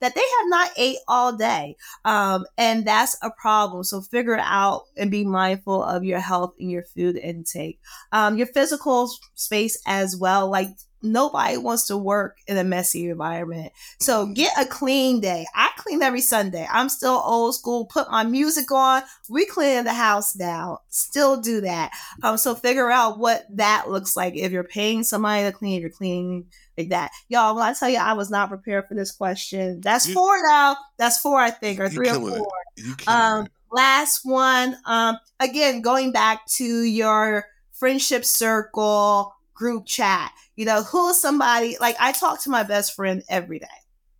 that 0.00 0.14
they 0.14 0.20
have 0.20 0.48
not 0.48 0.70
ate 0.76 0.98
all 1.08 1.32
day, 1.32 1.76
um, 2.04 2.44
and 2.56 2.86
that's 2.86 3.16
a 3.22 3.30
problem. 3.30 3.82
So 3.82 4.00
figure 4.00 4.38
out 4.38 4.82
and 4.96 5.10
be 5.10 5.24
mindful 5.24 5.82
of 5.82 6.04
your 6.04 6.20
health 6.20 6.54
and 6.60 6.70
your 6.70 6.84
food 6.84 7.16
intake, 7.16 7.80
um, 8.12 8.36
your 8.36 8.46
physical 8.46 9.10
space 9.34 9.80
as 9.86 10.16
well. 10.16 10.50
Like 10.50 10.68
nobody 11.02 11.56
wants 11.56 11.86
to 11.86 11.96
work 11.96 12.38
in 12.46 12.56
a 12.56 12.64
messy 12.64 13.08
environment. 13.08 13.72
So 14.00 14.26
get 14.26 14.52
a 14.58 14.66
clean 14.66 15.20
day. 15.20 15.46
I 15.54 15.70
clean 15.76 16.02
every 16.02 16.20
Sunday. 16.20 16.66
I'm 16.70 16.88
still 16.88 17.22
old 17.24 17.54
school. 17.54 17.86
Put 17.86 18.10
my 18.10 18.24
music 18.24 18.70
on. 18.72 19.02
We 19.28 19.46
clean 19.46 19.84
the 19.84 19.92
house 19.92 20.36
now. 20.36 20.80
Still 20.88 21.40
do 21.40 21.60
that. 21.62 21.92
Um, 22.22 22.36
so 22.36 22.54
figure 22.54 22.90
out 22.90 23.18
what 23.18 23.46
that 23.50 23.88
looks 23.88 24.16
like. 24.16 24.36
If 24.36 24.52
you're 24.52 24.64
paying 24.64 25.04
somebody 25.04 25.44
to 25.44 25.52
clean, 25.52 25.80
you're 25.80 25.90
cleaning 25.90 26.46
like 26.76 26.90
that. 26.90 27.10
Y'all, 27.28 27.54
when 27.54 27.64
I 27.64 27.74
tell 27.74 27.88
you 27.88 27.98
I 27.98 28.14
was 28.14 28.30
not 28.30 28.48
prepared 28.48 28.86
for 28.88 28.94
this 28.94 29.12
question, 29.12 29.80
that's 29.80 30.08
you, 30.08 30.14
four 30.14 30.42
now. 30.42 30.76
That's 30.96 31.20
four, 31.20 31.38
I 31.38 31.50
think, 31.50 31.80
or 31.80 31.88
three 31.88 32.08
or 32.08 32.14
four. 32.14 32.48
Um, 33.06 33.48
last 33.70 34.20
one. 34.24 34.76
Um, 34.84 35.18
again, 35.40 35.82
going 35.82 36.12
back 36.12 36.46
to 36.56 36.64
your 36.64 37.46
friendship 37.72 38.24
circle 38.24 39.34
group 39.54 39.86
chat. 39.86 40.32
You 40.58 40.64
know, 40.64 40.82
who 40.82 41.10
is 41.10 41.20
somebody 41.20 41.76
like 41.80 41.94
I 42.00 42.10
talk 42.10 42.42
to 42.42 42.50
my 42.50 42.64
best 42.64 42.96
friend 42.96 43.22
every 43.28 43.60
day. 43.60 43.66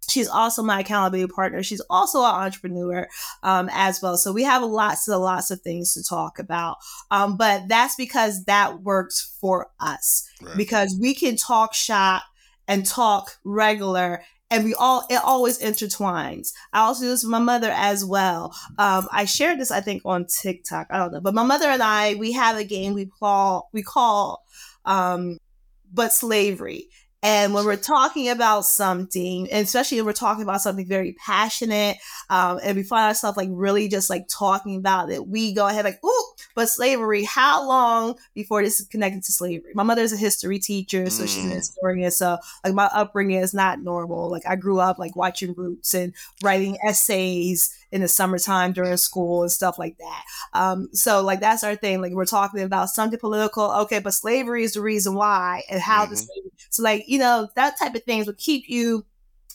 She's 0.08 0.28
also 0.28 0.62
my 0.62 0.80
accountability 0.80 1.32
partner. 1.32 1.64
She's 1.64 1.82
also 1.90 2.20
an 2.20 2.32
entrepreneur 2.32 3.08
um, 3.42 3.68
as 3.72 4.00
well. 4.00 4.16
So 4.16 4.32
we 4.32 4.44
have 4.44 4.62
lots 4.62 5.08
and 5.08 5.20
lots 5.20 5.50
of 5.50 5.60
things 5.62 5.94
to 5.94 6.04
talk 6.04 6.38
about. 6.38 6.76
Um, 7.10 7.36
but 7.36 7.66
that's 7.66 7.96
because 7.96 8.44
that 8.44 8.82
works 8.82 9.36
for 9.40 9.66
us 9.80 10.30
right. 10.40 10.56
because 10.56 10.96
we 11.00 11.12
can 11.12 11.34
talk 11.34 11.74
shop 11.74 12.22
and 12.68 12.86
talk 12.86 13.32
regular 13.42 14.22
and 14.48 14.64
we 14.64 14.74
all 14.74 15.04
it 15.10 15.20
always 15.24 15.58
intertwines. 15.58 16.52
I 16.72 16.82
also 16.82 17.02
do 17.02 17.08
this 17.08 17.24
with 17.24 17.32
my 17.32 17.40
mother 17.40 17.72
as 17.74 18.04
well. 18.04 18.54
Um, 18.78 19.08
I 19.10 19.24
shared 19.24 19.58
this 19.58 19.72
I 19.72 19.80
think 19.80 20.02
on 20.04 20.26
TikTok. 20.26 20.86
I 20.90 20.98
don't 20.98 21.12
know, 21.12 21.20
but 21.20 21.34
my 21.34 21.42
mother 21.42 21.66
and 21.66 21.82
I 21.82 22.14
we 22.14 22.30
have 22.30 22.56
a 22.56 22.64
game 22.64 22.94
we 22.94 23.06
call 23.06 23.70
we 23.72 23.82
call 23.82 24.44
um, 24.84 25.38
but 25.92 26.12
slavery. 26.12 26.88
And 27.22 27.52
when 27.52 27.64
we're 27.64 27.76
talking 27.76 28.28
about 28.28 28.64
something, 28.64 29.50
and 29.50 29.64
especially 29.64 29.98
if 29.98 30.04
we're 30.04 30.12
talking 30.12 30.44
about 30.44 30.60
something 30.60 30.86
very 30.86 31.16
passionate, 31.24 31.96
um, 32.30 32.60
and 32.62 32.76
we 32.76 32.84
find 32.84 33.08
ourselves 33.08 33.36
like 33.36 33.48
really 33.50 33.88
just 33.88 34.08
like 34.08 34.26
talking 34.30 34.76
about 34.76 35.10
it, 35.10 35.26
we 35.26 35.52
go 35.52 35.66
ahead 35.66 35.84
like, 35.84 35.98
ooh, 36.04 36.27
but 36.54 36.68
slavery, 36.68 37.24
how 37.24 37.66
long 37.66 38.16
before 38.34 38.62
this 38.62 38.80
is 38.80 38.86
connected 38.88 39.22
to 39.24 39.32
slavery? 39.32 39.72
My 39.74 39.82
mother 39.82 40.02
is 40.02 40.12
a 40.12 40.16
history 40.16 40.58
teacher, 40.58 41.08
so 41.10 41.24
mm. 41.24 41.28
she's 41.28 41.44
an 41.44 41.50
mm. 41.50 41.56
historian. 41.56 42.10
So 42.10 42.38
like 42.64 42.74
my 42.74 42.86
upbringing 42.92 43.40
is 43.40 43.54
not 43.54 43.80
normal. 43.80 44.30
Like 44.30 44.42
I 44.46 44.56
grew 44.56 44.80
up 44.80 44.98
like 44.98 45.16
watching 45.16 45.54
Roots 45.54 45.94
and 45.94 46.12
writing 46.42 46.76
essays 46.86 47.74
in 47.90 48.00
the 48.00 48.08
summertime 48.08 48.72
during 48.72 48.96
school 48.96 49.42
and 49.42 49.52
stuff 49.52 49.78
like 49.78 49.96
that. 49.98 50.24
Um, 50.52 50.88
so 50.92 51.22
like 51.22 51.40
that's 51.40 51.64
our 51.64 51.76
thing. 51.76 52.00
Like 52.00 52.12
we're 52.12 52.26
talking 52.26 52.60
about 52.62 52.90
something 52.90 53.18
political, 53.18 53.70
okay, 53.82 53.98
but 54.00 54.14
slavery 54.14 54.64
is 54.64 54.74
the 54.74 54.82
reason 54.82 55.14
why 55.14 55.62
and 55.70 55.80
how 55.80 56.04
mm-hmm. 56.04 56.14
the 56.14 56.50
so 56.70 56.82
like 56.82 57.04
you 57.06 57.18
know 57.18 57.48
that 57.54 57.78
type 57.78 57.94
of 57.94 58.02
things 58.02 58.26
will 58.26 58.34
keep 58.34 58.68
you 58.68 59.04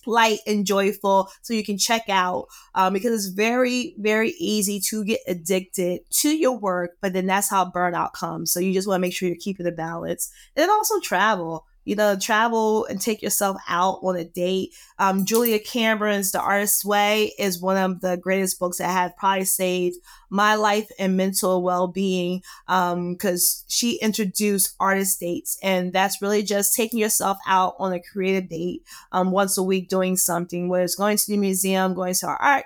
light 0.05 0.39
and 0.45 0.65
joyful 0.65 1.29
so 1.41 1.53
you 1.53 1.63
can 1.63 1.77
check 1.77 2.09
out 2.09 2.47
um, 2.75 2.93
because 2.93 3.13
it's 3.13 3.33
very 3.33 3.95
very 3.97 4.33
easy 4.39 4.79
to 4.79 5.03
get 5.03 5.19
addicted 5.27 6.01
to 6.09 6.29
your 6.29 6.57
work 6.57 6.97
but 7.01 7.13
then 7.13 7.25
that's 7.25 7.49
how 7.49 7.69
burnout 7.69 8.13
comes 8.13 8.51
so 8.51 8.59
you 8.59 8.73
just 8.73 8.87
want 8.87 8.97
to 8.97 9.01
make 9.01 9.13
sure 9.13 9.27
you're 9.27 9.37
keeping 9.37 9.65
the 9.65 9.71
balance 9.71 10.31
and 10.55 10.69
also 10.69 10.99
travel 10.99 11.65
you 11.85 11.95
know, 11.95 12.17
travel 12.17 12.85
and 12.85 13.01
take 13.01 13.21
yourself 13.21 13.57
out 13.67 13.99
on 14.03 14.15
a 14.15 14.23
date. 14.23 14.73
Um, 14.99 15.25
Julia 15.25 15.59
Cameron's 15.59 16.31
The 16.31 16.39
Artist's 16.39 16.85
Way 16.85 17.33
is 17.37 17.61
one 17.61 17.77
of 17.77 18.01
the 18.01 18.17
greatest 18.17 18.59
books 18.59 18.77
that 18.77 18.89
i 18.89 18.93
have 18.93 19.17
probably 19.17 19.45
saved 19.45 19.97
my 20.33 20.55
life 20.55 20.89
and 20.97 21.15
mental 21.15 21.61
well-being 21.61 22.41
because 22.65 23.63
um, 23.63 23.65
she 23.67 23.99
introduced 24.01 24.75
artist 24.79 25.19
dates 25.19 25.59
and 25.61 25.93
that's 25.93 26.23
really 26.23 26.41
just 26.41 26.75
taking 26.75 26.97
yourself 26.97 27.37
out 27.45 27.75
on 27.77 27.93
a 27.93 28.01
creative 28.01 28.49
date 28.49 28.81
um, 29.11 29.29
once 29.29 29.59
a 29.59 29.63
week 29.63 29.87
doing 29.87 30.17
something 30.17 30.67
whether 30.69 30.83
it's 30.83 30.95
going 30.95 31.15
to 31.15 31.27
the 31.27 31.37
museum 31.37 31.93
going 31.93 32.15
to 32.15 32.27
an 32.27 32.37
art 32.39 32.65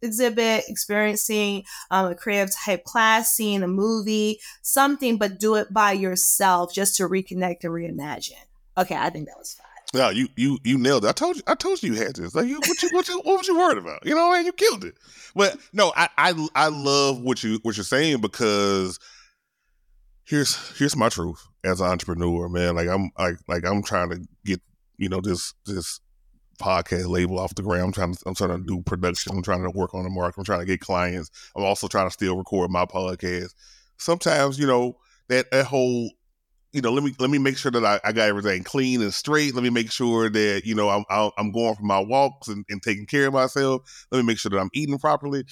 exhibit 0.00 0.62
experiencing 0.68 1.64
um, 1.90 2.06
a 2.06 2.14
creative 2.14 2.54
type 2.54 2.84
class 2.84 3.34
seeing 3.34 3.64
a 3.64 3.68
movie 3.68 4.38
something 4.62 5.18
but 5.18 5.40
do 5.40 5.56
it 5.56 5.72
by 5.72 5.90
yourself 5.90 6.72
just 6.72 6.94
to 6.94 7.08
reconnect 7.08 7.64
and 7.64 7.72
reimagine 7.72 8.44
Okay, 8.78 8.94
I 8.94 9.10
think 9.10 9.26
that 9.26 9.36
was 9.36 9.54
fine. 9.54 9.67
Yeah, 9.94 10.10
you 10.10 10.28
you 10.36 10.58
you 10.64 10.76
nailed 10.76 11.04
it. 11.04 11.08
I 11.08 11.12
told 11.12 11.36
you 11.36 11.42
I 11.46 11.54
told 11.54 11.82
you 11.82 11.94
you 11.94 11.98
had 11.98 12.16
this. 12.16 12.34
Like 12.34 12.46
you 12.46 12.60
what 12.60 12.82
you 12.82 12.90
what 12.92 13.08
you 13.08 13.20
what 13.20 13.38
was 13.38 13.48
you 13.48 13.56
worried 13.56 13.78
about? 13.78 14.04
You 14.04 14.14
know, 14.14 14.34
and 14.34 14.44
you 14.44 14.52
killed 14.52 14.84
it. 14.84 14.94
But 15.34 15.56
no, 15.72 15.92
I 15.96 16.08
I 16.18 16.48
I 16.54 16.68
love 16.68 17.20
what 17.22 17.42
you 17.42 17.58
what 17.62 17.76
you're 17.76 17.84
saying 17.84 18.20
because 18.20 18.98
here's 20.24 20.78
here's 20.78 20.94
my 20.96 21.08
truth 21.08 21.42
as 21.64 21.80
an 21.80 21.86
entrepreneur, 21.86 22.48
man. 22.50 22.76
Like 22.76 22.88
I'm 22.88 23.10
like 23.18 23.36
like 23.48 23.64
I'm 23.64 23.82
trying 23.82 24.10
to 24.10 24.20
get, 24.44 24.60
you 24.98 25.08
know, 25.08 25.22
this 25.22 25.54
this 25.64 26.00
podcast 26.60 27.08
label 27.08 27.38
off 27.38 27.54
the 27.54 27.62
ground. 27.62 27.84
I'm 27.84 27.92
trying 27.92 28.14
to 28.14 28.22
I'm 28.26 28.34
trying 28.34 28.58
to 28.58 28.64
do 28.64 28.82
production. 28.82 29.32
I'm 29.34 29.42
trying 29.42 29.62
to 29.62 29.70
work 29.70 29.94
on 29.94 30.04
the 30.04 30.10
market. 30.10 30.38
I'm 30.38 30.44
trying 30.44 30.60
to 30.60 30.66
get 30.66 30.80
clients. 30.80 31.30
I'm 31.56 31.64
also 31.64 31.88
trying 31.88 32.08
to 32.08 32.12
still 32.12 32.36
record 32.36 32.70
my 32.70 32.84
podcast. 32.84 33.54
Sometimes, 33.96 34.58
you 34.58 34.66
know, 34.66 34.98
that 35.28 35.50
that 35.50 35.64
whole 35.66 36.10
you 36.72 36.82
know, 36.82 36.92
let 36.92 37.02
me 37.02 37.14
let 37.18 37.30
me 37.30 37.38
make 37.38 37.56
sure 37.56 37.70
that 37.70 37.84
I, 37.84 37.98
I, 38.04 38.12
got 38.12 38.28
everything 38.28 38.62
clean 38.62 39.00
and 39.00 39.12
straight. 39.12 39.54
Let 39.54 39.64
me 39.64 39.70
make 39.70 39.90
sure 39.90 40.28
that 40.28 40.62
you 40.64 40.74
know 40.74 40.90
I'm 40.90 41.04
I'm 41.10 41.50
going 41.50 41.74
for 41.74 41.82
my 41.82 42.00
walks 42.00 42.48
and, 42.48 42.64
and 42.68 42.82
taking 42.82 43.06
care 43.06 43.26
of 43.26 43.32
myself. 43.32 43.82
Let 44.10 44.18
me 44.18 44.24
make 44.24 44.38
sure 44.38 44.50
that 44.50 44.58
I'm 44.58 44.70
eating 44.74 44.98
properly. 44.98 45.44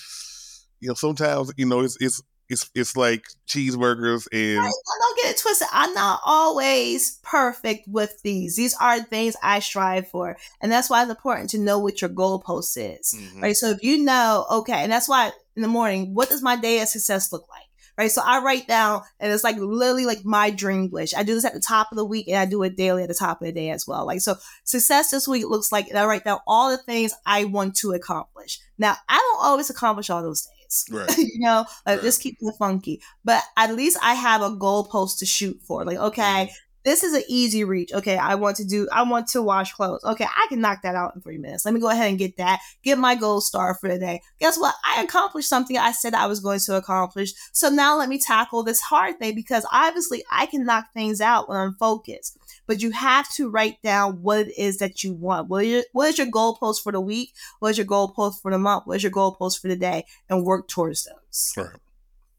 You 0.81 0.89
know, 0.89 0.95
sometimes 0.95 1.53
you 1.57 1.65
know 1.65 1.81
it's 1.81 1.97
it's 2.01 2.23
it's 2.49 2.71
it's 2.75 2.97
like 2.97 3.25
cheeseburgers 3.49 4.29
and. 4.31 4.61
I, 4.61 4.71
don't 5.01 5.17
get 5.23 5.31
it 5.31 5.39
twisted. 5.41 5.69
I'm 5.73 5.95
not 5.95 6.21
always 6.25 7.19
perfect 7.23 7.89
with 7.89 8.21
these. 8.23 8.57
These 8.57 8.77
are 8.81 9.01
things 9.01 9.37
I 9.43 9.61
strive 9.61 10.09
for, 10.09 10.37
and 10.61 10.71
that's 10.71 10.91
why 10.91 11.03
it's 11.03 11.11
important 11.11 11.51
to 11.51 11.59
know 11.59 11.79
what 11.79 12.03
your 12.03 12.11
goalpost 12.11 12.77
is. 12.77 13.15
Mm-hmm. 13.17 13.41
Right. 13.41 13.57
So 13.57 13.71
if 13.71 13.83
you 13.83 14.05
know, 14.05 14.47
okay, 14.51 14.83
and 14.83 14.93
that's 14.93 15.09
why 15.09 15.33
in 15.57 15.63
the 15.63 15.69
morning, 15.69 16.15
what 16.15 16.29
does 16.29 16.43
my 16.43 16.57
day 16.57 16.81
of 16.81 16.89
success 16.89 17.33
look 17.33 17.49
like? 17.49 17.66
Right? 17.97 18.11
So 18.11 18.23
I 18.25 18.41
write 18.41 18.67
down, 18.67 19.03
and 19.21 19.33
it's 19.33 19.45
like 19.45 19.57
literally 19.57 20.07
like 20.07 20.25
my 20.25 20.51
dream 20.51 20.91
wish. 20.91 21.15
I 21.15 21.23
do 21.23 21.35
this 21.35 21.45
at 21.45 21.55
the 21.55 21.61
top 21.61 21.89
of 21.91 21.97
the 21.97 22.05
week, 22.05 22.29
and 22.29 22.37
I 22.37 22.47
do 22.47 22.63
it 22.63 22.77
daily 22.77 23.03
at 23.03 23.09
the 23.09 23.15
top 23.15 23.41
of 23.41 23.47
the 23.47 23.53
day 23.53 23.71
as 23.71 23.87
well. 23.87 24.07
Like 24.07 24.21
so, 24.21 24.37
success 24.65 25.11
this 25.11 25.29
week 25.29 25.47
looks 25.47 25.73
like, 25.73 25.89
and 25.89 25.99
I 25.99 26.07
write 26.07 26.25
down 26.25 26.39
all 26.47 26.71
the 26.71 26.79
things 26.79 27.13
I 27.25 27.45
want 27.45 27.77
to 27.77 27.93
accomplish. 27.93 28.59
Now, 28.79 28.97
I 29.09 29.17
don't 29.17 29.47
always 29.47 29.71
accomplish 29.71 30.11
all 30.11 30.23
those 30.23 30.43
things. 30.43 30.85
Right. 30.91 31.19
you 31.19 31.41
know, 31.41 31.65
like 31.87 31.97
right. 31.97 32.03
just 32.03 32.21
keep 32.21 32.37
it 32.41 32.55
funky. 32.59 33.01
But 33.25 33.43
at 33.57 33.75
least 33.75 33.99
I 34.03 34.15
have 34.15 34.43
a 34.43 34.51
goalpost 34.51 35.19
to 35.19 35.27
shoot 35.27 35.61
for. 35.63 35.85
Like, 35.85 35.99
okay, 35.99 36.23
mm-hmm 36.23 36.66
this 36.87 37.03
is 37.03 37.15
an 37.15 37.25
easy 37.29 37.65
reach. 37.65 37.93
Okay, 37.93 38.17
I 38.17 38.37
want 38.37 38.57
to 38.59 38.65
do, 38.65 38.89
I 38.93 39.03
want 39.03 39.27
to 39.31 39.43
wash 39.43 39.73
clothes. 39.73 40.05
Okay, 40.05 40.25
I 40.25 40.47
can 40.49 40.61
knock 40.61 40.83
that 40.83 40.95
out 40.95 41.17
in 41.17 41.21
three 41.21 41.37
minutes. 41.37 41.65
Let 41.65 41.75
me 41.75 41.81
go 41.81 41.91
ahead 41.91 42.09
and 42.09 42.19
get 42.19 42.37
that, 42.37 42.61
get 42.85 42.97
my 42.97 43.17
gold 43.17 43.43
star 43.43 43.75
for 43.75 43.89
the 43.89 43.99
day. 43.99 44.21
Guess 44.39 44.57
what? 44.57 44.77
I 44.85 45.03
accomplished 45.03 45.49
something 45.49 45.77
I 45.77 45.91
said 45.91 46.15
I 46.15 46.27
was 46.27 46.39
going 46.39 46.61
to 46.61 46.77
accomplish. 46.77 47.33
So 47.53 47.69
now 47.69 47.99
let 47.99 48.09
me 48.09 48.19
tackle 48.19 48.63
this 48.63 48.81
hard 48.81 49.19
thing 49.19 49.35
because 49.35 49.67
obviously 49.73 50.23
I 50.31 50.47
can 50.47 50.65
knock 50.65 50.87
things 50.95 51.21
out 51.21 51.49
when 51.49 51.59
I'm 51.59 51.75
focused. 51.75 52.39
But 52.69 52.81
you 52.81 52.93
have 52.93 53.29
to 53.35 53.51
write 53.51 53.83
down 53.83 54.23
what 54.23 54.47
it 54.47 54.57
is 54.57 54.79
that 54.79 55.03
you 55.03 55.13
want. 55.13 55.49
What 55.49 55.65
is 55.65 55.71
your, 55.73 55.83
what 55.91 56.09
is 56.11 56.19
your 56.19 56.29
goalpost 56.29 56.85
for 56.85 56.93
the 56.93 57.01
week? 57.01 57.35
What 57.59 57.71
is 57.71 57.79
your 57.79 57.87
goalpost 57.87 58.43
for 58.43 58.53
the 58.53 58.61
month? 58.61 58.87
What 58.87 58.99
is 58.99 59.03
your 59.03 59.11
goalpost 59.11 59.61
for 59.61 59.67
the 59.67 59.77
day? 59.77 60.05
And 60.29 60.45
work 60.45 60.69
towards 60.69 61.05
those. 61.05 61.53
Right. 61.57 61.81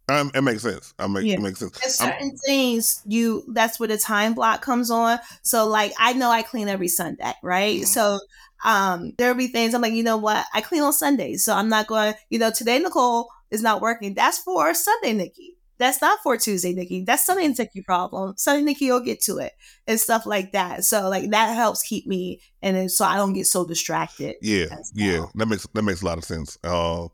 Um, 0.10 0.32
it 0.34 0.42
makes 0.42 0.64
sense. 0.64 0.94
I 0.98 1.08
make 1.08 1.26
yeah. 1.26 1.34
it 1.34 1.42
makes 1.42 1.60
sense. 1.60 1.78
And 1.84 1.92
certain 1.92 2.30
I'm, 2.32 2.38
things 2.38 3.02
you 3.06 3.44
that's 3.50 3.80
where 3.80 3.90
the 3.90 3.98
time 3.98 4.34
block 4.34 4.62
comes 4.62 4.90
on. 4.90 5.20
So 5.42 5.68
like 5.68 5.94
I 6.00 6.14
know 6.14 6.32
I 6.32 6.44
clean 6.44 6.70
every 6.70 6.88
Sunday, 6.88 7.34
right? 7.44 7.82
Mm-hmm. 7.82 7.86
So 7.86 8.20
um 8.64 9.12
there'll 9.18 9.36
be 9.36 9.48
things 9.48 9.74
I'm 9.74 9.82
like, 9.82 9.94
you 9.94 10.04
know 10.04 10.18
what? 10.18 10.46
I 10.54 10.62
clean 10.62 10.82
on 10.82 10.94
Sundays. 10.94 11.44
So 11.44 11.54
I'm 11.54 11.68
not 11.68 11.88
going, 11.88 12.14
you 12.30 12.40
know, 12.40 12.52
today 12.52 12.80
Nicole 12.80 13.28
is 13.52 13.62
not 13.62 13.82
working. 13.82 14.14
That's 14.14 14.38
for 14.38 14.74
Sunday, 14.74 15.12
Nikki. 15.12 15.58
That's 15.78 16.02
not 16.02 16.20
for 16.24 16.38
Tuesday, 16.38 16.74
Nikki. 16.74 17.04
That's 17.04 17.26
Sunday 17.26 17.48
Nikki 17.50 17.82
problem. 17.82 18.34
Sunday 18.38 18.64
Nikki, 18.64 18.86
you'll 18.86 19.02
get 19.02 19.22
to 19.24 19.38
it 19.40 19.54
and 19.86 20.00
stuff 20.00 20.26
like 20.26 20.54
that. 20.54 20.86
So 20.86 21.10
like 21.10 21.32
that 21.32 21.54
helps 21.54 21.84
keep 21.84 22.08
me 22.08 22.40
and 22.62 22.78
then 22.78 22.88
so 22.88 23.04
I 23.04 23.18
don't 23.18 23.34
get 23.34 23.46
so 23.46 23.66
distracted. 23.66 24.38
Yeah, 24.42 24.68
yeah, 24.94 25.26
that 25.36 25.48
makes 25.48 25.68
that 25.74 25.84
makes 25.84 26.02
a 26.02 26.06
lot 26.06 26.18
of 26.18 26.24
sense. 26.24 26.58
Uh, 26.64 27.10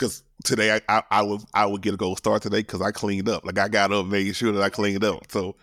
because 0.00 0.22
today 0.44 0.74
I, 0.74 0.80
I, 0.88 1.02
I 1.10 1.22
would 1.22 1.42
I 1.52 1.66
would 1.66 1.82
get 1.82 1.94
a 1.94 1.96
gold 1.96 2.18
star 2.18 2.38
today 2.38 2.60
because 2.60 2.80
I 2.80 2.90
cleaned 2.90 3.28
up. 3.28 3.44
Like 3.44 3.58
I 3.58 3.68
got 3.68 3.92
up, 3.92 4.06
making 4.06 4.32
sure 4.32 4.52
that 4.52 4.62
I 4.62 4.70
cleaned 4.70 5.04
up. 5.04 5.30
So 5.30 5.56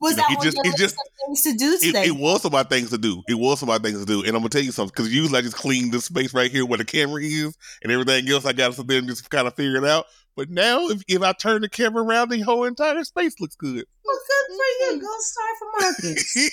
was 0.00 0.16
that 0.16 0.38
just, 0.42 0.58
it 0.64 0.76
just 0.76 0.96
things 1.26 1.42
to 1.42 1.52
do 1.54 1.78
today? 1.78 2.02
It, 2.02 2.08
it, 2.08 2.16
was 2.16 2.44
about 2.44 2.68
things 2.68 2.90
to 2.90 2.98
do. 2.98 3.22
It 3.28 3.34
was 3.34 3.62
about 3.62 3.82
things 3.82 4.00
to 4.00 4.04
do. 4.04 4.20
And 4.20 4.30
I'm 4.30 4.40
gonna 4.40 4.48
tell 4.48 4.62
you 4.62 4.72
something 4.72 4.92
because 4.94 5.14
usually 5.14 5.38
I 5.38 5.42
just 5.42 5.56
clean 5.56 5.90
this 5.90 6.06
space 6.06 6.34
right 6.34 6.50
here 6.50 6.66
where 6.66 6.78
the 6.78 6.84
camera 6.84 7.22
is, 7.22 7.56
and 7.82 7.92
everything 7.92 8.28
else 8.28 8.44
I 8.44 8.52
got 8.52 8.68
to 8.68 8.74
sit 8.74 8.86
there 8.88 8.98
and 8.98 9.08
just 9.08 9.30
kind 9.30 9.46
of 9.46 9.54
figure 9.54 9.76
it 9.76 9.84
out. 9.84 10.06
But 10.36 10.50
now, 10.50 10.88
if, 10.88 11.02
if 11.06 11.22
I 11.22 11.32
turn 11.32 11.62
the 11.62 11.68
camera 11.68 12.02
around, 12.02 12.28
the 12.28 12.40
whole 12.40 12.64
entire 12.64 13.04
space 13.04 13.38
looks 13.38 13.54
good. 13.54 13.84
Well, 14.04 14.18
good 14.28 14.46
for 14.48 14.64
you. 14.80 14.90
Mm-hmm. 14.90 15.00
Go 15.00 15.16
start 15.20 15.56
for 15.58 15.68
Marcus. 15.80 16.50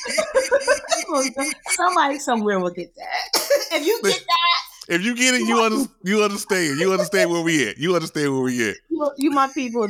Somebody 1.75 2.19
somewhere 2.19 2.59
will 2.59 2.69
get 2.69 2.95
that. 2.95 3.29
if 3.71 3.85
you 3.85 3.99
get 4.03 4.19
that, 4.19 4.40
if 4.89 5.03
you 5.03 5.15
get 5.15 5.35
it, 5.35 5.41
you 5.47 5.61
under, 5.61 5.89
you 6.03 6.23
understand. 6.23 6.79
You 6.79 6.91
understand 6.91 7.31
where 7.31 7.41
we 7.41 7.69
at. 7.69 7.77
You 7.77 7.95
understand 7.95 8.33
where 8.33 8.41
we 8.41 8.69
at. 8.69 8.75
You, 8.89 9.11
you 9.17 9.31
my 9.31 9.47
people. 9.47 9.81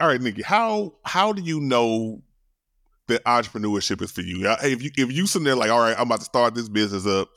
All 0.00 0.08
right, 0.08 0.20
Nikki. 0.20 0.42
How 0.42 0.94
how 1.04 1.32
do 1.32 1.42
you 1.42 1.60
know 1.60 2.22
that 3.08 3.24
entrepreneurship 3.24 4.02
is 4.02 4.12
for 4.12 4.22
you. 4.22 4.42
Hey, 4.60 4.72
if 4.72 4.82
you 4.82 4.90
if 4.96 5.12
you 5.12 5.26
sitting 5.26 5.44
there 5.44 5.56
like, 5.56 5.70
all 5.70 5.80
right, 5.80 5.96
I'm 5.96 6.06
about 6.06 6.20
to 6.20 6.24
start 6.24 6.54
this 6.54 6.68
business 6.68 7.06
up, 7.06 7.28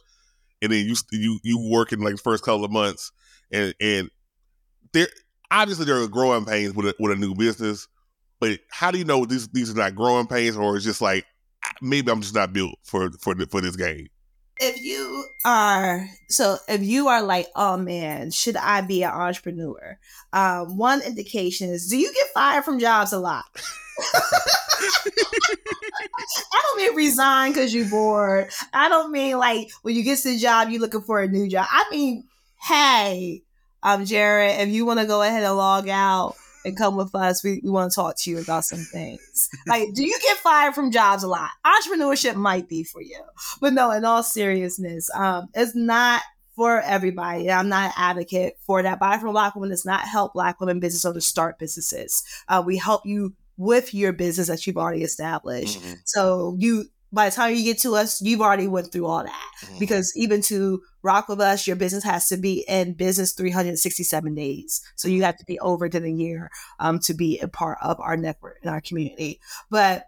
and 0.61 0.71
then 0.71 0.85
you 0.85 0.95
you 1.11 1.39
you 1.43 1.69
working 1.69 1.99
like 1.99 2.15
the 2.15 2.21
first 2.21 2.43
couple 2.43 2.65
of 2.65 2.71
months, 2.71 3.11
and 3.51 3.73
and 3.79 4.09
there 4.93 5.07
obviously 5.51 5.85
there 5.85 6.01
are 6.01 6.07
growing 6.07 6.45
pains 6.45 6.73
with 6.73 6.87
a, 6.87 6.95
with 6.99 7.11
a 7.11 7.15
new 7.15 7.35
business, 7.35 7.87
but 8.39 8.59
how 8.69 8.91
do 8.91 8.97
you 8.97 9.05
know 9.05 9.25
these 9.25 9.47
these 9.49 9.71
are 9.71 9.75
not 9.75 9.95
growing 9.95 10.27
pains, 10.27 10.55
or 10.55 10.75
it's 10.75 10.85
just 10.85 11.01
like 11.01 11.25
maybe 11.81 12.11
I'm 12.11 12.21
just 12.21 12.35
not 12.35 12.53
built 12.53 12.75
for 12.83 13.11
for 13.19 13.35
for 13.47 13.61
this 13.61 13.75
game? 13.75 14.07
If 14.57 14.81
you 14.81 15.25
are 15.43 16.07
so, 16.29 16.57
if 16.69 16.81
you 16.81 17.09
are 17.09 17.21
like, 17.21 17.47
oh 17.55 17.75
man, 17.77 18.31
should 18.31 18.55
I 18.55 18.81
be 18.81 19.03
an 19.03 19.11
entrepreneur? 19.11 19.99
Um, 20.31 20.77
one 20.77 21.01
indication 21.01 21.69
is, 21.69 21.89
do 21.89 21.97
you 21.97 22.13
get 22.13 22.27
fired 22.33 22.63
from 22.63 22.79
jobs 22.79 23.11
a 23.11 23.19
lot? 23.19 23.45
I 26.53 26.61
don't 26.61 26.77
mean 26.77 26.95
resign 26.95 27.51
because 27.51 27.73
you're 27.73 27.89
bored. 27.89 28.49
I 28.73 28.87
don't 28.87 29.11
mean 29.11 29.37
like 29.37 29.69
when 29.81 29.95
you 29.95 30.03
get 30.03 30.19
to 30.19 30.29
the 30.29 30.37
job, 30.37 30.69
you're 30.69 30.81
looking 30.81 31.01
for 31.01 31.21
a 31.21 31.27
new 31.27 31.49
job. 31.49 31.67
I 31.69 31.85
mean, 31.91 32.23
hey, 32.61 33.43
um, 33.83 34.05
Jared, 34.05 34.61
if 34.61 34.69
you 34.69 34.85
want 34.85 34.99
to 34.99 35.05
go 35.05 35.21
ahead 35.21 35.43
and 35.43 35.55
log 35.55 35.89
out 35.89 36.35
and 36.65 36.77
come 36.77 36.95
with 36.95 37.13
us, 37.15 37.43
we, 37.43 37.61
we 37.63 37.69
want 37.69 37.91
to 37.91 37.95
talk 37.95 38.17
to 38.17 38.31
you 38.31 38.39
about 38.39 38.65
some 38.65 38.79
things. 38.79 39.49
like, 39.67 39.93
do 39.93 40.03
you 40.03 40.17
get 40.21 40.37
fired 40.37 40.73
from 40.73 40.91
jobs 40.91 41.23
a 41.23 41.27
lot? 41.27 41.51
Entrepreneurship 41.65 42.35
might 42.35 42.67
be 42.67 42.83
for 42.83 43.01
you. 43.01 43.21
But 43.61 43.73
no, 43.73 43.91
in 43.91 44.03
all 44.03 44.23
seriousness, 44.23 45.09
um, 45.15 45.47
it's 45.53 45.75
not 45.75 46.21
for 46.55 46.81
everybody. 46.81 47.51
I'm 47.51 47.69
not 47.69 47.87
an 47.87 47.93
advocate 47.97 48.57
for 48.65 48.81
that. 48.81 48.99
Buy 48.99 49.17
from 49.17 49.31
Black 49.31 49.55
Women 49.55 49.69
does 49.69 49.85
not 49.85 50.01
help 50.01 50.33
Black 50.33 50.59
women 50.59 50.79
business 50.79 51.05
owners 51.05 51.25
start 51.25 51.59
businesses. 51.59 52.23
Uh, 52.47 52.63
we 52.65 52.77
help 52.77 53.05
you 53.05 53.35
with 53.57 53.93
your 53.93 54.13
business 54.13 54.47
that 54.47 54.65
you've 54.65 54.77
already 54.77 55.03
established. 55.03 55.79
Mm-hmm. 55.79 55.93
So 56.05 56.55
you 56.59 56.85
by 57.15 57.29
the 57.29 57.35
time 57.35 57.55
you 57.55 57.63
get 57.63 57.79
to 57.79 57.95
us, 57.95 58.21
you've 58.21 58.41
already 58.41 58.67
went 58.67 58.91
through 58.91 59.05
all 59.05 59.23
that. 59.23 59.51
Mm-hmm. 59.63 59.79
Because 59.79 60.11
even 60.17 60.41
to 60.43 60.83
rock 61.01 61.29
with 61.29 61.39
us, 61.39 61.65
your 61.65 61.77
business 61.77 62.03
has 62.03 62.27
to 62.27 62.37
be 62.37 62.65
in 62.67 62.93
business 62.93 63.31
367 63.31 64.35
days. 64.35 64.81
So 64.95 65.07
you 65.07 65.23
have 65.23 65.37
to 65.37 65.45
be 65.45 65.57
over 65.59 65.87
to 65.87 65.99
the 65.99 66.11
year 66.11 66.51
um, 66.77 66.99
to 66.99 67.13
be 67.13 67.39
a 67.39 67.47
part 67.47 67.77
of 67.81 67.99
our 68.01 68.17
network 68.17 68.57
and 68.61 68.69
our 68.69 68.81
community. 68.81 69.39
But 69.71 70.07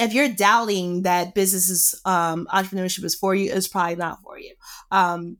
if 0.00 0.12
you're 0.12 0.30
doubting 0.30 1.02
that 1.02 1.32
business 1.34 1.94
um, 2.04 2.48
entrepreneurship 2.52 3.04
is 3.04 3.14
for 3.14 3.36
you, 3.36 3.52
it's 3.52 3.68
probably 3.68 3.96
not 3.96 4.20
for 4.24 4.36
you. 4.36 4.54
Um, 4.90 5.36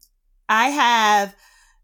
I 0.49 0.69
have 0.69 1.35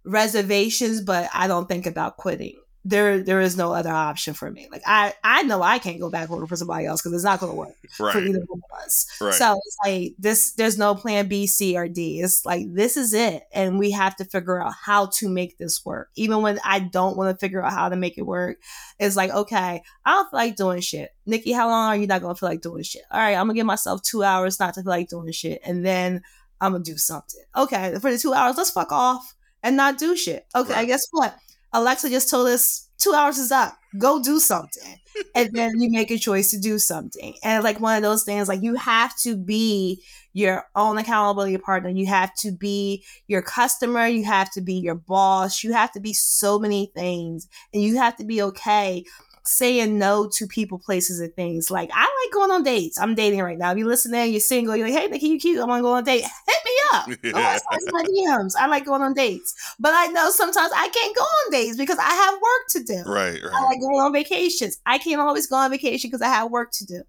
reservations, 0.04 1.00
but 1.00 1.28
I 1.34 1.48
don't 1.48 1.68
think 1.68 1.86
about 1.86 2.18
quitting 2.18 2.56
there 2.88 3.22
there 3.22 3.40
is 3.40 3.56
no 3.56 3.72
other 3.72 3.90
option 3.90 4.32
for 4.32 4.50
me. 4.50 4.66
Like 4.70 4.82
I 4.86 5.12
I 5.22 5.42
know 5.42 5.62
I 5.62 5.78
can't 5.78 6.00
go 6.00 6.08
back 6.08 6.30
working 6.30 6.46
for 6.46 6.56
somebody 6.56 6.86
else 6.86 7.02
because 7.02 7.12
it's 7.12 7.24
not 7.24 7.38
going 7.38 7.52
to 7.52 7.58
work 7.58 7.74
right. 8.00 8.12
for 8.12 8.20
either 8.20 8.40
one 8.46 8.62
of 8.70 8.78
us. 8.84 9.06
Right. 9.20 9.34
So 9.34 9.60
it's 9.64 9.76
like 9.84 10.14
this. 10.18 10.52
There's 10.52 10.78
no 10.78 10.94
plan 10.94 11.28
B, 11.28 11.46
C, 11.46 11.76
or 11.76 11.86
D. 11.86 12.20
It's 12.20 12.46
like 12.46 12.72
this 12.72 12.96
is 12.96 13.12
it, 13.12 13.42
and 13.52 13.78
we 13.78 13.90
have 13.90 14.16
to 14.16 14.24
figure 14.24 14.62
out 14.62 14.72
how 14.72 15.06
to 15.06 15.28
make 15.28 15.58
this 15.58 15.84
work. 15.84 16.08
Even 16.16 16.40
when 16.40 16.58
I 16.64 16.78
don't 16.78 17.16
want 17.16 17.34
to 17.34 17.38
figure 17.38 17.62
out 17.62 17.72
how 17.72 17.90
to 17.90 17.96
make 17.96 18.16
it 18.16 18.22
work, 18.26 18.58
it's 18.98 19.16
like 19.16 19.30
okay, 19.30 19.82
I 20.04 20.10
don't 20.10 20.30
feel 20.30 20.38
like 20.38 20.56
doing 20.56 20.80
shit. 20.80 21.10
Nikki, 21.26 21.52
how 21.52 21.68
long 21.68 21.88
are 21.90 21.96
you 21.96 22.06
not 22.06 22.22
going 22.22 22.34
to 22.34 22.38
feel 22.38 22.48
like 22.48 22.62
doing 22.62 22.82
shit? 22.82 23.02
All 23.10 23.20
right, 23.20 23.34
I'm 23.34 23.46
gonna 23.46 23.54
give 23.54 23.66
myself 23.66 24.02
two 24.02 24.22
hours 24.22 24.58
not 24.58 24.74
to 24.74 24.82
feel 24.82 24.90
like 24.90 25.10
doing 25.10 25.30
shit, 25.32 25.60
and 25.64 25.84
then 25.84 26.22
I'm 26.60 26.72
gonna 26.72 26.84
do 26.84 26.96
something. 26.96 27.42
Okay, 27.54 27.96
for 28.00 28.10
the 28.10 28.18
two 28.18 28.32
hours, 28.32 28.56
let's 28.56 28.70
fuck 28.70 28.92
off 28.92 29.34
and 29.62 29.76
not 29.76 29.98
do 29.98 30.16
shit. 30.16 30.46
Okay, 30.54 30.72
right. 30.72 30.86
guess 30.86 31.06
what? 31.10 31.36
Alexa 31.72 32.10
just 32.10 32.30
told 32.30 32.48
us 32.48 32.88
two 32.98 33.12
hours 33.12 33.38
is 33.38 33.52
up. 33.52 33.76
Go 33.98 34.22
do 34.22 34.38
something. 34.38 34.96
and 35.34 35.50
then 35.54 35.80
you 35.80 35.90
make 35.90 36.10
a 36.10 36.18
choice 36.18 36.50
to 36.50 36.58
do 36.58 36.78
something. 36.78 37.34
And 37.42 37.64
like 37.64 37.80
one 37.80 37.96
of 37.96 38.02
those 38.02 38.24
things, 38.24 38.48
like 38.48 38.62
you 38.62 38.74
have 38.76 39.16
to 39.20 39.36
be 39.36 40.02
your 40.32 40.64
own 40.76 40.98
accountability 40.98 41.58
partner. 41.58 41.88
You 41.90 42.06
have 42.06 42.34
to 42.36 42.52
be 42.52 43.04
your 43.26 43.42
customer. 43.42 44.06
You 44.06 44.24
have 44.24 44.50
to 44.52 44.60
be 44.60 44.74
your 44.74 44.94
boss. 44.94 45.64
You 45.64 45.72
have 45.72 45.92
to 45.92 46.00
be 46.00 46.12
so 46.12 46.58
many 46.58 46.90
things. 46.94 47.48
And 47.72 47.82
you 47.82 47.96
have 47.96 48.16
to 48.16 48.24
be 48.24 48.42
okay 48.42 49.04
saying 49.48 49.98
no 49.98 50.28
to 50.28 50.46
people, 50.46 50.78
places, 50.78 51.20
and 51.20 51.34
things. 51.34 51.70
Like 51.70 51.90
I 51.92 52.02
like 52.02 52.32
going 52.32 52.50
on 52.50 52.62
dates. 52.62 52.98
I'm 53.00 53.14
dating 53.14 53.40
right 53.40 53.58
now. 53.58 53.72
If 53.72 53.78
you 53.78 53.86
listen 53.86 54.12
there, 54.12 54.26
you're 54.26 54.40
single, 54.40 54.76
you're 54.76 54.88
like, 54.88 54.98
hey 54.98 55.08
Nikki, 55.08 55.28
you 55.28 55.38
cute. 55.38 55.58
I 55.60 55.64
want 55.64 55.80
to 55.80 55.82
go 55.82 55.92
on 55.92 56.02
a 56.02 56.06
date. 56.06 56.22
Hit 56.22 56.64
me 56.64 56.72
up. 56.92 57.08
Yeah. 57.28 57.58
my 57.92 58.02
DMs. 58.02 58.54
I 58.58 58.66
like 58.66 58.84
going 58.84 59.02
on 59.02 59.14
dates. 59.14 59.54
But 59.78 59.92
I 59.94 60.06
know 60.08 60.30
sometimes 60.30 60.72
I 60.74 60.88
can't 60.88 61.16
go 61.16 61.22
on 61.22 61.52
dates 61.52 61.76
because 61.76 61.98
I 61.98 62.10
have 62.10 62.34
work 62.34 62.68
to 62.70 62.82
do. 62.84 63.10
Right, 63.10 63.42
right. 63.42 63.52
I 63.52 63.64
like 63.64 63.80
going 63.80 64.00
on 64.00 64.12
vacations. 64.12 64.78
I 64.86 64.98
can't 64.98 65.20
always 65.20 65.46
go 65.46 65.56
on 65.56 65.70
vacation 65.70 66.08
because 66.08 66.22
I 66.22 66.28
have 66.28 66.50
work 66.50 66.72
to 66.72 66.86
do 66.86 67.02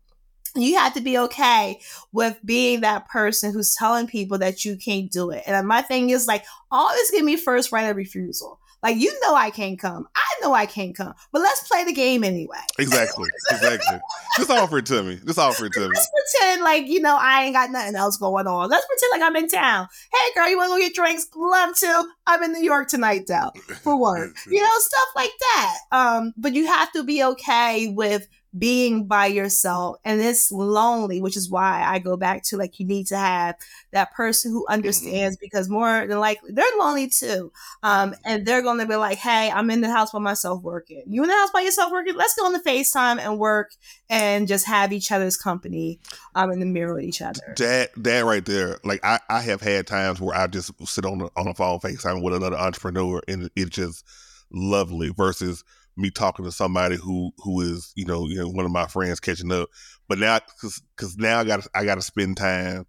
you 0.55 0.77
have 0.77 0.93
to 0.95 1.01
be 1.01 1.17
okay 1.17 1.79
with 2.11 2.37
being 2.43 2.81
that 2.81 3.07
person 3.07 3.53
who's 3.53 3.75
telling 3.75 4.07
people 4.07 4.37
that 4.39 4.65
you 4.65 4.77
can't 4.77 5.11
do 5.11 5.29
it. 5.29 5.43
And 5.45 5.67
my 5.67 5.81
thing 5.81 6.09
is 6.09 6.27
like, 6.27 6.43
always 6.71 7.11
give 7.11 7.23
me 7.23 7.35
first 7.35 7.71
right 7.71 7.83
of 7.83 7.95
refusal. 7.95 8.59
Like 8.81 8.97
you 8.97 9.17
know 9.21 9.35
I 9.35 9.49
can't 9.49 9.77
come. 9.77 10.07
I 10.15 10.41
know 10.41 10.53
I 10.53 10.65
can't 10.65 10.95
come. 10.95 11.13
But 11.31 11.41
let's 11.41 11.67
play 11.67 11.83
the 11.83 11.93
game 11.93 12.23
anyway. 12.23 12.57
Exactly. 12.77 13.27
exactly. 13.51 13.99
Just 14.37 14.49
offer 14.49 14.77
it 14.77 14.85
to 14.87 15.03
me. 15.03 15.19
Just 15.25 15.39
offer 15.39 15.65
it 15.65 15.73
to 15.73 15.81
let's 15.81 15.89
me. 15.89 15.95
Let's 15.95 16.11
pretend 16.31 16.63
like, 16.63 16.87
you 16.87 17.01
know, 17.01 17.17
I 17.19 17.43
ain't 17.43 17.53
got 17.53 17.71
nothing 17.71 17.95
else 17.95 18.17
going 18.17 18.47
on. 18.47 18.69
Let's 18.69 18.85
pretend 18.85 19.21
like 19.21 19.27
I'm 19.27 19.35
in 19.35 19.49
town. 19.49 19.87
Hey 20.13 20.33
girl, 20.33 20.49
you 20.49 20.57
wanna 20.57 20.69
go 20.69 20.77
get 20.77 20.95
drinks? 20.95 21.27
Love 21.35 21.75
to. 21.77 22.05
I'm 22.25 22.43
in 22.43 22.53
New 22.53 22.63
York 22.63 22.87
tonight 22.87 23.27
though. 23.27 23.51
For 23.81 23.99
work. 23.99 24.35
you 24.47 24.61
know, 24.61 24.69
stuff 24.77 25.07
like 25.15 25.31
that. 25.39 25.77
Um, 25.91 26.33
but 26.37 26.53
you 26.53 26.67
have 26.67 26.91
to 26.93 27.03
be 27.03 27.23
okay 27.23 27.87
with 27.87 28.27
being 28.57 29.05
by 29.05 29.27
yourself 29.27 29.97
and 30.03 30.19
it's 30.19 30.51
lonely 30.51 31.21
which 31.21 31.37
is 31.37 31.49
why 31.49 31.83
i 31.83 31.99
go 31.99 32.17
back 32.17 32.41
to 32.41 32.57
like 32.57 32.79
you 32.79 32.85
need 32.85 33.05
to 33.05 33.15
have 33.15 33.55
that 33.91 34.11
person 34.13 34.51
who 34.51 34.61
mm-hmm. 34.63 34.73
understands 34.73 35.37
because 35.37 35.69
more 35.69 36.07
than 36.07 36.19
likely 36.19 36.51
they're 36.51 36.65
lonely 36.77 37.07
too. 37.07 37.51
Um 37.83 38.15
and 38.25 38.45
they're 38.45 38.61
gonna 38.61 38.85
be 38.85 38.95
like 38.95 39.17
hey 39.17 39.51
i'm 39.53 39.69
in 39.69 39.81
the 39.81 39.89
house 39.89 40.11
by 40.11 40.19
myself 40.19 40.61
working. 40.61 41.03
You 41.07 41.23
in 41.23 41.29
the 41.29 41.35
house 41.35 41.51
by 41.51 41.61
yourself 41.61 41.91
working? 41.91 42.15
Let's 42.15 42.35
go 42.35 42.45
on 42.45 42.53
the 42.53 42.59
facetime 42.59 43.19
and 43.19 43.39
work 43.39 43.71
and 44.09 44.47
just 44.47 44.65
have 44.67 44.91
each 44.91 45.11
other's 45.11 45.37
company 45.37 45.99
um 46.35 46.51
in 46.51 46.59
the 46.59 46.65
mirror 46.65 46.95
with 46.95 47.03
each 47.03 47.21
other. 47.21 47.53
That 47.57 47.91
that 47.97 48.25
right 48.25 48.45
there 48.45 48.79
like 48.83 49.03
i 49.03 49.19
i 49.29 49.41
have 49.41 49.61
had 49.61 49.87
times 49.87 50.19
where 50.19 50.35
i 50.35 50.47
just 50.47 50.71
sit 50.87 51.05
on 51.05 51.19
the 51.19 51.29
on 51.35 51.47
a 51.47 51.53
phone 51.53 51.79
facetime 51.79 52.21
with 52.21 52.33
another 52.33 52.57
entrepreneur 52.57 53.21
and 53.27 53.49
it's 53.55 53.69
just 53.69 54.05
lovely 54.51 55.09
versus 55.09 55.63
me 55.99 56.09
talking 56.09 56.45
to 56.45 56.51
somebody 56.51 56.95
who 56.95 57.31
who 57.39 57.61
is 57.61 57.91
you 57.95 58.05
know 58.05 58.27
you 58.27 58.37
know 58.37 58.49
one 58.49 58.65
of 58.65 58.71
my 58.71 58.87
friends 58.87 59.19
catching 59.19 59.51
up. 59.51 59.69
But 60.07 60.19
now 60.19 60.39
because 60.39 60.81
because 60.95 61.17
now 61.17 61.39
i 61.39 61.43
got 61.43 61.67
i 61.75 61.85
got 61.85 61.95
to 61.95 62.01
spend 62.01 62.37
time 62.37 62.85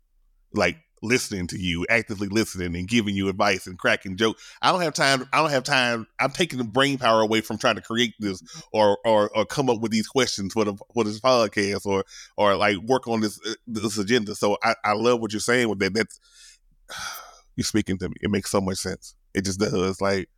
like 0.54 0.78
listening 1.02 1.46
to 1.46 1.58
you 1.58 1.86
actively 1.88 2.28
listening 2.28 2.76
and 2.76 2.86
giving 2.86 3.14
you 3.14 3.28
advice 3.28 3.66
and 3.66 3.78
cracking 3.78 4.18
jokes 4.18 4.42
i 4.60 4.70
don't 4.70 4.82
have 4.82 4.92
time 4.92 5.26
i 5.32 5.38
don't 5.38 5.50
have 5.50 5.64
time 5.64 6.06
i'm 6.18 6.30
taking 6.30 6.58
the 6.58 6.64
brain 6.64 6.98
power 6.98 7.22
away 7.22 7.40
from 7.40 7.56
trying 7.56 7.74
to 7.74 7.80
create 7.80 8.12
this 8.18 8.42
or 8.72 8.98
or, 9.04 9.34
or 9.34 9.46
come 9.46 9.70
up 9.70 9.80
with 9.80 9.90
these 9.90 10.06
questions 10.06 10.52
for 10.52 10.64
the 10.64 10.76
for 10.92 11.04
this 11.04 11.20
podcast 11.20 11.86
or 11.86 12.04
or 12.36 12.54
like 12.54 12.76
work 12.78 13.08
on 13.08 13.20
this 13.20 13.40
uh, 13.46 13.54
this 13.66 13.98
agenda. 13.98 14.34
So 14.34 14.58
i 14.62 14.74
i 14.84 14.92
love 14.92 15.20
what 15.20 15.32
you're 15.32 15.40
saying 15.40 15.68
with 15.68 15.78
that. 15.78 15.94
That's 15.94 16.20
you're 17.56 17.64
speaking 17.64 17.98
to 17.98 18.08
me. 18.08 18.14
It 18.20 18.30
makes 18.30 18.50
so 18.50 18.60
much 18.60 18.78
sense. 18.78 19.14
It 19.34 19.44
just 19.44 19.60
does. 19.60 20.00
Like 20.00 20.28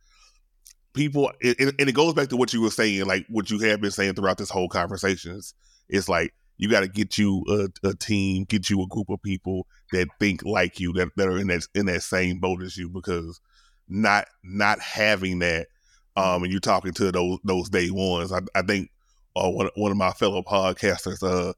people, 0.93 1.31
it, 1.39 1.59
and 1.59 1.89
it 1.89 1.95
goes 1.95 2.13
back 2.13 2.29
to 2.29 2.37
what 2.37 2.53
you 2.53 2.61
were 2.61 2.69
saying, 2.69 3.05
like 3.05 3.25
what 3.29 3.49
you 3.49 3.59
have 3.59 3.81
been 3.81 3.91
saying 3.91 4.13
throughout 4.13 4.37
this 4.37 4.49
whole 4.49 4.69
conversation. 4.69 5.35
It's, 5.35 5.53
it's 5.89 6.09
like 6.09 6.33
you 6.57 6.69
got 6.69 6.81
to 6.81 6.87
get 6.87 7.17
you 7.17 7.43
a, 7.49 7.87
a, 7.87 7.93
team, 7.95 8.45
get 8.45 8.69
you 8.69 8.81
a 8.81 8.87
group 8.87 9.09
of 9.09 9.21
people 9.21 9.67
that 9.91 10.07
think 10.19 10.43
like 10.43 10.79
you, 10.79 10.93
that, 10.93 11.09
that 11.17 11.27
are 11.27 11.37
in 11.37 11.47
that 11.47 11.67
in 11.73 11.87
that 11.87 12.03
same 12.03 12.39
boat 12.39 12.61
as 12.61 12.77
you, 12.77 12.89
because 12.89 13.41
not 13.87 14.27
not 14.43 14.79
having 14.79 15.39
that, 15.39 15.67
um, 16.15 16.43
and 16.43 16.51
you're 16.51 16.59
talking 16.59 16.93
to 16.93 17.11
those 17.11 17.39
those 17.43 17.69
day 17.69 17.89
ones. 17.89 18.31
I, 18.31 18.39
I 18.55 18.61
think 18.61 18.89
uh, 19.35 19.49
one 19.49 19.69
one 19.75 19.91
of 19.91 19.97
my 19.97 20.11
fellow 20.11 20.43
podcasters, 20.43 21.23
uh, 21.23 21.53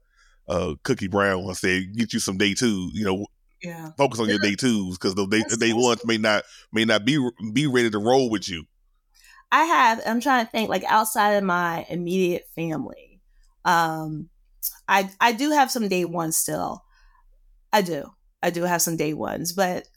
uh, 0.50 0.74
Cookie 0.82 1.08
Brown, 1.08 1.44
once 1.44 1.60
said, 1.60 1.94
"Get 1.96 2.12
you 2.12 2.20
some 2.20 2.38
day 2.38 2.54
two, 2.54 2.90
you 2.92 3.04
know." 3.04 3.26
Yeah. 3.62 3.90
Focus 3.96 4.20
on 4.20 4.28
your 4.28 4.38
day 4.38 4.54
twos 4.54 4.98
because 4.98 5.14
the 5.14 5.26
day, 5.26 5.42
day 5.58 5.72
ones 5.72 6.04
may 6.04 6.18
not 6.18 6.44
may 6.72 6.84
not 6.84 7.06
be 7.06 7.18
be 7.54 7.66
ready 7.66 7.88
to 7.90 7.98
roll 7.98 8.28
with 8.28 8.48
you. 8.50 8.64
I 9.52 9.64
have, 9.64 10.02
I'm 10.06 10.20
trying 10.20 10.44
to 10.44 10.50
think 10.50 10.68
like 10.68 10.84
outside 10.84 11.32
of 11.32 11.44
my 11.44 11.86
immediate 11.88 12.46
family. 12.54 13.20
Um, 13.64 14.28
I, 14.88 15.10
I 15.20 15.32
do 15.32 15.50
have 15.50 15.70
some 15.70 15.88
day 15.88 16.04
ones 16.04 16.36
still. 16.36 16.84
I 17.72 17.82
do. 17.82 18.12
I 18.42 18.50
do 18.50 18.62
have 18.62 18.82
some 18.82 18.96
day 18.96 19.14
ones, 19.14 19.52
but 19.52 19.88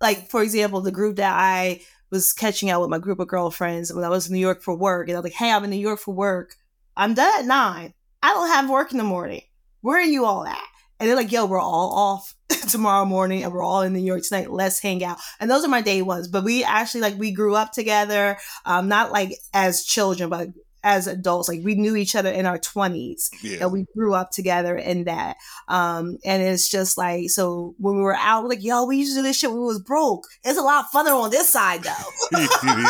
like, 0.00 0.28
for 0.28 0.42
example, 0.42 0.80
the 0.80 0.92
group 0.92 1.16
that 1.16 1.34
I 1.34 1.80
was 2.10 2.32
catching 2.32 2.70
out 2.70 2.80
with 2.80 2.90
my 2.90 2.98
group 2.98 3.18
of 3.18 3.28
girlfriends 3.28 3.92
when 3.92 4.04
I 4.04 4.08
was 4.08 4.28
in 4.28 4.34
New 4.34 4.40
York 4.40 4.62
for 4.62 4.76
work, 4.76 5.08
and 5.08 5.16
I 5.16 5.20
was 5.20 5.24
like, 5.24 5.32
hey, 5.34 5.50
I'm 5.50 5.64
in 5.64 5.70
New 5.70 5.76
York 5.76 6.00
for 6.00 6.14
work. 6.14 6.54
I'm 6.96 7.14
done 7.14 7.40
at 7.40 7.46
nine. 7.46 7.94
I 8.22 8.32
don't 8.32 8.48
have 8.48 8.70
work 8.70 8.92
in 8.92 8.98
the 8.98 9.04
morning. 9.04 9.42
Where 9.80 9.98
are 9.98 10.02
you 10.02 10.24
all 10.24 10.46
at? 10.46 10.58
And 11.00 11.08
they're 11.08 11.16
like, 11.16 11.32
yo, 11.32 11.46
we're 11.46 11.60
all 11.60 11.92
off 11.92 12.34
tomorrow 12.70 13.04
morning 13.04 13.44
and 13.44 13.52
we're 13.52 13.62
all 13.62 13.82
in 13.82 13.92
New 13.92 14.00
York 14.00 14.22
tonight. 14.22 14.50
Let's 14.50 14.80
hang 14.80 15.04
out. 15.04 15.18
And 15.40 15.50
those 15.50 15.64
are 15.64 15.68
my 15.68 15.80
day 15.82 16.02
ones. 16.02 16.28
But 16.28 16.44
we 16.44 16.64
actually 16.64 17.02
like 17.02 17.16
we 17.18 17.30
grew 17.30 17.54
up 17.54 17.72
together, 17.72 18.36
um, 18.64 18.88
not 18.88 19.12
like 19.12 19.32
as 19.54 19.84
children, 19.84 20.28
but 20.28 20.48
as 20.84 21.06
adults. 21.06 21.48
Like 21.48 21.60
we 21.64 21.74
knew 21.74 21.96
each 21.96 22.14
other 22.16 22.30
in 22.30 22.46
our 22.46 22.58
twenties, 22.58 23.30
Yeah. 23.42 23.58
and 23.62 23.72
we 23.72 23.84
grew 23.96 24.14
up 24.14 24.30
together 24.30 24.76
in 24.76 25.04
that. 25.04 25.36
Um, 25.66 26.18
and 26.24 26.42
it's 26.42 26.68
just 26.68 26.96
like 26.96 27.30
so 27.30 27.74
when 27.78 27.96
we 27.96 28.02
were 28.02 28.14
out, 28.16 28.42
we're 28.42 28.50
like, 28.50 28.62
yo, 28.64 28.84
we 28.84 28.96
used 28.98 29.12
to 29.12 29.18
do 29.18 29.22
this 29.22 29.36
shit 29.36 29.50
when 29.50 29.58
we 29.60 29.66
was 29.66 29.80
broke. 29.80 30.24
It's 30.44 30.58
a 30.58 30.62
lot 30.62 30.86
funner 30.94 31.20
on 31.20 31.30
this 31.30 31.48
side 31.48 31.82
though. 31.82 32.38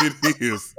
it 0.00 0.36
is. 0.40 0.74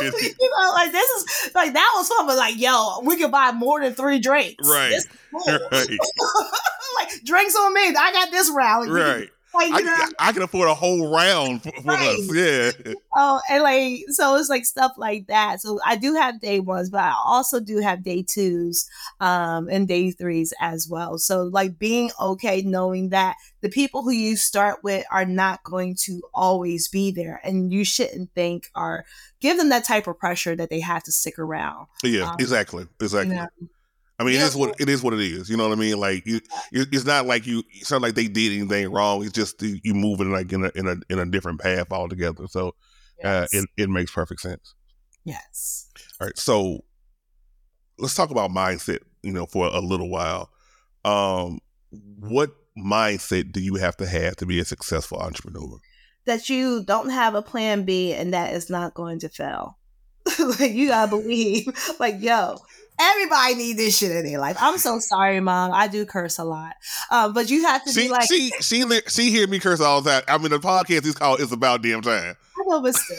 It 0.00 0.14
is. 0.14 0.36
you 0.40 0.50
know, 0.50 0.72
like 0.74 0.92
this 0.92 1.08
is 1.10 1.50
like 1.54 1.72
that 1.74 1.92
was 1.96 2.08
fun, 2.08 2.26
but 2.26 2.36
like, 2.36 2.58
yo, 2.58 3.00
we 3.04 3.16
could 3.16 3.30
buy 3.30 3.52
more 3.52 3.80
than 3.80 3.94
three 3.94 4.18
drinks. 4.18 4.68
Right. 4.68 4.90
This 4.90 5.04
is 5.04 5.10
cool. 5.32 5.58
Right. 5.70 5.88
like 7.00 7.24
drinks 7.24 7.54
on 7.56 7.74
me. 7.74 7.80
I 7.96 8.12
got 8.12 8.30
this 8.30 8.50
round. 8.50 8.90
Like, 8.90 8.94
we 8.94 9.00
can- 9.00 9.20
Right. 9.20 9.28
Like, 9.54 9.68
you 9.68 9.84
know, 9.84 9.92
I, 10.18 10.28
I 10.28 10.32
can 10.32 10.42
afford 10.42 10.68
a 10.68 10.74
whole 10.74 11.12
round 11.14 11.62
for, 11.62 11.72
for 11.72 11.88
Right. 11.88 12.18
us. 12.18 12.34
Yeah. 12.34 12.94
Oh, 13.14 13.42
and 13.50 13.62
like 13.62 14.04
so 14.08 14.36
it's 14.36 14.48
like 14.48 14.64
stuff 14.64 14.92
like 14.96 15.26
that. 15.26 15.60
So 15.60 15.78
I 15.84 15.96
do 15.96 16.14
have 16.14 16.40
day 16.40 16.60
ones, 16.60 16.88
but 16.88 17.00
I 17.02 17.12
also 17.26 17.60
do 17.60 17.76
have 17.80 18.02
day 18.02 18.22
twos 18.22 18.88
um 19.20 19.68
and 19.68 19.86
day 19.86 20.12
threes 20.12 20.54
as 20.60 20.88
well. 20.88 21.18
So 21.18 21.42
like 21.42 21.78
being 21.78 22.10
okay 22.18 22.62
knowing 22.62 23.10
that 23.10 23.36
the 23.60 23.68
people 23.68 24.02
who 24.02 24.12
you 24.12 24.36
start 24.36 24.82
with 24.82 25.04
are 25.10 25.26
not 25.26 25.62
going 25.62 25.94
to 26.04 26.22
always 26.32 26.88
be 26.88 27.10
there 27.10 27.38
and 27.44 27.70
you 27.70 27.84
shouldn't 27.84 28.32
think 28.34 28.70
or 28.74 29.04
give 29.40 29.58
them 29.58 29.68
that 29.68 29.84
type 29.84 30.06
of 30.06 30.18
pressure 30.18 30.56
that 30.56 30.70
they 30.70 30.80
have 30.80 31.02
to 31.02 31.12
stick 31.12 31.38
around. 31.38 31.88
Yeah. 32.02 32.30
Um, 32.30 32.36
exactly. 32.40 32.86
Exactly. 32.98 33.34
You 33.34 33.42
know? 33.42 33.48
I 34.22 34.24
mean, 34.24 34.34
Yeah. 34.34 34.46
is 34.46 34.56
what 34.56 34.80
it 34.80 34.88
is. 34.88 35.02
What 35.02 35.14
it 35.14 35.20
is. 35.20 35.50
You 35.50 35.56
know 35.56 35.68
what 35.68 35.76
I 35.76 35.80
mean? 35.80 35.98
Like, 35.98 36.24
you, 36.26 36.36
it- 36.72 36.88
it's 36.92 37.04
not 37.04 37.26
like 37.26 37.46
you. 37.46 37.62
It's 37.72 37.90
not 37.90 38.02
like 38.02 38.14
they 38.14 38.28
did 38.28 38.52
anything 38.52 38.90
wrong. 38.92 39.22
It's 39.24 39.32
just 39.32 39.60
you 39.62 39.94
moving 39.94 40.30
like 40.32 40.52
in 40.52 40.64
a 40.64 40.70
in 40.74 40.86
a 40.88 40.96
in 41.12 41.18
a 41.18 41.26
different 41.26 41.60
path 41.60 41.90
altogether. 41.90 42.46
So 42.48 42.74
uh, 43.24 43.46
it 43.52 43.68
it 43.76 43.90
makes 43.90 44.10
perfect 44.10 44.40
sense. 44.40 44.74
yes. 45.24 45.88
All 46.20 46.26
right. 46.26 46.38
So 46.38 46.80
let's 47.98 48.14
talk 48.14 48.30
about 48.30 48.50
mindset. 48.50 48.98
You 49.22 49.32
know, 49.32 49.46
for 49.46 49.66
a 49.66 49.80
little 49.80 50.08
while. 50.10 50.50
Um, 51.04 51.60
what 51.90 52.50
mindset 52.78 53.52
do 53.52 53.60
you 53.60 53.74
have 53.76 53.96
to 53.98 54.06
have 54.06 54.36
to 54.36 54.46
be 54.46 54.58
a 54.60 54.64
successful 54.64 55.18
entrepreneur? 55.18 55.78
That 56.26 56.48
you 56.48 56.84
don't 56.84 57.10
have 57.10 57.34
a 57.34 57.42
plan 57.42 57.84
B 57.84 58.12
and 58.14 58.32
that 58.32 58.54
is 58.54 58.70
not 58.70 58.94
going 58.94 59.18
to 59.20 59.28
fail. 59.28 59.78
like 60.60 60.72
you 60.72 60.88
gotta 60.88 61.10
believe, 61.10 61.66
like, 62.00 62.20
yo, 62.20 62.58
everybody 63.00 63.54
need 63.54 63.76
this 63.76 63.98
shit 63.98 64.12
in 64.12 64.24
their 64.24 64.38
life. 64.38 64.56
I'm 64.60 64.78
so 64.78 64.98
sorry, 64.98 65.40
mom. 65.40 65.72
I 65.72 65.88
do 65.88 66.06
curse 66.06 66.38
a 66.38 66.44
lot. 66.44 66.74
Um, 67.10 67.32
but 67.32 67.50
you 67.50 67.62
have 67.64 67.84
to 67.84 67.92
She 67.92 68.04
be 68.04 68.08
like, 68.08 68.28
she 68.28 68.52
she 68.60 68.84
she 69.08 69.30
hear 69.30 69.46
me 69.46 69.58
curse 69.58 69.80
all 69.80 70.00
the 70.00 70.10
time. 70.10 70.22
I 70.28 70.38
mean, 70.38 70.50
the 70.50 70.58
podcast 70.58 71.06
is 71.06 71.14
called 71.14 71.40
"It's 71.40 71.52
About 71.52 71.82
Damn 71.82 72.02
Time." 72.02 72.36
I 72.58 72.64
know, 72.66 72.80
but 72.82 72.94
still. 72.94 73.16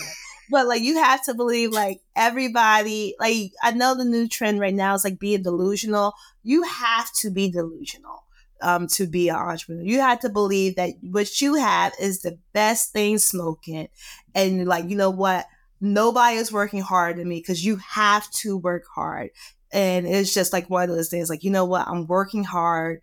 But 0.50 0.68
like 0.68 0.82
you 0.82 0.98
have 0.98 1.24
to 1.26 1.34
believe 1.34 1.72
like 1.72 2.02
everybody 2.16 3.16
like 3.20 3.52
I 3.62 3.72
know 3.72 3.96
the 3.96 4.06
new 4.06 4.28
trend 4.28 4.60
right 4.60 4.74
now 4.74 4.94
is 4.94 5.04
like 5.04 5.20
being 5.20 5.42
delusional. 5.42 6.14
You 6.44 6.64
have 6.64 7.12
to 7.14 7.32
be 7.32 7.50
delusional 7.50 8.24
um 8.62 8.88
to 8.88 9.08
be 9.08 9.30
an 9.30 9.36
entrepreneur. 9.36 9.84
You 9.84 10.00
have 10.02 10.20
to 10.22 10.30
believe 10.30 10.76
that 10.76 10.92
what 11.02 11.42
you 11.42 11.56
have 11.56 11.94
is 12.00 12.22
the 12.22 12.38
best 12.54 12.92
thing 12.92 13.18
smoking. 13.18 13.88
And 14.36 14.68
like, 14.68 14.90
you 14.90 14.96
know 14.96 15.10
what? 15.10 15.46
Nobody 15.82 16.38
is 16.38 16.52
working 16.52 16.82
hard 16.82 17.18
than 17.18 17.28
me 17.28 17.40
because 17.40 17.66
you 17.66 17.78
have 17.78 18.30
to 18.32 18.58
work 18.58 18.84
hard. 18.94 19.32
And 19.74 20.06
it's 20.06 20.34
just 20.34 20.54
like 20.54 20.70
one 20.70 20.88
of 20.90 20.96
those 20.96 21.10
things, 21.10 21.30
like, 21.30 21.44
you 21.44 21.50
know 21.50 21.66
what? 21.66 21.88
I'm 21.88 22.06
working 22.06 22.44
hard. 22.44 23.02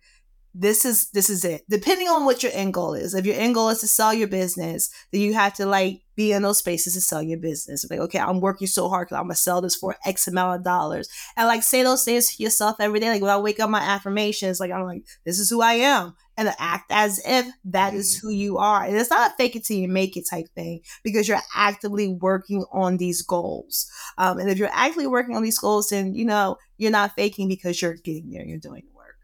This 0.53 0.85
is 0.85 1.09
this 1.11 1.29
is 1.29 1.45
it. 1.45 1.63
Depending 1.69 2.07
on 2.07 2.25
what 2.25 2.43
your 2.43 2.51
end 2.53 2.73
goal 2.73 2.93
is. 2.93 3.13
If 3.13 3.25
your 3.25 3.35
end 3.35 3.55
goal 3.55 3.69
is 3.69 3.79
to 3.81 3.87
sell 3.87 4.13
your 4.13 4.27
business, 4.27 4.89
then 5.11 5.21
you 5.21 5.33
have 5.33 5.53
to 5.55 5.65
like 5.65 6.01
be 6.15 6.31
in 6.33 6.41
those 6.41 6.57
spaces 6.57 6.93
to 6.93 7.01
sell 7.01 7.21
your 7.21 7.37
business. 7.39 7.85
Like, 7.89 7.99
okay, 7.99 8.19
I'm 8.19 8.41
working 8.41 8.67
so 8.67 8.89
hard 8.89 9.07
because 9.07 9.17
I'm 9.17 9.25
gonna 9.25 9.35
sell 9.35 9.61
this 9.61 9.75
for 9.75 9.95
X 10.05 10.27
amount 10.27 10.59
of 10.59 10.63
dollars. 10.65 11.07
And 11.37 11.47
like 11.47 11.63
say 11.63 11.83
those 11.83 12.03
things 12.03 12.35
to 12.35 12.43
yourself 12.43 12.77
every 12.79 12.99
day. 12.99 13.09
Like 13.09 13.21
when 13.21 13.31
I 13.31 13.37
wake 13.37 13.59
up, 13.59 13.69
my 13.69 13.79
affirmations, 13.79 14.59
like 14.59 14.71
I'm 14.71 14.83
like, 14.83 15.05
this 15.25 15.39
is 15.39 15.49
who 15.49 15.61
I 15.61 15.73
am. 15.73 16.15
And 16.47 16.55
act 16.59 16.91
as 16.91 17.21
if 17.25 17.45
that 17.65 17.93
is 17.93 18.17
who 18.17 18.29
you 18.29 18.57
are. 18.57 18.83
And 18.83 18.97
it's 18.97 19.09
not 19.09 19.31
a 19.31 19.35
fake 19.35 19.55
it 19.55 19.65
till 19.65 19.77
you 19.77 19.87
make 19.87 20.17
it 20.17 20.25
type 20.29 20.47
thing 20.55 20.81
because 21.03 21.27
you're 21.27 21.41
actively 21.55 22.07
working 22.07 22.65
on 22.71 22.97
these 22.97 23.21
goals. 23.21 23.89
Um, 24.17 24.39
and 24.39 24.49
if 24.49 24.57
you're 24.57 24.69
actively 24.73 25.07
working 25.07 25.35
on 25.35 25.43
these 25.43 25.59
goals, 25.59 25.89
then 25.89 26.15
you 26.15 26.25
know 26.25 26.57
you're 26.77 26.91
not 26.91 27.15
faking 27.15 27.47
because 27.47 27.81
you're 27.81 27.93
getting 27.95 28.31
there, 28.31 28.43
you're 28.43 28.57
doing 28.57 28.83
the 28.85 28.95
work. 28.95 29.15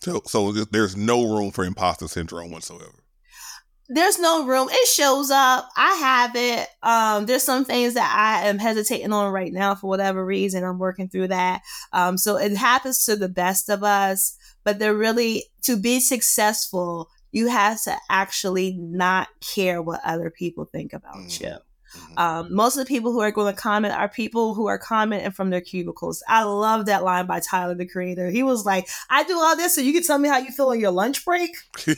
So 0.00 0.22
so 0.26 0.52
there's 0.52 0.96
no 0.96 1.34
room 1.34 1.50
for 1.50 1.64
imposter 1.64 2.08
syndrome 2.08 2.52
whatsoever. 2.52 3.02
there's 3.92 4.20
no 4.20 4.46
room. 4.46 4.68
It 4.70 4.88
shows 4.88 5.32
up. 5.32 5.68
I 5.76 5.94
have 5.94 6.36
it. 6.36 6.68
Um, 6.82 7.26
there's 7.26 7.42
some 7.42 7.64
things 7.64 7.94
that 7.94 8.14
I 8.16 8.46
am 8.46 8.58
hesitating 8.58 9.12
on 9.12 9.32
right 9.32 9.52
now 9.52 9.74
for 9.74 9.88
whatever 9.88 10.24
reason. 10.24 10.62
I'm 10.62 10.78
working 10.78 11.08
through 11.08 11.28
that. 11.28 11.62
Um, 11.92 12.16
so 12.16 12.36
it 12.36 12.56
happens 12.56 13.04
to 13.06 13.16
the 13.16 13.28
best 13.28 13.68
of 13.68 13.82
us, 13.82 14.36
but 14.70 14.78
they're 14.78 14.94
really 14.94 15.46
to 15.62 15.76
be 15.76 15.98
successful. 15.98 17.10
You 17.32 17.48
have 17.48 17.82
to 17.82 17.96
actually 18.08 18.76
not 18.78 19.26
care 19.40 19.82
what 19.82 20.00
other 20.04 20.30
people 20.30 20.64
think 20.64 20.92
about 20.92 21.16
Mhm. 21.16 21.40
you. 21.40 21.56
Mhm. 21.96 22.18
Um, 22.20 22.54
most 22.54 22.76
of 22.76 22.84
the 22.84 22.88
people 22.88 23.10
who 23.10 23.18
are 23.20 23.32
going 23.32 23.52
to 23.52 23.60
comment 23.60 23.92
are 23.94 24.08
people 24.08 24.54
who 24.54 24.68
are 24.68 24.78
commenting 24.78 25.32
from 25.32 25.50
their 25.50 25.60
cubicles. 25.60 26.22
I 26.28 26.44
love 26.44 26.86
that 26.86 27.02
line 27.02 27.26
by 27.26 27.40
Tyler, 27.40 27.74
the 27.74 27.84
creator. 27.84 28.30
He 28.30 28.44
was 28.44 28.64
like, 28.64 28.88
I 29.10 29.24
do 29.24 29.36
all 29.36 29.56
this 29.56 29.74
so 29.74 29.80
you 29.80 29.92
can 29.92 30.04
tell 30.04 30.18
me 30.18 30.28
how 30.28 30.38
you 30.38 30.52
feel 30.52 30.68
on 30.68 30.78
your 30.78 30.92
lunch 30.92 31.24
break. 31.24 31.50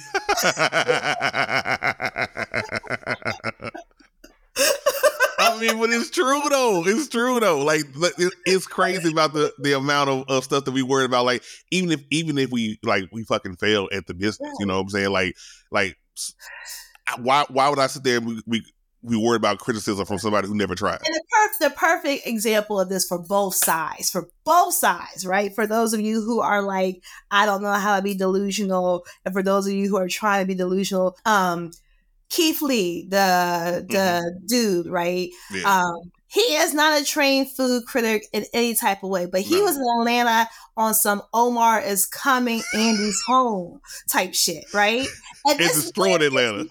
I 5.39 5.59
mean, 5.61 5.79
but 5.79 5.91
it's 5.91 6.11
true 6.11 6.41
though. 6.73 6.89
It's 6.89 7.09
true 7.09 7.41
though. 7.41 7.59
Like 7.59 7.83
it's 8.47 8.67
crazy 8.67 9.11
about 9.11 9.33
the 9.33 9.53
the 9.59 9.77
amount 9.77 10.11
of, 10.11 10.25
of 10.29 10.45
stuff 10.45 10.65
that 10.65 10.73
we 10.73 10.83
worried 10.83 11.07
about. 11.07 11.25
Like 11.25 11.43
even 11.71 11.91
if 11.91 12.03
even 12.11 12.39
if 12.39 12.51
we 12.51 12.79
like 12.83 13.05
we 13.13 13.25
fucking 13.25 13.57
fail 13.57 13.89
at 13.93 14.07
the 14.07 14.15
business, 14.15 14.51
you 14.59 14.67
know 14.67 14.77
what 14.77 14.83
I'm 14.83 14.89
saying? 14.91 15.11
Like 15.11 15.37
like 15.71 15.97
why 17.19 17.45
why 17.49 17.69
would 17.69 17.79
I 17.79 17.87
sit 17.87 18.05
there 18.05 18.19
and 18.19 18.27
we 18.27 18.43
we, 18.47 18.65
we 19.03 19.17
worry 19.17 19.37
about 19.37 19.59
criticism 19.59 20.07
from 20.07 20.19
somebody 20.19 20.49
who 20.49 20.55
never 20.55 20.75
tried? 20.75 21.01
And 21.05 21.15
the, 21.15 21.23
perf- 21.35 21.69
the 21.69 21.71
perfect 21.71 22.27
example 22.27 22.81
of 22.81 22.89
this 22.89 23.07
for 23.07 23.19
both 23.19 23.55
sides, 23.55 24.11
for 24.11 24.29
both 24.45 24.75
sides, 24.75 25.27
right? 25.27 25.55
For 25.55 25.67
those 25.67 25.93
of 25.93 26.01
you 26.01 26.23
who 26.23 26.41
are 26.41 26.63
like, 26.63 27.03
I 27.31 27.47
don't 27.47 27.63
know 27.63 27.73
how 27.73 27.97
to 27.97 28.03
be 28.03 28.15
delusional, 28.15 29.05
and 29.25 29.35
for 29.35 29.43
those 29.43 29.67
of 29.67 29.73
you 29.73 29.89
who 29.89 29.97
are 29.97 30.09
trying 30.09 30.43
to 30.43 30.47
be 30.47 30.55
delusional, 30.55 31.17
um, 31.25 31.73
Keith 32.29 32.63
Lee, 32.63 33.07
the 33.09 33.85
the 33.89 34.41
dude, 34.47 34.87
right? 34.87 35.29
Yeah. 35.53 35.81
Um, 35.81 36.13
he 36.33 36.41
is 36.41 36.73
not 36.73 37.01
a 37.01 37.05
trained 37.05 37.51
food 37.51 37.85
critic 37.87 38.27
in 38.33 38.47
any 38.55 38.75
type 38.75 39.03
of 39.03 39.11
way, 39.11 39.27
but 39.27 39.43
he 39.43 39.57
No. 39.57 39.65
was 39.65 39.77
in 39.77 39.83
Atlanta 40.01 40.49
on 40.77 40.95
some 40.95 41.21
Omar 41.35 41.81
is 41.83 42.07
coming, 42.07 42.63
Andy's 42.75 43.21
home 43.27 43.81
type 44.09 44.35
shit, 44.35 44.65
right? 44.73 45.07
And 45.45 45.61
it's 45.61 45.75
destroying 45.83 46.23
Atlanta. 46.23 46.65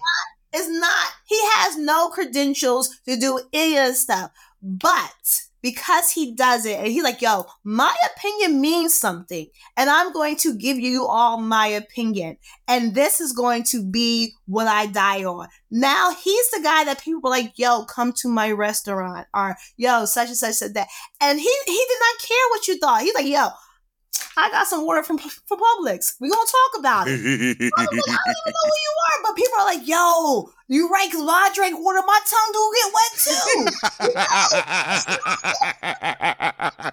it's 0.52 0.68
not, 0.68 1.06
he 1.26 1.40
has 1.54 1.76
no 1.78 2.08
credentials 2.08 2.90
to 3.06 3.16
do 3.16 3.38
any 3.52 3.76
of 3.78 3.86
this 3.86 4.02
stuff. 4.02 4.30
But 4.60 5.42
because 5.62 6.10
he 6.10 6.34
does 6.34 6.66
it, 6.66 6.78
and 6.78 6.88
he's 6.88 7.04
like, 7.04 7.22
yo, 7.22 7.46
my 7.64 7.94
opinion 8.14 8.60
means 8.60 8.94
something. 8.94 9.46
And 9.76 9.88
I'm 9.88 10.12
going 10.12 10.36
to 10.38 10.54
give 10.54 10.78
you 10.78 11.06
all 11.06 11.38
my 11.38 11.68
opinion. 11.68 12.36
And 12.66 12.94
this 12.94 13.20
is 13.20 13.32
going 13.32 13.62
to 13.64 13.84
be 13.84 14.34
what 14.46 14.66
I 14.66 14.86
die 14.86 15.24
on. 15.24 15.48
Now 15.70 16.14
he's 16.14 16.50
the 16.50 16.60
guy 16.62 16.84
that 16.84 17.00
people 17.02 17.30
are 17.30 17.38
like, 17.38 17.52
yo, 17.56 17.84
come 17.84 18.12
to 18.14 18.28
my 18.28 18.50
restaurant. 18.50 19.26
Or 19.32 19.56
yo, 19.76 20.04
such 20.04 20.28
and 20.28 20.36
such 20.36 20.54
said 20.54 20.74
that. 20.74 20.88
And 21.20 21.38
he 21.38 21.54
he 21.66 21.86
did 21.88 21.98
not 22.00 22.28
care 22.28 22.48
what 22.50 22.68
you 22.68 22.78
thought. 22.78 23.02
He's 23.02 23.14
like, 23.14 23.26
yo, 23.26 23.48
I 24.36 24.50
got 24.50 24.66
some 24.66 24.84
water 24.86 25.02
from 25.02 25.18
from 25.18 25.58
Publix. 25.58 26.14
We're 26.20 26.30
gonna 26.30 26.46
talk 26.46 26.80
about 26.80 27.06
it. 27.08 27.12
Like, 27.12 27.72
I 27.78 27.84
don't 27.84 27.94
even 27.94 28.02
know 28.06 28.64
who 28.64 28.78
you 28.82 28.92
are, 29.06 29.22
but 29.22 29.36
people 29.36 29.58
are 29.60 29.66
like, 29.66 29.86
yo, 29.86 30.50
you 30.72 30.88
right, 30.88 31.06
because 31.06 31.20
when 31.20 31.28
I 31.28 31.50
drink 31.54 31.78
water, 31.78 32.00
my 32.06 32.18
tongue 32.30 32.52
do 32.54 32.72
get 32.74 32.92
wet 32.94 33.12
too. 33.24 33.66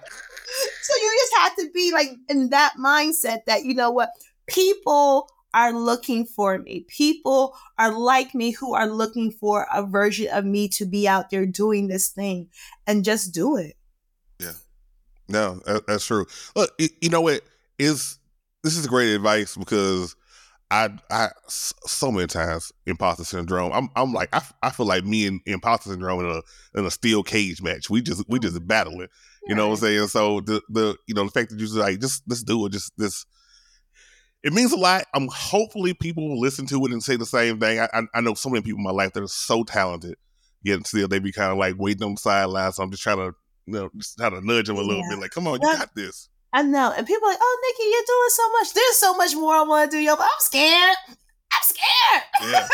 so 0.82 0.94
you 1.00 1.18
just 1.18 1.34
have 1.38 1.56
to 1.56 1.70
be 1.72 1.90
like 1.90 2.10
in 2.28 2.50
that 2.50 2.74
mindset 2.78 3.46
that, 3.46 3.64
you 3.64 3.74
know 3.74 3.90
what, 3.90 4.10
people 4.46 5.30
are 5.54 5.72
looking 5.72 6.26
for 6.26 6.58
me. 6.58 6.84
People 6.88 7.56
are 7.78 7.90
like 7.90 8.34
me 8.34 8.50
who 8.50 8.74
are 8.74 8.86
looking 8.86 9.30
for 9.30 9.66
a 9.72 9.82
version 9.82 10.28
of 10.30 10.44
me 10.44 10.68
to 10.68 10.84
be 10.84 11.08
out 11.08 11.30
there 11.30 11.46
doing 11.46 11.88
this 11.88 12.10
thing 12.10 12.50
and 12.86 13.02
just 13.02 13.32
do 13.32 13.56
it. 13.56 13.76
Yeah. 14.38 14.52
No, 15.26 15.62
that's 15.86 16.04
true. 16.04 16.26
Look, 16.54 16.70
you 16.78 17.08
know 17.08 17.22
what 17.22 17.40
is 17.78 18.18
this 18.62 18.76
is 18.76 18.86
great 18.86 19.14
advice 19.14 19.56
because 19.56 20.16
I 20.70 20.90
I 21.10 21.28
so 21.48 22.12
many 22.12 22.26
times 22.26 22.72
imposter 22.86 23.24
syndrome. 23.24 23.72
I'm 23.72 23.88
I'm 23.96 24.12
like 24.12 24.28
I, 24.32 24.42
I 24.62 24.70
feel 24.70 24.86
like 24.86 25.04
me 25.04 25.26
and 25.26 25.40
imposter 25.46 25.90
syndrome 25.90 26.20
in 26.20 26.26
a 26.26 26.78
in 26.78 26.86
a 26.86 26.90
steel 26.90 27.22
cage 27.22 27.60
match. 27.60 27.90
We 27.90 28.02
just 28.02 28.24
we 28.28 28.38
just 28.38 28.66
battling. 28.66 29.08
You 29.48 29.54
know 29.54 29.68
what 29.68 29.74
I'm 29.74 29.80
saying? 29.80 30.06
So 30.08 30.40
the 30.40 30.62
the 30.68 30.96
you 31.06 31.14
know 31.14 31.24
the 31.24 31.30
fact 31.30 31.50
that 31.50 31.58
you 31.58 31.66
just 31.66 31.76
like 31.76 31.98
just 32.00 32.22
let's 32.28 32.42
do 32.42 32.64
it. 32.66 32.72
Just 32.72 32.92
this. 32.96 33.26
It 34.42 34.52
means 34.52 34.72
a 34.72 34.76
lot. 34.76 35.04
I'm 35.12 35.28
hopefully 35.28 35.92
people 35.92 36.28
will 36.28 36.40
listen 36.40 36.66
to 36.66 36.84
it 36.86 36.92
and 36.92 37.02
say 37.02 37.16
the 37.16 37.26
same 37.26 37.58
thing. 37.58 37.80
I 37.80 37.88
I, 37.92 38.02
I 38.14 38.20
know 38.20 38.34
so 38.34 38.48
many 38.48 38.62
people 38.62 38.78
in 38.78 38.84
my 38.84 38.90
life 38.90 39.12
that 39.12 39.22
are 39.22 39.28
so 39.28 39.64
talented, 39.64 40.16
yet 40.62 40.86
still 40.86 41.08
they 41.08 41.18
be 41.18 41.32
kind 41.32 41.50
of 41.52 41.58
like 41.58 41.74
waiting 41.78 42.04
on 42.04 42.14
the 42.14 42.20
sidelines. 42.20 42.76
So 42.76 42.82
I'm 42.84 42.90
just 42.90 43.02
trying 43.02 43.18
to 43.18 43.34
you 43.66 43.74
know, 43.74 43.90
just 43.96 44.16
try 44.16 44.30
to 44.30 44.40
nudge 44.40 44.66
them 44.66 44.76
a 44.76 44.80
little 44.80 45.02
Yeah. 45.02 45.10
bit. 45.10 45.20
Like, 45.20 45.30
come 45.30 45.46
on, 45.46 45.60
you 45.60 45.76
got 45.76 45.94
this. 45.94 46.29
I 46.52 46.62
know. 46.62 46.92
And 46.96 47.06
people 47.06 47.28
are 47.28 47.32
like, 47.32 47.38
oh, 47.40 47.58
Nikki, 47.62 47.90
you're 47.90 48.06
doing 48.06 48.30
so 48.30 48.50
much. 48.58 48.74
There's 48.74 48.96
so 48.96 49.14
much 49.16 49.34
more 49.34 49.54
I 49.54 49.62
want 49.62 49.90
to 49.90 49.96
do. 49.96 50.02
Yo, 50.02 50.16
but 50.16 50.24
I'm 50.24 50.30
scared. 50.40 50.96
I'm 51.52 51.62
scared. 51.62 52.22
Yeah, 52.52 52.68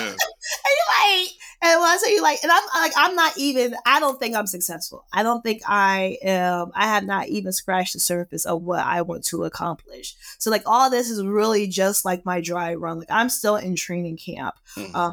yeah. 0.00 0.14
And 0.64 0.72
you're 0.76 1.20
like, 1.22 1.28
and 1.62 1.80
when 1.80 1.88
I 1.90 1.96
say 2.02 2.12
you 2.14 2.22
like, 2.22 2.42
and 2.42 2.50
I'm 2.52 2.62
like, 2.74 2.92
I'm 2.96 3.14
not 3.14 3.32
even, 3.38 3.74
I 3.86 4.00
don't 4.00 4.18
think 4.18 4.34
I'm 4.36 4.46
successful. 4.46 5.04
I 5.12 5.22
don't 5.22 5.40
think 5.42 5.62
I 5.66 6.18
am, 6.22 6.72
I 6.74 6.86
have 6.86 7.04
not 7.04 7.28
even 7.28 7.52
scratched 7.52 7.94
the 7.94 8.00
surface 8.00 8.44
of 8.44 8.62
what 8.62 8.84
I 8.84 9.02
want 9.02 9.24
to 9.26 9.44
accomplish. 9.44 10.14
So, 10.38 10.50
like, 10.50 10.62
all 10.66 10.90
this 10.90 11.08
is 11.10 11.24
really 11.24 11.68
just 11.68 12.04
like 12.04 12.24
my 12.24 12.40
dry 12.40 12.74
run. 12.74 12.98
Like, 12.98 13.10
I'm 13.10 13.28
still 13.28 13.56
in 13.56 13.76
training 13.76 14.16
camp 14.18 14.56
Mhm. 14.76 14.94
um, 14.94 15.12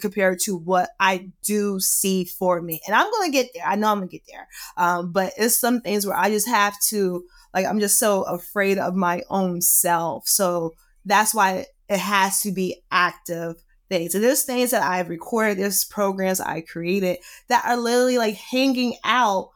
compared 0.00 0.40
to 0.40 0.56
what 0.56 0.90
I 0.98 1.30
do 1.42 1.78
see 1.78 2.24
for 2.24 2.60
me. 2.62 2.80
And 2.86 2.94
I'm 2.94 3.10
going 3.10 3.30
to 3.30 3.32
get 3.32 3.50
there. 3.54 3.64
I 3.66 3.76
know 3.76 3.90
I'm 3.92 3.98
going 3.98 4.08
to 4.08 4.16
get 4.16 4.26
there. 4.26 4.48
Um, 4.76 5.12
but 5.12 5.32
it's 5.36 5.60
some 5.60 5.80
things 5.82 6.06
where 6.06 6.16
I 6.16 6.30
just 6.30 6.48
have 6.48 6.74
to, 6.88 7.24
like, 7.54 7.66
I'm 7.66 7.80
just 7.80 7.98
so 7.98 8.22
afraid 8.22 8.78
of 8.78 8.94
my 8.94 9.22
own 9.30 9.60
self. 9.60 10.26
So 10.28 10.74
that's 11.04 11.34
why 11.34 11.66
it 11.90 11.98
has 11.98 12.40
to 12.42 12.52
be 12.52 12.82
active 12.90 13.56
things. 13.90 14.14
And 14.14 14.24
there's 14.24 14.44
things 14.44 14.70
that 14.70 14.82
I've 14.82 15.10
recorded, 15.10 15.58
there's 15.58 15.84
programs 15.84 16.40
I 16.40 16.62
created 16.62 17.18
that 17.48 17.64
are 17.66 17.76
literally 17.76 18.16
like 18.16 18.36
hanging 18.36 18.94
out 19.04 19.50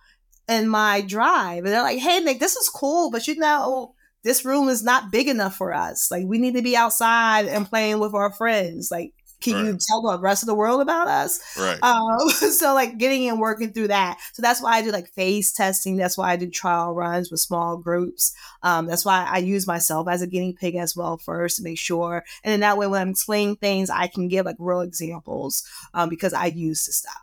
in 0.49 0.69
my 0.69 1.01
drive. 1.01 1.59
And 1.65 1.69
they're 1.69 1.83
like, 1.83 2.01
hey, 2.01 2.21
Nick, 2.21 2.41
this 2.41 2.57
is 2.57 2.69
cool, 2.69 3.11
but 3.11 3.27
you 3.29 3.37
know, 3.37 3.95
this 4.25 4.45
room 4.45 4.69
is 4.69 4.83
not 4.83 5.13
big 5.13 5.29
enough 5.29 5.55
for 5.55 5.73
us. 5.73 6.11
Like, 6.11 6.25
we 6.27 6.39
need 6.39 6.55
to 6.55 6.63
be 6.63 6.77
outside 6.77 7.47
and 7.47 7.69
playing 7.69 8.01
with 8.01 8.15
our 8.15 8.33
friends. 8.33 8.91
Like, 8.91 9.13
can 9.45 9.67
you 9.67 9.79
tell 9.79 10.03
the 10.03 10.19
rest 10.19 10.43
of 10.43 10.47
the 10.47 10.55
world 10.55 10.81
about 10.81 11.07
us? 11.09 11.41
Right. 11.57 11.79
Um, 11.83 12.29
so 12.31 12.75
like 12.75 12.99
getting 12.99 13.29
and 13.29 13.39
working 13.41 13.73
through 13.73 13.89
that. 13.89 14.19
So 14.33 14.43
that's 14.43 14.63
why 14.63 14.77
I 14.77 14.83
do 14.83 14.91
like 14.91 15.09
phase 15.11 15.53
testing. 15.53 15.97
That's 15.97 16.19
why 16.19 16.33
I 16.33 16.37
do 16.37 16.49
trial 16.51 16.95
runs 16.95 17.31
with 17.31 17.41
small 17.41 17.77
groups. 17.77 18.35
Um, 18.63 18.87
that's 18.87 19.05
why 19.05 19.25
I 19.31 19.39
use 19.39 19.67
myself 19.67 20.09
as 20.09 20.23
a 20.23 20.27
guinea 20.27 20.53
pig 20.59 20.75
as 20.77 20.97
well 20.97 21.19
first 21.19 21.59
to 21.59 21.63
make 21.63 21.79
sure. 21.79 22.25
And 22.43 22.53
then 22.53 22.61
that 22.61 22.79
way 22.79 22.87
when 22.87 23.01
I'm 23.03 23.11
explaining 23.11 23.57
things, 23.57 23.91
I 23.91 24.07
can 24.09 24.29
give 24.29 24.47
like 24.47 24.57
real 24.59 24.81
examples 24.81 25.65
um, 25.93 26.09
because 26.09 26.33
I 26.33 26.47
use 26.47 26.85
the 26.87 26.93
stuff. 26.93 27.15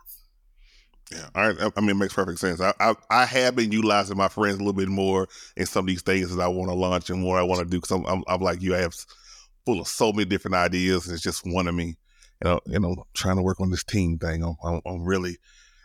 Yeah. 1.10 1.28
I- 1.34 1.70
I 1.76 1.80
mean, 1.80 1.90
it 1.90 1.94
makes 1.96 2.14
perfect 2.14 2.38
sense. 2.38 2.60
I, 2.60 2.72
I 2.80 2.94
I 3.10 3.24
have 3.26 3.54
been 3.54 3.70
utilizing 3.72 4.16
my 4.16 4.28
friends 4.28 4.54
a 4.56 4.58
little 4.58 4.72
bit 4.72 4.88
more 4.88 5.28
in 5.56 5.66
some 5.66 5.84
of 5.84 5.88
these 5.88 6.02
things 6.02 6.34
that 6.34 6.42
I 6.42 6.48
want 6.48 6.70
to 6.70 6.74
launch 6.74 7.10
and 7.10 7.22
what 7.24 7.38
I 7.38 7.42
want 7.42 7.60
to 7.60 7.66
do. 7.68 7.78
Because 7.80 7.90
I'm, 7.90 8.06
I'm 8.06 8.24
I'm 8.26 8.40
like 8.40 8.62
you, 8.62 8.74
I 8.74 8.78
have 8.78 8.94
full 9.66 9.80
of 9.80 9.88
so 9.88 10.12
many 10.12 10.24
different 10.24 10.54
ideas, 10.54 11.06
and 11.06 11.14
it's 11.14 11.22
just 11.22 11.42
one 11.44 11.68
of 11.68 11.74
me. 11.74 11.96
You 12.42 12.50
know, 12.50 12.60
you 12.66 12.80
know, 12.80 13.06
trying 13.14 13.36
to 13.36 13.42
work 13.42 13.60
on 13.60 13.70
this 13.70 13.84
team 13.84 14.18
thing. 14.18 14.42
I'm, 14.42 14.56
I'm, 14.64 14.80
I'm 14.84 15.04
really 15.04 15.36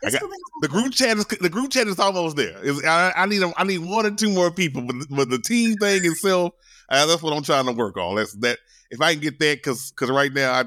I 0.04 0.10
got- 0.10 0.22
the 0.60 0.68
group 0.68 0.92
chat 0.92 1.16
is 1.16 1.24
the 1.26 1.48
group 1.48 1.70
chat 1.70 1.86
is 1.88 1.98
almost 1.98 2.36
there. 2.36 2.56
I, 2.86 3.12
I 3.16 3.26
need 3.26 3.42
a, 3.42 3.52
I 3.56 3.64
need 3.64 3.78
one 3.78 4.06
or 4.06 4.10
two 4.10 4.30
more 4.30 4.50
people, 4.50 4.82
but 4.82 4.96
but 5.10 5.30
the 5.30 5.38
team 5.38 5.76
thing 5.76 6.04
itself, 6.04 6.52
uh, 6.88 7.06
that's 7.06 7.22
what 7.22 7.32
I'm 7.36 7.42
trying 7.42 7.66
to 7.66 7.72
work 7.72 7.96
on. 7.96 8.16
That's 8.16 8.32
that. 8.36 8.58
If 8.90 9.00
I 9.00 9.12
can 9.12 9.22
get 9.22 9.38
that, 9.40 9.58
because 9.58 9.90
because 9.90 10.10
right 10.10 10.32
now, 10.32 10.52
I, 10.52 10.64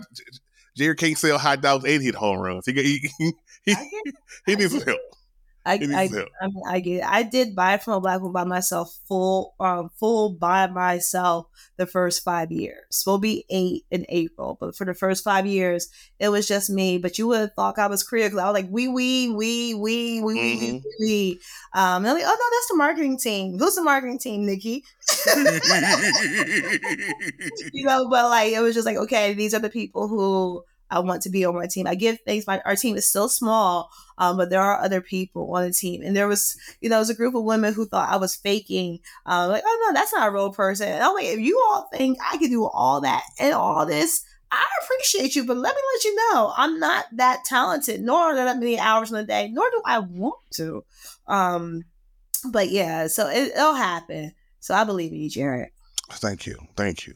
Jerry 0.75 0.95
can't 0.95 1.17
sell 1.17 1.37
high 1.37 1.55
dogs 1.55 1.85
and 1.85 2.03
hit 2.03 2.15
home 2.15 2.39
runs. 2.39 2.65
He 2.65 2.73
he 2.73 3.09
he, 3.17 3.33
he, 3.65 3.75
he 4.45 4.55
needs 4.55 4.71
some 4.71 4.81
help. 4.81 4.99
I, 5.66 5.74
I. 5.74 6.09
I 6.41 6.47
mean, 6.47 6.64
I 6.68 6.80
get 6.80 6.97
it. 6.97 7.03
I 7.05 7.24
did 7.24 7.55
buy 7.55 7.78
from 7.78 7.93
a 7.93 8.01
black 8.01 8.20
woman 8.22 8.34
by 8.34 8.43
myself, 8.43 8.97
full, 9.07 9.55
um, 9.59 9.89
full 9.99 10.34
by 10.34 10.68
myself 10.68 11.47
the 11.78 11.86
first 11.86 12.24
five 12.24 12.51
years. 12.51 13.03
we'll 13.05 13.18
be 13.20 13.45
eight 13.49 13.86
in 13.91 14.05
April, 14.09 14.57
but 14.59 14.76
for 14.76 14.86
the 14.86 14.93
first 14.93 15.24
five 15.24 15.45
years, 15.45 15.89
it 16.20 16.30
was 16.30 16.47
just 16.47 16.70
me. 16.70 16.97
But 16.97 17.18
you 17.18 17.28
would 17.28 17.39
have 17.41 17.53
thought 17.55 17.78
I 17.80 17.88
was 17.88 18.03
critical. 18.03 18.39
I 18.39 18.45
was 18.49 18.53
like, 18.53 18.70
we, 18.72 18.88
we, 18.88 19.30
we, 19.30 19.74
we, 19.76 20.22
we, 20.22 20.24
we, 20.24 20.41
Mm-hmm. 20.41 20.78
we, 20.78 20.82
we. 20.99 21.39
Um, 21.74 22.03
and 22.03 22.07
I'm 22.07 22.16
like, 22.16 22.24
oh 22.26 22.28
no, 22.28 22.57
that's 22.57 22.68
the 22.70 22.76
marketing 22.78 23.18
team. 23.18 23.57
Who's 23.59 23.76
the 23.76 23.84
marketing 23.84 24.20
team, 24.20 24.45
Nikki? 24.45 24.84
you 27.74 27.86
know, 27.86 28.07
but 28.09 28.30
like 28.30 28.53
it 28.53 28.59
was 28.62 28.74
just 28.76 28.86
like, 28.86 28.97
okay, 28.97 29.34
these 29.34 29.53
are 29.53 29.59
the 29.59 29.70
people 29.70 30.07
who 30.07 30.64
I 30.91 30.99
want 30.99 31.21
to 31.23 31.29
be 31.29 31.45
on 31.45 31.55
my 31.55 31.67
team. 31.67 31.87
I 31.87 31.95
give 31.95 32.19
thanks. 32.25 32.45
My 32.45 32.61
our 32.65 32.75
team 32.75 32.95
is 32.97 33.07
still 33.07 33.29
small, 33.29 33.89
um, 34.17 34.37
but 34.37 34.49
there 34.49 34.61
are 34.61 34.81
other 34.81 35.01
people 35.01 35.51
on 35.55 35.63
the 35.63 35.73
team, 35.73 36.01
and 36.03 36.15
there 36.15 36.27
was, 36.27 36.57
you 36.81 36.89
know, 36.89 36.97
it 36.97 36.99
was 36.99 37.09
a 37.09 37.15
group 37.15 37.33
of 37.33 37.43
women 37.43 37.73
who 37.73 37.85
thought 37.85 38.09
I 38.09 38.17
was 38.17 38.35
faking. 38.35 38.99
Uh, 39.25 39.47
like, 39.49 39.63
oh 39.65 39.85
no, 39.87 39.93
that's 39.93 40.13
not 40.13 40.27
a 40.27 40.31
real 40.31 40.51
person. 40.51 40.89
And 40.89 41.03
I'm 41.03 41.15
like, 41.15 41.25
if 41.25 41.39
you 41.39 41.59
all 41.69 41.87
think 41.93 42.17
I 42.21 42.37
can 42.37 42.49
do 42.49 42.65
all 42.65 43.01
that 43.01 43.23
and 43.39 43.53
all 43.53 43.85
this, 43.85 44.23
I 44.51 44.65
appreciate 44.83 45.35
you, 45.35 45.45
but 45.45 45.57
let 45.57 45.73
me 45.73 45.81
let 45.95 46.03
you 46.03 46.15
know, 46.15 46.53
I'm 46.57 46.79
not 46.79 47.05
that 47.13 47.45
talented, 47.45 48.01
nor 48.01 48.19
are 48.19 48.35
there 48.35 48.45
that 48.45 48.59
many 48.59 48.77
hours 48.77 49.11
in 49.11 49.17
a 49.17 49.23
day, 49.23 49.49
nor 49.51 49.69
do 49.69 49.81
I 49.85 49.99
want 49.99 50.39
to. 50.55 50.83
Um, 51.25 51.83
but 52.51 52.69
yeah, 52.69 53.07
so 53.07 53.29
it, 53.29 53.53
it'll 53.55 53.75
happen. 53.75 54.33
So 54.59 54.75
I 54.75 54.83
believe 54.83 55.13
in 55.13 55.19
you, 55.19 55.29
Jared. 55.29 55.69
Thank 56.11 56.45
you, 56.45 56.57
thank 56.75 57.07
you. 57.07 57.13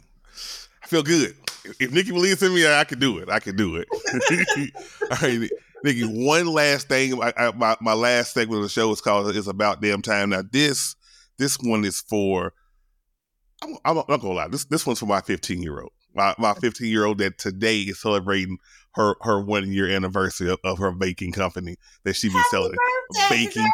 I 0.86 0.88
feel 0.88 1.02
good. 1.02 1.36
If 1.80 1.92
Nikki 1.92 2.12
believes 2.12 2.44
in 2.44 2.54
me, 2.54 2.68
I 2.68 2.84
can 2.84 3.00
do 3.00 3.18
it. 3.18 3.28
I 3.28 3.40
can 3.40 3.56
do 3.56 3.76
it. 3.78 3.88
All 5.02 5.18
right, 5.20 5.50
Nikki. 5.84 6.04
One 6.04 6.46
last 6.46 6.88
thing. 6.90 7.20
I, 7.24 7.34
I, 7.36 7.52
my 7.54 7.76
my 7.82 7.94
last 7.94 8.36
segment 8.36 8.58
of 8.58 8.64
the 8.64 8.70
show 8.70 8.92
is 8.92 9.02
called 9.02 9.36
"It's 9.36 9.48
About 9.48 9.82
Damn 9.82 10.04
Time." 10.04 10.30
Now 10.30 10.44
this 10.50 10.96
this 11.40 11.58
one 11.60 11.84
is 11.84 12.02
for. 12.02 12.54
I'm, 13.64 13.78
I'm 13.84 13.96
not 13.96 14.22
gonna 14.22 14.34
lie. 14.34 14.48
This 14.48 14.66
this 14.66 14.86
one's 14.86 15.00
for 15.00 15.08
my 15.08 15.22
15 15.22 15.64
year 15.64 15.82
old. 15.82 15.92
My 16.16 16.34
my 16.38 16.54
15 16.54 16.88
year 16.88 17.06
old 17.06 17.18
that 17.20 17.38
today 17.38 17.82
is 17.82 18.02
celebrating 18.02 18.58
her 18.96 19.16
her 19.22 19.42
one 19.42 19.72
year 19.72 19.90
anniversary 19.90 20.50
of, 20.50 20.60
of 20.64 20.78
her 20.80 20.92
baking 20.92 21.34
company 21.34 21.76
that 22.04 22.16
she 22.16 22.30
be 22.30 22.34
Happy 22.34 22.48
selling. 22.52 22.72
birthday! 22.72 23.46
baking- 23.46 23.70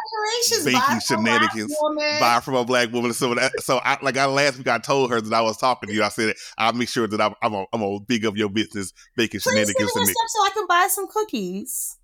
baking 0.65 0.79
Bye 0.81 0.99
shenanigans. 0.99 1.75
Buy 2.19 2.39
from 2.43 2.55
a 2.55 2.65
black 2.65 2.91
woman. 2.91 3.13
So, 3.13 3.33
that, 3.35 3.51
so 3.61 3.79
I, 3.83 3.97
like 4.01 4.17
I 4.17 4.25
last 4.25 4.57
week, 4.57 4.67
I 4.67 4.79
told 4.79 5.11
her 5.11 5.21
that 5.21 5.33
I 5.33 5.41
was 5.41 5.57
talking 5.57 5.87
to 5.89 5.95
you. 5.95 6.03
I 6.03 6.09
said 6.09 6.35
I'll 6.57 6.73
make 6.73 6.89
sure 6.89 7.07
that 7.07 7.21
I'm 7.21 7.33
I'm 7.41 7.51
gonna, 7.51 7.65
I'm 7.73 8.03
big 8.05 8.25
up 8.25 8.35
your 8.35 8.49
business, 8.49 8.93
baking 9.15 9.39
Please 9.39 9.43
shenanigans 9.43 9.77
your 9.95 10.05
me. 10.05 10.11
stuff 10.11 10.27
so 10.29 10.39
I 10.43 10.49
can 10.53 10.67
buy 10.67 10.87
some 10.89 11.07
cookies. 11.07 11.97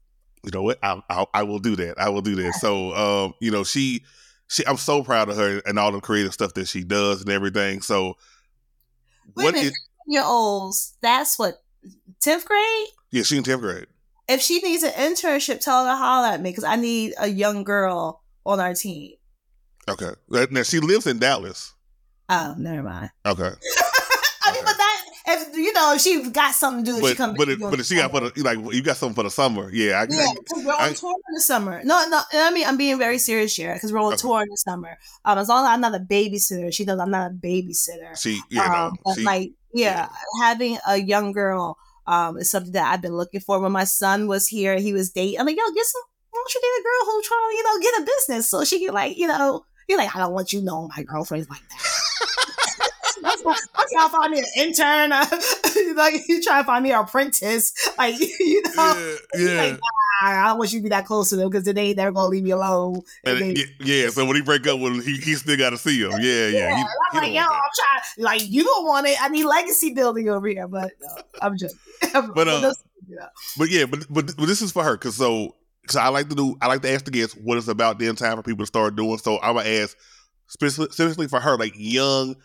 You 0.43 0.51
know 0.51 0.63
what? 0.63 0.79
I, 0.83 1.01
I 1.09 1.25
I 1.33 1.43
will 1.43 1.59
do 1.59 1.75
that. 1.77 1.99
I 1.99 2.09
will 2.09 2.21
do 2.21 2.35
that. 2.35 2.53
So, 2.55 2.93
um, 2.93 3.33
you 3.41 3.51
know, 3.51 3.63
she 3.63 4.03
she 4.47 4.65
I'm 4.65 4.77
so 4.77 5.03
proud 5.03 5.29
of 5.29 5.38
her 5.38 5.61
and 5.65 5.77
all 5.79 5.91
the 5.91 5.99
creative 5.99 6.33
stuff 6.33 6.53
that 6.53 6.67
she 6.67 6.83
does 6.83 7.21
and 7.21 7.29
everything. 7.29 7.81
So, 7.81 8.15
Wait 9.35 9.43
a 9.43 9.45
what 9.45 9.55
is 9.55 9.73
Year 10.07 10.23
olds, 10.25 10.95
that's 11.01 11.37
what 11.37 11.61
tenth 12.21 12.45
grade. 12.45 12.87
yeah? 13.11 13.23
She 13.23 13.37
in 13.37 13.43
tenth 13.43 13.61
grade. 13.61 13.87
If 14.29 14.41
she 14.41 14.59
needs 14.59 14.83
an 14.83 14.91
internship, 14.91 15.59
tell 15.61 15.85
her 15.85 15.91
to 15.91 15.95
holler 15.97 16.27
at 16.29 16.41
me 16.41 16.49
because 16.49 16.63
I 16.63 16.75
need 16.75 17.13
a 17.19 17.27
young 17.27 17.63
girl 17.63 18.21
on 18.45 18.59
our 18.59 18.73
team. 18.73 19.13
Okay, 19.89 20.11
now 20.51 20.63
she 20.63 20.79
lives 20.79 21.07
in 21.07 21.19
Dallas. 21.19 21.73
Oh, 22.29 22.55
never 22.57 22.83
mind. 22.83 23.09
Okay, 23.25 23.43
I 24.43 24.51
mean, 24.53 24.63
but 24.65 24.75
that 24.77 25.03
if 25.29 25.55
you 25.55 25.71
know 25.71 25.93
if 25.95 26.01
she 26.01 26.29
got 26.29 26.53
something 26.53 26.83
to 26.83 26.91
do, 26.91 26.97
she 26.97 27.01
but 27.13 27.17
come. 27.17 27.35
but 27.35 27.47
if, 27.47 27.59
but 27.59 27.79
if 27.79 27.85
she 27.85 27.95
got 27.95 28.11
for 28.11 28.19
the 28.19 28.43
like 28.43 28.59
you 28.73 28.81
got 28.81 28.97
something 28.97 29.15
for 29.15 29.23
the 29.23 29.29
summer, 29.29 29.69
yeah, 29.71 30.01
I, 30.01 30.07
Yeah, 30.09 30.33
because 30.37 30.65
we're 30.65 30.73
on 30.73 30.79
I- 30.81 30.93
tour 30.93 31.13
in 31.29 31.33
the 31.35 31.39
summer. 31.41 31.81
No, 31.85 32.05
no, 32.09 32.21
I 32.33 32.51
mean 32.51 32.67
I'm 32.67 32.75
being 32.75 32.97
very 32.97 33.17
serious 33.17 33.55
here 33.55 33.73
because 33.75 33.93
we're 33.93 33.99
on 33.99 34.07
Okay. 34.13 34.17
tour 34.17 34.41
in 34.41 34.49
the 34.49 34.57
summer. 34.57 34.97
Um, 35.23 35.37
as 35.37 35.47
long 35.47 35.63
as 35.65 35.69
I'm 35.69 35.79
not 35.81 35.95
a 35.95 35.99
babysitter, 35.99 36.73
she 36.73 36.83
knows 36.83 36.99
I'm 36.99 37.11
not 37.11 37.31
a 37.31 37.33
babysitter. 37.33 38.17
she 38.21 38.41
yeah 38.49 38.87
um, 38.87 38.97
no, 39.05 39.13
she, 39.15 39.23
like 39.23 39.51
yeah, 39.78 40.09
having 40.41 40.78
a 40.88 40.97
young 40.97 41.32
girl 41.32 41.78
um 42.05 42.38
is 42.38 42.49
something 42.49 42.71
that 42.73 42.91
I've 42.91 43.01
been 43.01 43.15
looking 43.15 43.41
for. 43.41 43.59
When 43.59 43.71
my 43.71 43.84
son 43.84 44.28
was 44.28 44.47
here, 44.47 44.78
he 44.78 44.93
was 44.93 45.11
dating. 45.11 45.39
I'm 45.39 45.45
like, 45.45 45.57
yo, 45.57 45.63
get 45.73 45.86
some. 45.86 46.01
Why 46.30 46.39
don't 46.39 46.53
you 46.53 46.61
date 46.61 46.82
a 46.82 46.84
girl 46.84 47.13
who 47.13 47.21
trying 47.23 47.57
you 47.57 47.63
know 47.63 47.82
get 47.82 48.01
a 48.01 48.05
business 48.05 48.49
so 48.49 48.63
she 48.63 48.86
can 48.86 48.93
like 48.93 49.17
you 49.17 49.28
know. 49.28 49.65
You're 49.88 49.97
like, 49.97 50.13
I 50.13 50.19
don't 50.19 50.34
want 50.34 50.51
you 50.51 50.61
knowing 50.61 50.89
my 50.95 51.03
girlfriend's 51.03 51.49
like 51.49 51.61
that. 51.69 52.01
I'm 53.45 53.85
trying 53.91 54.07
to 54.07 54.09
find 54.09 54.31
me 54.31 54.39
an 54.39 54.45
intern. 54.57 55.09
like 55.95 56.27
you 56.27 56.41
trying 56.41 56.63
to 56.63 56.65
find 56.65 56.83
me 56.83 56.91
an 56.91 56.99
apprentice. 56.99 57.73
Like 57.97 58.19
you 58.39 58.61
know, 58.75 59.17
yeah, 59.35 59.39
yeah. 59.39 59.61
like, 59.61 59.79
I, 60.21 60.35
I 60.38 60.47
don't 60.47 60.57
want 60.57 60.73
you 60.73 60.79
to 60.79 60.83
be 60.83 60.89
that 60.89 61.05
close 61.05 61.29
to 61.29 61.35
them 61.35 61.49
because 61.49 61.65
then 61.65 61.75
they 61.75 61.93
they're 61.93 62.11
gonna 62.11 62.27
leave 62.27 62.43
me 62.43 62.51
alone. 62.51 63.01
And 63.25 63.39
And 63.39 63.57
yeah, 63.79 64.09
so 64.09 64.25
when 64.25 64.35
he 64.35 64.41
break 64.41 64.65
up 64.67 64.79
with 64.79 64.93
him, 64.93 65.01
he, 65.01 65.17
he 65.17 65.35
still 65.35 65.57
got 65.57 65.71
to 65.71 65.77
see 65.77 66.01
him. 66.01 66.11
Yeah, 66.11 66.17
yeah. 66.19 66.47
yeah, 66.47 66.75
he- 66.75 66.81
I'm 66.81 66.88
like, 67.13 67.23
don't 67.23 67.33
yo, 67.33 67.41
I'm 67.41 67.47
trying. 67.47 68.25
Like, 68.25 68.49
you 68.49 68.63
don't 68.63 68.85
want 68.85 69.07
it. 69.07 69.21
I 69.21 69.29
need 69.29 69.45
legacy 69.45 69.93
building 69.93 70.29
over 70.29 70.47
here, 70.47 70.67
but 70.67 70.91
no, 71.01 71.07
I'm 71.41 71.57
just. 71.57 71.75
But, 72.35 72.47
uh, 72.47 72.73
yeah. 73.07 73.27
But 73.57 73.69
yeah, 73.69 73.85
but, 73.85 74.05
but 74.09 74.35
but 74.38 74.45
this 74.45 74.61
is 74.61 74.71
for 74.71 74.83
her 74.83 74.93
because 74.93 75.15
so 75.15 75.55
because 75.81 75.95
I 75.95 76.09
like 76.09 76.29
to 76.29 76.35
do 76.35 76.57
I 76.61 76.67
like 76.67 76.81
to 76.81 76.91
ask 76.91 77.05
the 77.05 77.11
guests 77.11 77.35
what 77.35 77.57
it's 77.57 77.67
about 77.67 77.99
damn 77.99 78.15
time 78.15 78.38
for 78.38 78.43
people 78.43 78.63
to 78.63 78.67
start 78.67 78.95
doing. 78.95 79.17
So 79.17 79.39
I'm 79.41 79.55
gonna 79.55 79.69
ask 79.69 79.95
specifically 80.47 81.27
for 81.27 81.39
her 81.39 81.57
like 81.57 81.73
young 81.75 82.35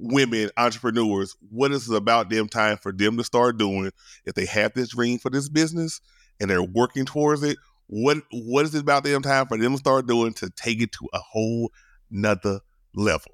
women 0.00 0.48
entrepreneurs 0.56 1.34
what 1.50 1.72
is 1.72 1.90
it 1.90 1.96
about 1.96 2.30
damn 2.30 2.48
time 2.48 2.76
for 2.76 2.92
them 2.92 3.16
to 3.16 3.24
start 3.24 3.58
doing 3.58 3.90
if 4.24 4.34
they 4.34 4.46
have 4.46 4.72
this 4.74 4.90
dream 4.90 5.18
for 5.18 5.28
this 5.28 5.48
business 5.48 6.00
and 6.40 6.50
they're 6.50 6.62
working 6.62 7.04
towards 7.04 7.42
it. 7.42 7.58
What 7.86 8.18
what 8.30 8.64
is 8.64 8.74
it 8.74 8.82
about 8.82 9.04
damn 9.04 9.22
time 9.22 9.46
for 9.46 9.56
them 9.56 9.72
to 9.72 9.78
start 9.78 10.06
doing 10.06 10.34
to 10.34 10.50
take 10.50 10.80
it 10.80 10.92
to 10.92 11.08
a 11.12 11.18
whole 11.18 11.70
nother 12.10 12.60
level? 12.94 13.32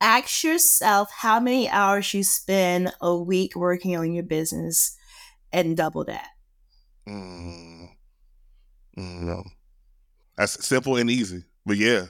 Ask 0.00 0.44
yourself 0.44 1.10
how 1.14 1.40
many 1.40 1.68
hours 1.68 2.12
you 2.14 2.24
spend 2.24 2.92
a 3.00 3.16
week 3.16 3.54
working 3.56 3.96
on 3.96 4.12
your 4.12 4.24
business, 4.24 4.96
and 5.52 5.76
double 5.76 6.04
that. 6.04 6.28
Mm, 7.08 7.88
no. 8.96 9.44
That's 10.36 10.66
simple 10.66 10.96
and 10.96 11.10
easy. 11.10 11.44
But 11.66 11.76
yeah, 11.76 12.06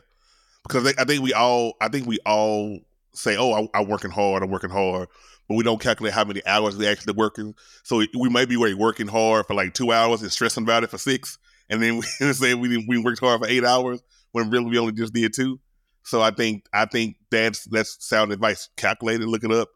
because 0.63 0.95
I 0.99 1.05
think 1.05 1.23
we 1.23 1.33
all, 1.33 1.75
I 1.81 1.89
think 1.89 2.07
we 2.07 2.19
all 2.25 2.79
say, 3.15 3.37
"Oh, 3.37 3.53
I, 3.53 3.79
I'm 3.79 3.89
working 3.89 4.11
hard. 4.11 4.43
I'm 4.43 4.51
working 4.51 4.71
hard," 4.71 5.09
but 5.49 5.55
we 5.55 5.65
don't 5.65 5.81
calculate 5.81 6.15
how 6.15 6.25
many 6.25 6.45
hours 6.47 6.77
we 6.77 6.87
actually 6.87 7.15
working. 7.15 7.55
So 7.83 8.03
we 8.19 8.29
might 8.29 8.49
be 8.49 8.57
working 8.57 9.09
hard 9.09 9.47
for 9.47 9.55
like 9.55 9.75
two 9.75 9.93
hours 9.93 10.23
and 10.23 10.33
stressing 10.33 10.65
about 10.65 10.85
it 10.85 10.91
for 10.91 10.99
six, 10.99 11.39
and 11.69 11.83
then 11.83 11.97
we 11.97 12.03
say 12.33 12.55
we 12.55 12.85
we 12.87 12.99
worked 12.99 13.21
hard 13.21 13.41
for 13.41 13.49
eight 13.49 13.65
hours 13.65 14.03
when 14.33 14.51
really 14.51 14.67
we 14.67 14.79
only 14.79 14.93
just 14.93 15.13
did 15.13 15.33
two. 15.35 15.61
So 16.05 16.23
I 16.23 16.31
think 16.31 16.65
I 16.73 16.87
think 16.87 17.17
that's 17.31 17.65
that's 17.65 17.97
sound 18.07 18.33
advice. 18.33 18.69
Calculate 18.77 19.21
it, 19.21 19.27
look 19.27 19.45
it 19.45 19.53
up, 19.53 19.69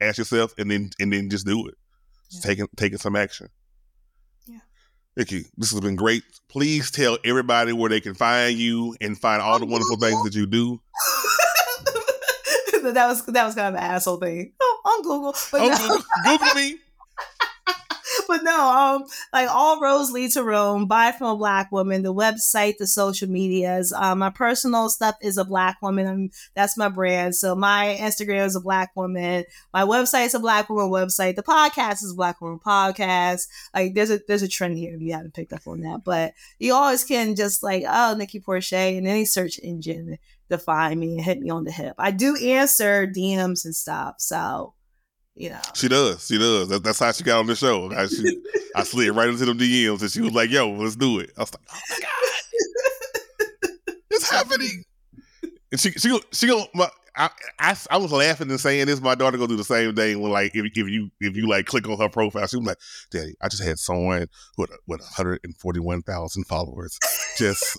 ask 0.00 0.18
yourself, 0.18 0.54
and 0.58 0.70
then 0.70 0.90
and 0.98 1.12
then 1.12 1.30
just 1.30 1.46
do 1.46 1.66
it. 1.68 1.74
Yeah. 2.30 2.40
Taking 2.42 2.68
taking 2.76 2.98
some 2.98 3.16
action. 3.16 3.48
Yeah. 4.46 4.58
Nikki, 5.16 5.46
this 5.56 5.70
has 5.70 5.80
been 5.80 5.96
great. 5.96 6.22
Please 6.48 6.90
tell 6.90 7.18
everybody 7.24 7.72
where 7.72 7.90
they 7.90 8.00
can 8.00 8.14
find 8.14 8.58
you 8.58 8.96
and 9.00 9.18
find 9.18 9.42
all 9.42 9.58
the 9.58 9.66
wonderful 9.66 9.96
things 9.96 10.22
that 10.24 10.34
you 10.34 10.46
do. 10.46 10.80
That 12.92 13.08
was 13.08 13.24
that 13.26 13.44
was 13.44 13.54
kind 13.54 13.74
of 13.74 13.80
an 13.80 13.88
asshole 13.88 14.18
thing. 14.18 14.52
Oh, 14.60 14.80
on 14.84 15.02
Google. 15.02 15.34
But 15.52 15.60
oh, 15.62 16.02
no. 16.24 16.38
Google 16.38 16.54
me. 16.54 16.78
but 18.28 18.42
no, 18.42 18.60
um, 18.60 19.04
like 19.32 19.48
all 19.48 19.80
roads 19.80 20.10
lead 20.10 20.30
to 20.32 20.42
Rome. 20.42 20.86
Buy 20.86 21.12
from 21.12 21.28
a 21.28 21.36
black 21.36 21.70
woman. 21.72 22.02
The 22.02 22.14
website, 22.14 22.78
the 22.78 22.86
social 22.86 23.28
medias. 23.28 23.92
Um, 23.92 24.20
my 24.20 24.30
personal 24.30 24.88
stuff 24.88 25.16
is 25.22 25.38
a 25.38 25.44
black 25.44 25.80
woman. 25.82 26.06
I'm, 26.06 26.30
that's 26.54 26.76
my 26.76 26.88
brand. 26.88 27.34
So 27.34 27.54
my 27.54 27.96
Instagram 28.00 28.46
is 28.46 28.56
a 28.56 28.60
black 28.60 28.94
woman. 28.96 29.44
My 29.72 29.82
website 29.82 30.26
is 30.26 30.34
a 30.34 30.40
black 30.40 30.68
woman 30.68 30.90
website. 30.90 31.36
The 31.36 31.42
podcast 31.42 32.02
is 32.04 32.14
Black 32.14 32.40
Woman 32.40 32.58
Podcast. 32.58 33.48
Like 33.74 33.94
there's 33.94 34.10
a 34.10 34.20
there's 34.26 34.42
a 34.42 34.48
trend 34.48 34.78
here 34.78 34.94
if 34.94 35.00
you 35.00 35.12
haven't 35.12 35.34
picked 35.34 35.52
up 35.52 35.66
on 35.66 35.80
that. 35.80 36.04
But 36.04 36.34
you 36.58 36.74
always 36.74 37.04
can 37.04 37.34
just 37.34 37.62
like 37.62 37.84
oh 37.88 38.14
Nikki 38.16 38.40
Porcher 38.40 38.76
in 38.76 39.06
any 39.06 39.24
search 39.24 39.58
engine 39.62 40.18
find 40.56 40.98
me 40.98 41.16
and 41.16 41.20
hit 41.20 41.40
me 41.40 41.50
on 41.50 41.64
the 41.64 41.70
hip. 41.70 41.96
I 41.98 42.10
do 42.10 42.36
answer 42.36 43.06
DMs 43.06 43.66
and 43.66 43.74
stuff. 43.74 44.14
So 44.18 44.72
you 45.38 45.50
know. 45.50 45.60
She 45.74 45.88
does. 45.88 46.26
She 46.26 46.36
does. 46.36 46.68
That, 46.68 46.82
that's 46.82 46.98
how 46.98 47.12
she 47.12 47.22
got 47.22 47.38
on 47.38 47.46
the 47.46 47.54
show. 47.54 47.92
I, 47.92 48.06
she, 48.06 48.42
I 48.74 48.82
slid 48.82 49.14
right 49.14 49.28
into 49.28 49.44
them 49.44 49.58
DMs 49.58 50.00
and 50.02 50.10
she 50.10 50.20
was 50.20 50.32
like, 50.32 50.50
yo, 50.50 50.70
let's 50.72 50.96
do 50.96 51.20
it. 51.20 51.30
I 51.36 51.40
was 51.42 51.54
like, 51.54 51.62
oh 51.72 51.80
my 51.90 51.98
God. 52.00 53.72
it's 54.10 54.30
happening. 54.30 54.84
And 55.70 55.80
she, 55.80 55.92
she, 55.92 56.18
she, 56.32 56.66
my, 56.74 56.88
I, 57.14 57.30
I, 57.58 57.76
I, 57.90 57.96
was 57.98 58.12
laughing 58.12 58.50
and 58.50 58.60
saying 58.60 58.86
this. 58.86 59.00
My 59.00 59.14
daughter 59.14 59.36
gonna 59.36 59.48
do 59.48 59.56
the 59.56 59.64
same 59.64 59.94
thing 59.94 60.20
when 60.20 60.30
like 60.30 60.54
if, 60.54 60.64
if 60.64 60.76
you 60.76 61.10
if 61.20 61.36
you 61.36 61.48
like 61.48 61.66
click 61.66 61.88
on 61.88 61.98
her 61.98 62.08
profile, 62.08 62.46
she 62.46 62.56
was 62.56 62.66
like, 62.66 62.78
"Daddy, 63.10 63.34
I 63.42 63.48
just 63.48 63.62
had 63.62 63.78
someone 63.78 64.28
with 64.56 64.70
with 64.86 65.00
141 65.00 66.02
thousand 66.02 66.44
followers, 66.44 66.96
just 67.36 67.76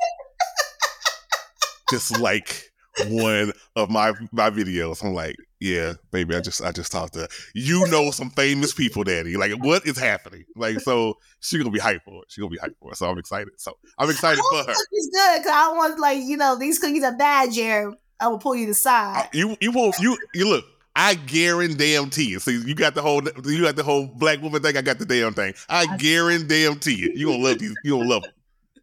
just 1.92 2.20
like 2.20 2.72
one 3.08 3.54
of 3.76 3.90
my 3.90 4.14
my 4.32 4.50
videos." 4.50 5.04
I'm 5.04 5.14
like, 5.14 5.36
yeah, 5.60 5.94
baby, 6.12 6.36
I 6.36 6.42
just 6.42 6.62
I 6.62 6.72
just 6.72 6.92
talked 6.92 7.14
to 7.14 7.28
you 7.54 7.86
know 7.88 8.12
some 8.12 8.30
famous 8.30 8.74
people, 8.74 9.04
daddy. 9.04 9.38
Like, 9.38 9.54
what 9.64 9.86
is 9.86 9.98
happening? 9.98 10.46
Like, 10.56 10.80
so 10.80 11.16
she 11.40 11.58
gonna 11.58 11.70
be 11.70 11.80
hyped 11.80 12.04
for 12.04 12.24
it. 12.24 12.32
She 12.32 12.42
gonna 12.42 12.52
be 12.52 12.58
hyped 12.58 12.78
for 12.80 12.92
it. 12.92 12.98
So 12.98 13.10
I'm 13.10 13.18
excited. 13.18 13.50
So 13.58 13.78
I'm 13.98 14.10
excited 14.10 14.44
for 14.52 14.64
her. 14.64 14.76
It's 14.92 15.10
good 15.10 15.40
because 15.40 15.52
I 15.52 15.66
don't 15.66 15.78
want 15.78 16.00
like 16.00 16.20
you 16.22 16.38
know 16.38 16.58
these 16.58 16.80
cookies 16.80 17.04
are 17.04 17.16
bad, 17.16 17.52
Jared. 17.52 17.96
I 18.20 18.28
will 18.28 18.40
pull 18.40 18.56
you 18.56 18.68
to 18.68 18.74
side. 18.74 19.26
Uh, 19.26 19.28
you 19.34 19.58
you 19.62 19.72
won't 19.72 19.98
you 20.00 20.18
you 20.34 20.48
look. 20.48 20.66
I 20.96 21.14
guarantee 21.14 22.26
you. 22.26 22.40
See, 22.40 22.62
you 22.66 22.76
got 22.76 22.94
the 22.96 23.02
whole 23.02 23.22
you 23.46 23.64
got 23.64 23.76
the 23.76 23.84
whole 23.84 24.08
black 24.08 24.42
woman 24.42 24.62
thing. 24.62 24.76
I 24.76 24.82
got 24.82 25.00
the 25.00 25.06
damn 25.06 25.34
thing. 25.34 25.54
I, 25.70 25.86
I 25.90 25.98
guarantee 25.98 26.96
you. 26.96 27.12
You 27.16 27.28
gonna 27.28 27.44
love 27.44 27.60
these. 27.60 27.74
You 27.84 27.98
gonna 27.98 28.10
love 28.10 28.24
them. 28.24 28.32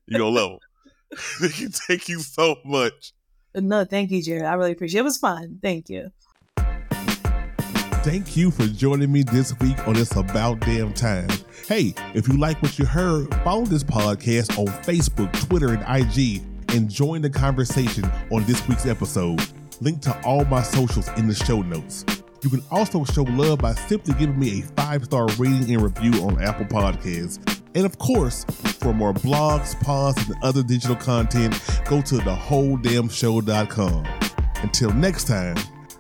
You 0.07 0.19
gonna 0.19 0.31
love 0.31 0.51
them. 0.53 0.59
they 1.41 1.49
can 1.49 1.73
take 1.89 2.09
you 2.09 2.21
so 2.21 2.57
much. 2.65 3.13
No, 3.55 3.85
thank 3.85 4.11
you, 4.11 4.23
Jared. 4.23 4.45
I 4.45 4.55
really 4.55 4.73
appreciate 4.73 4.99
it. 4.99 5.03
It 5.03 5.05
was 5.05 5.19
fun. 5.19 5.59
Thank 5.63 5.89
you. 5.89 6.11
Thank 8.07 8.37
you 8.37 8.53
for 8.53 8.67
joining 8.67 9.11
me 9.11 9.23
this 9.23 9.59
week 9.59 9.89
on 9.89 9.97
It's 9.97 10.15
About 10.15 10.61
Damn 10.61 10.93
Time. 10.93 11.29
Hey, 11.67 11.93
if 12.15 12.29
you 12.29 12.39
like 12.39 12.63
what 12.63 12.79
you 12.79 12.85
heard, 12.85 13.35
follow 13.43 13.65
this 13.65 13.83
podcast 13.83 14.57
on 14.59 14.67
Facebook, 14.85 15.33
Twitter, 15.49 15.73
and 15.75 15.83
IG, 15.83 16.43
and 16.69 16.89
join 16.89 17.23
the 17.23 17.31
conversation 17.31 18.05
on 18.31 18.45
this 18.45 18.67
week's 18.69 18.87
episode. 18.87 19.43
Link 19.81 20.03
to 20.03 20.17
all 20.25 20.45
my 20.45 20.63
socials 20.63 21.09
in 21.17 21.27
the 21.27 21.35
show 21.35 21.63
notes. 21.63 22.05
You 22.43 22.51
can 22.51 22.63
also 22.71 23.03
show 23.05 23.25
love 23.25 23.59
by 23.59 23.75
simply 23.75 24.15
giving 24.15 24.39
me 24.39 24.61
a 24.61 24.63
five 24.63 25.05
star 25.05 25.27
rating 25.37 25.75
and 25.75 25.83
review 25.83 26.13
on 26.23 26.41
Apple 26.41 26.67
Podcasts. 26.67 27.56
And 27.77 27.85
of 27.85 27.99
course, 27.99 28.45
for 28.81 28.95
more 28.95 29.13
blogs, 29.13 29.79
pods, 29.83 30.27
and 30.27 30.35
other 30.43 30.63
digital 30.63 30.97
content, 30.97 31.53
go 31.85 32.01
to 32.01 32.15
thewholedamnshow.com. 32.15 34.07
Until 34.63 34.95
next 34.95 35.27
time, 35.29 35.57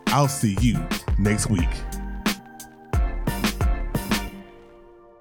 I'll 0.07 0.27
see 0.27 0.57
you 0.63 0.83
next 1.19 1.51
week. 1.51 1.69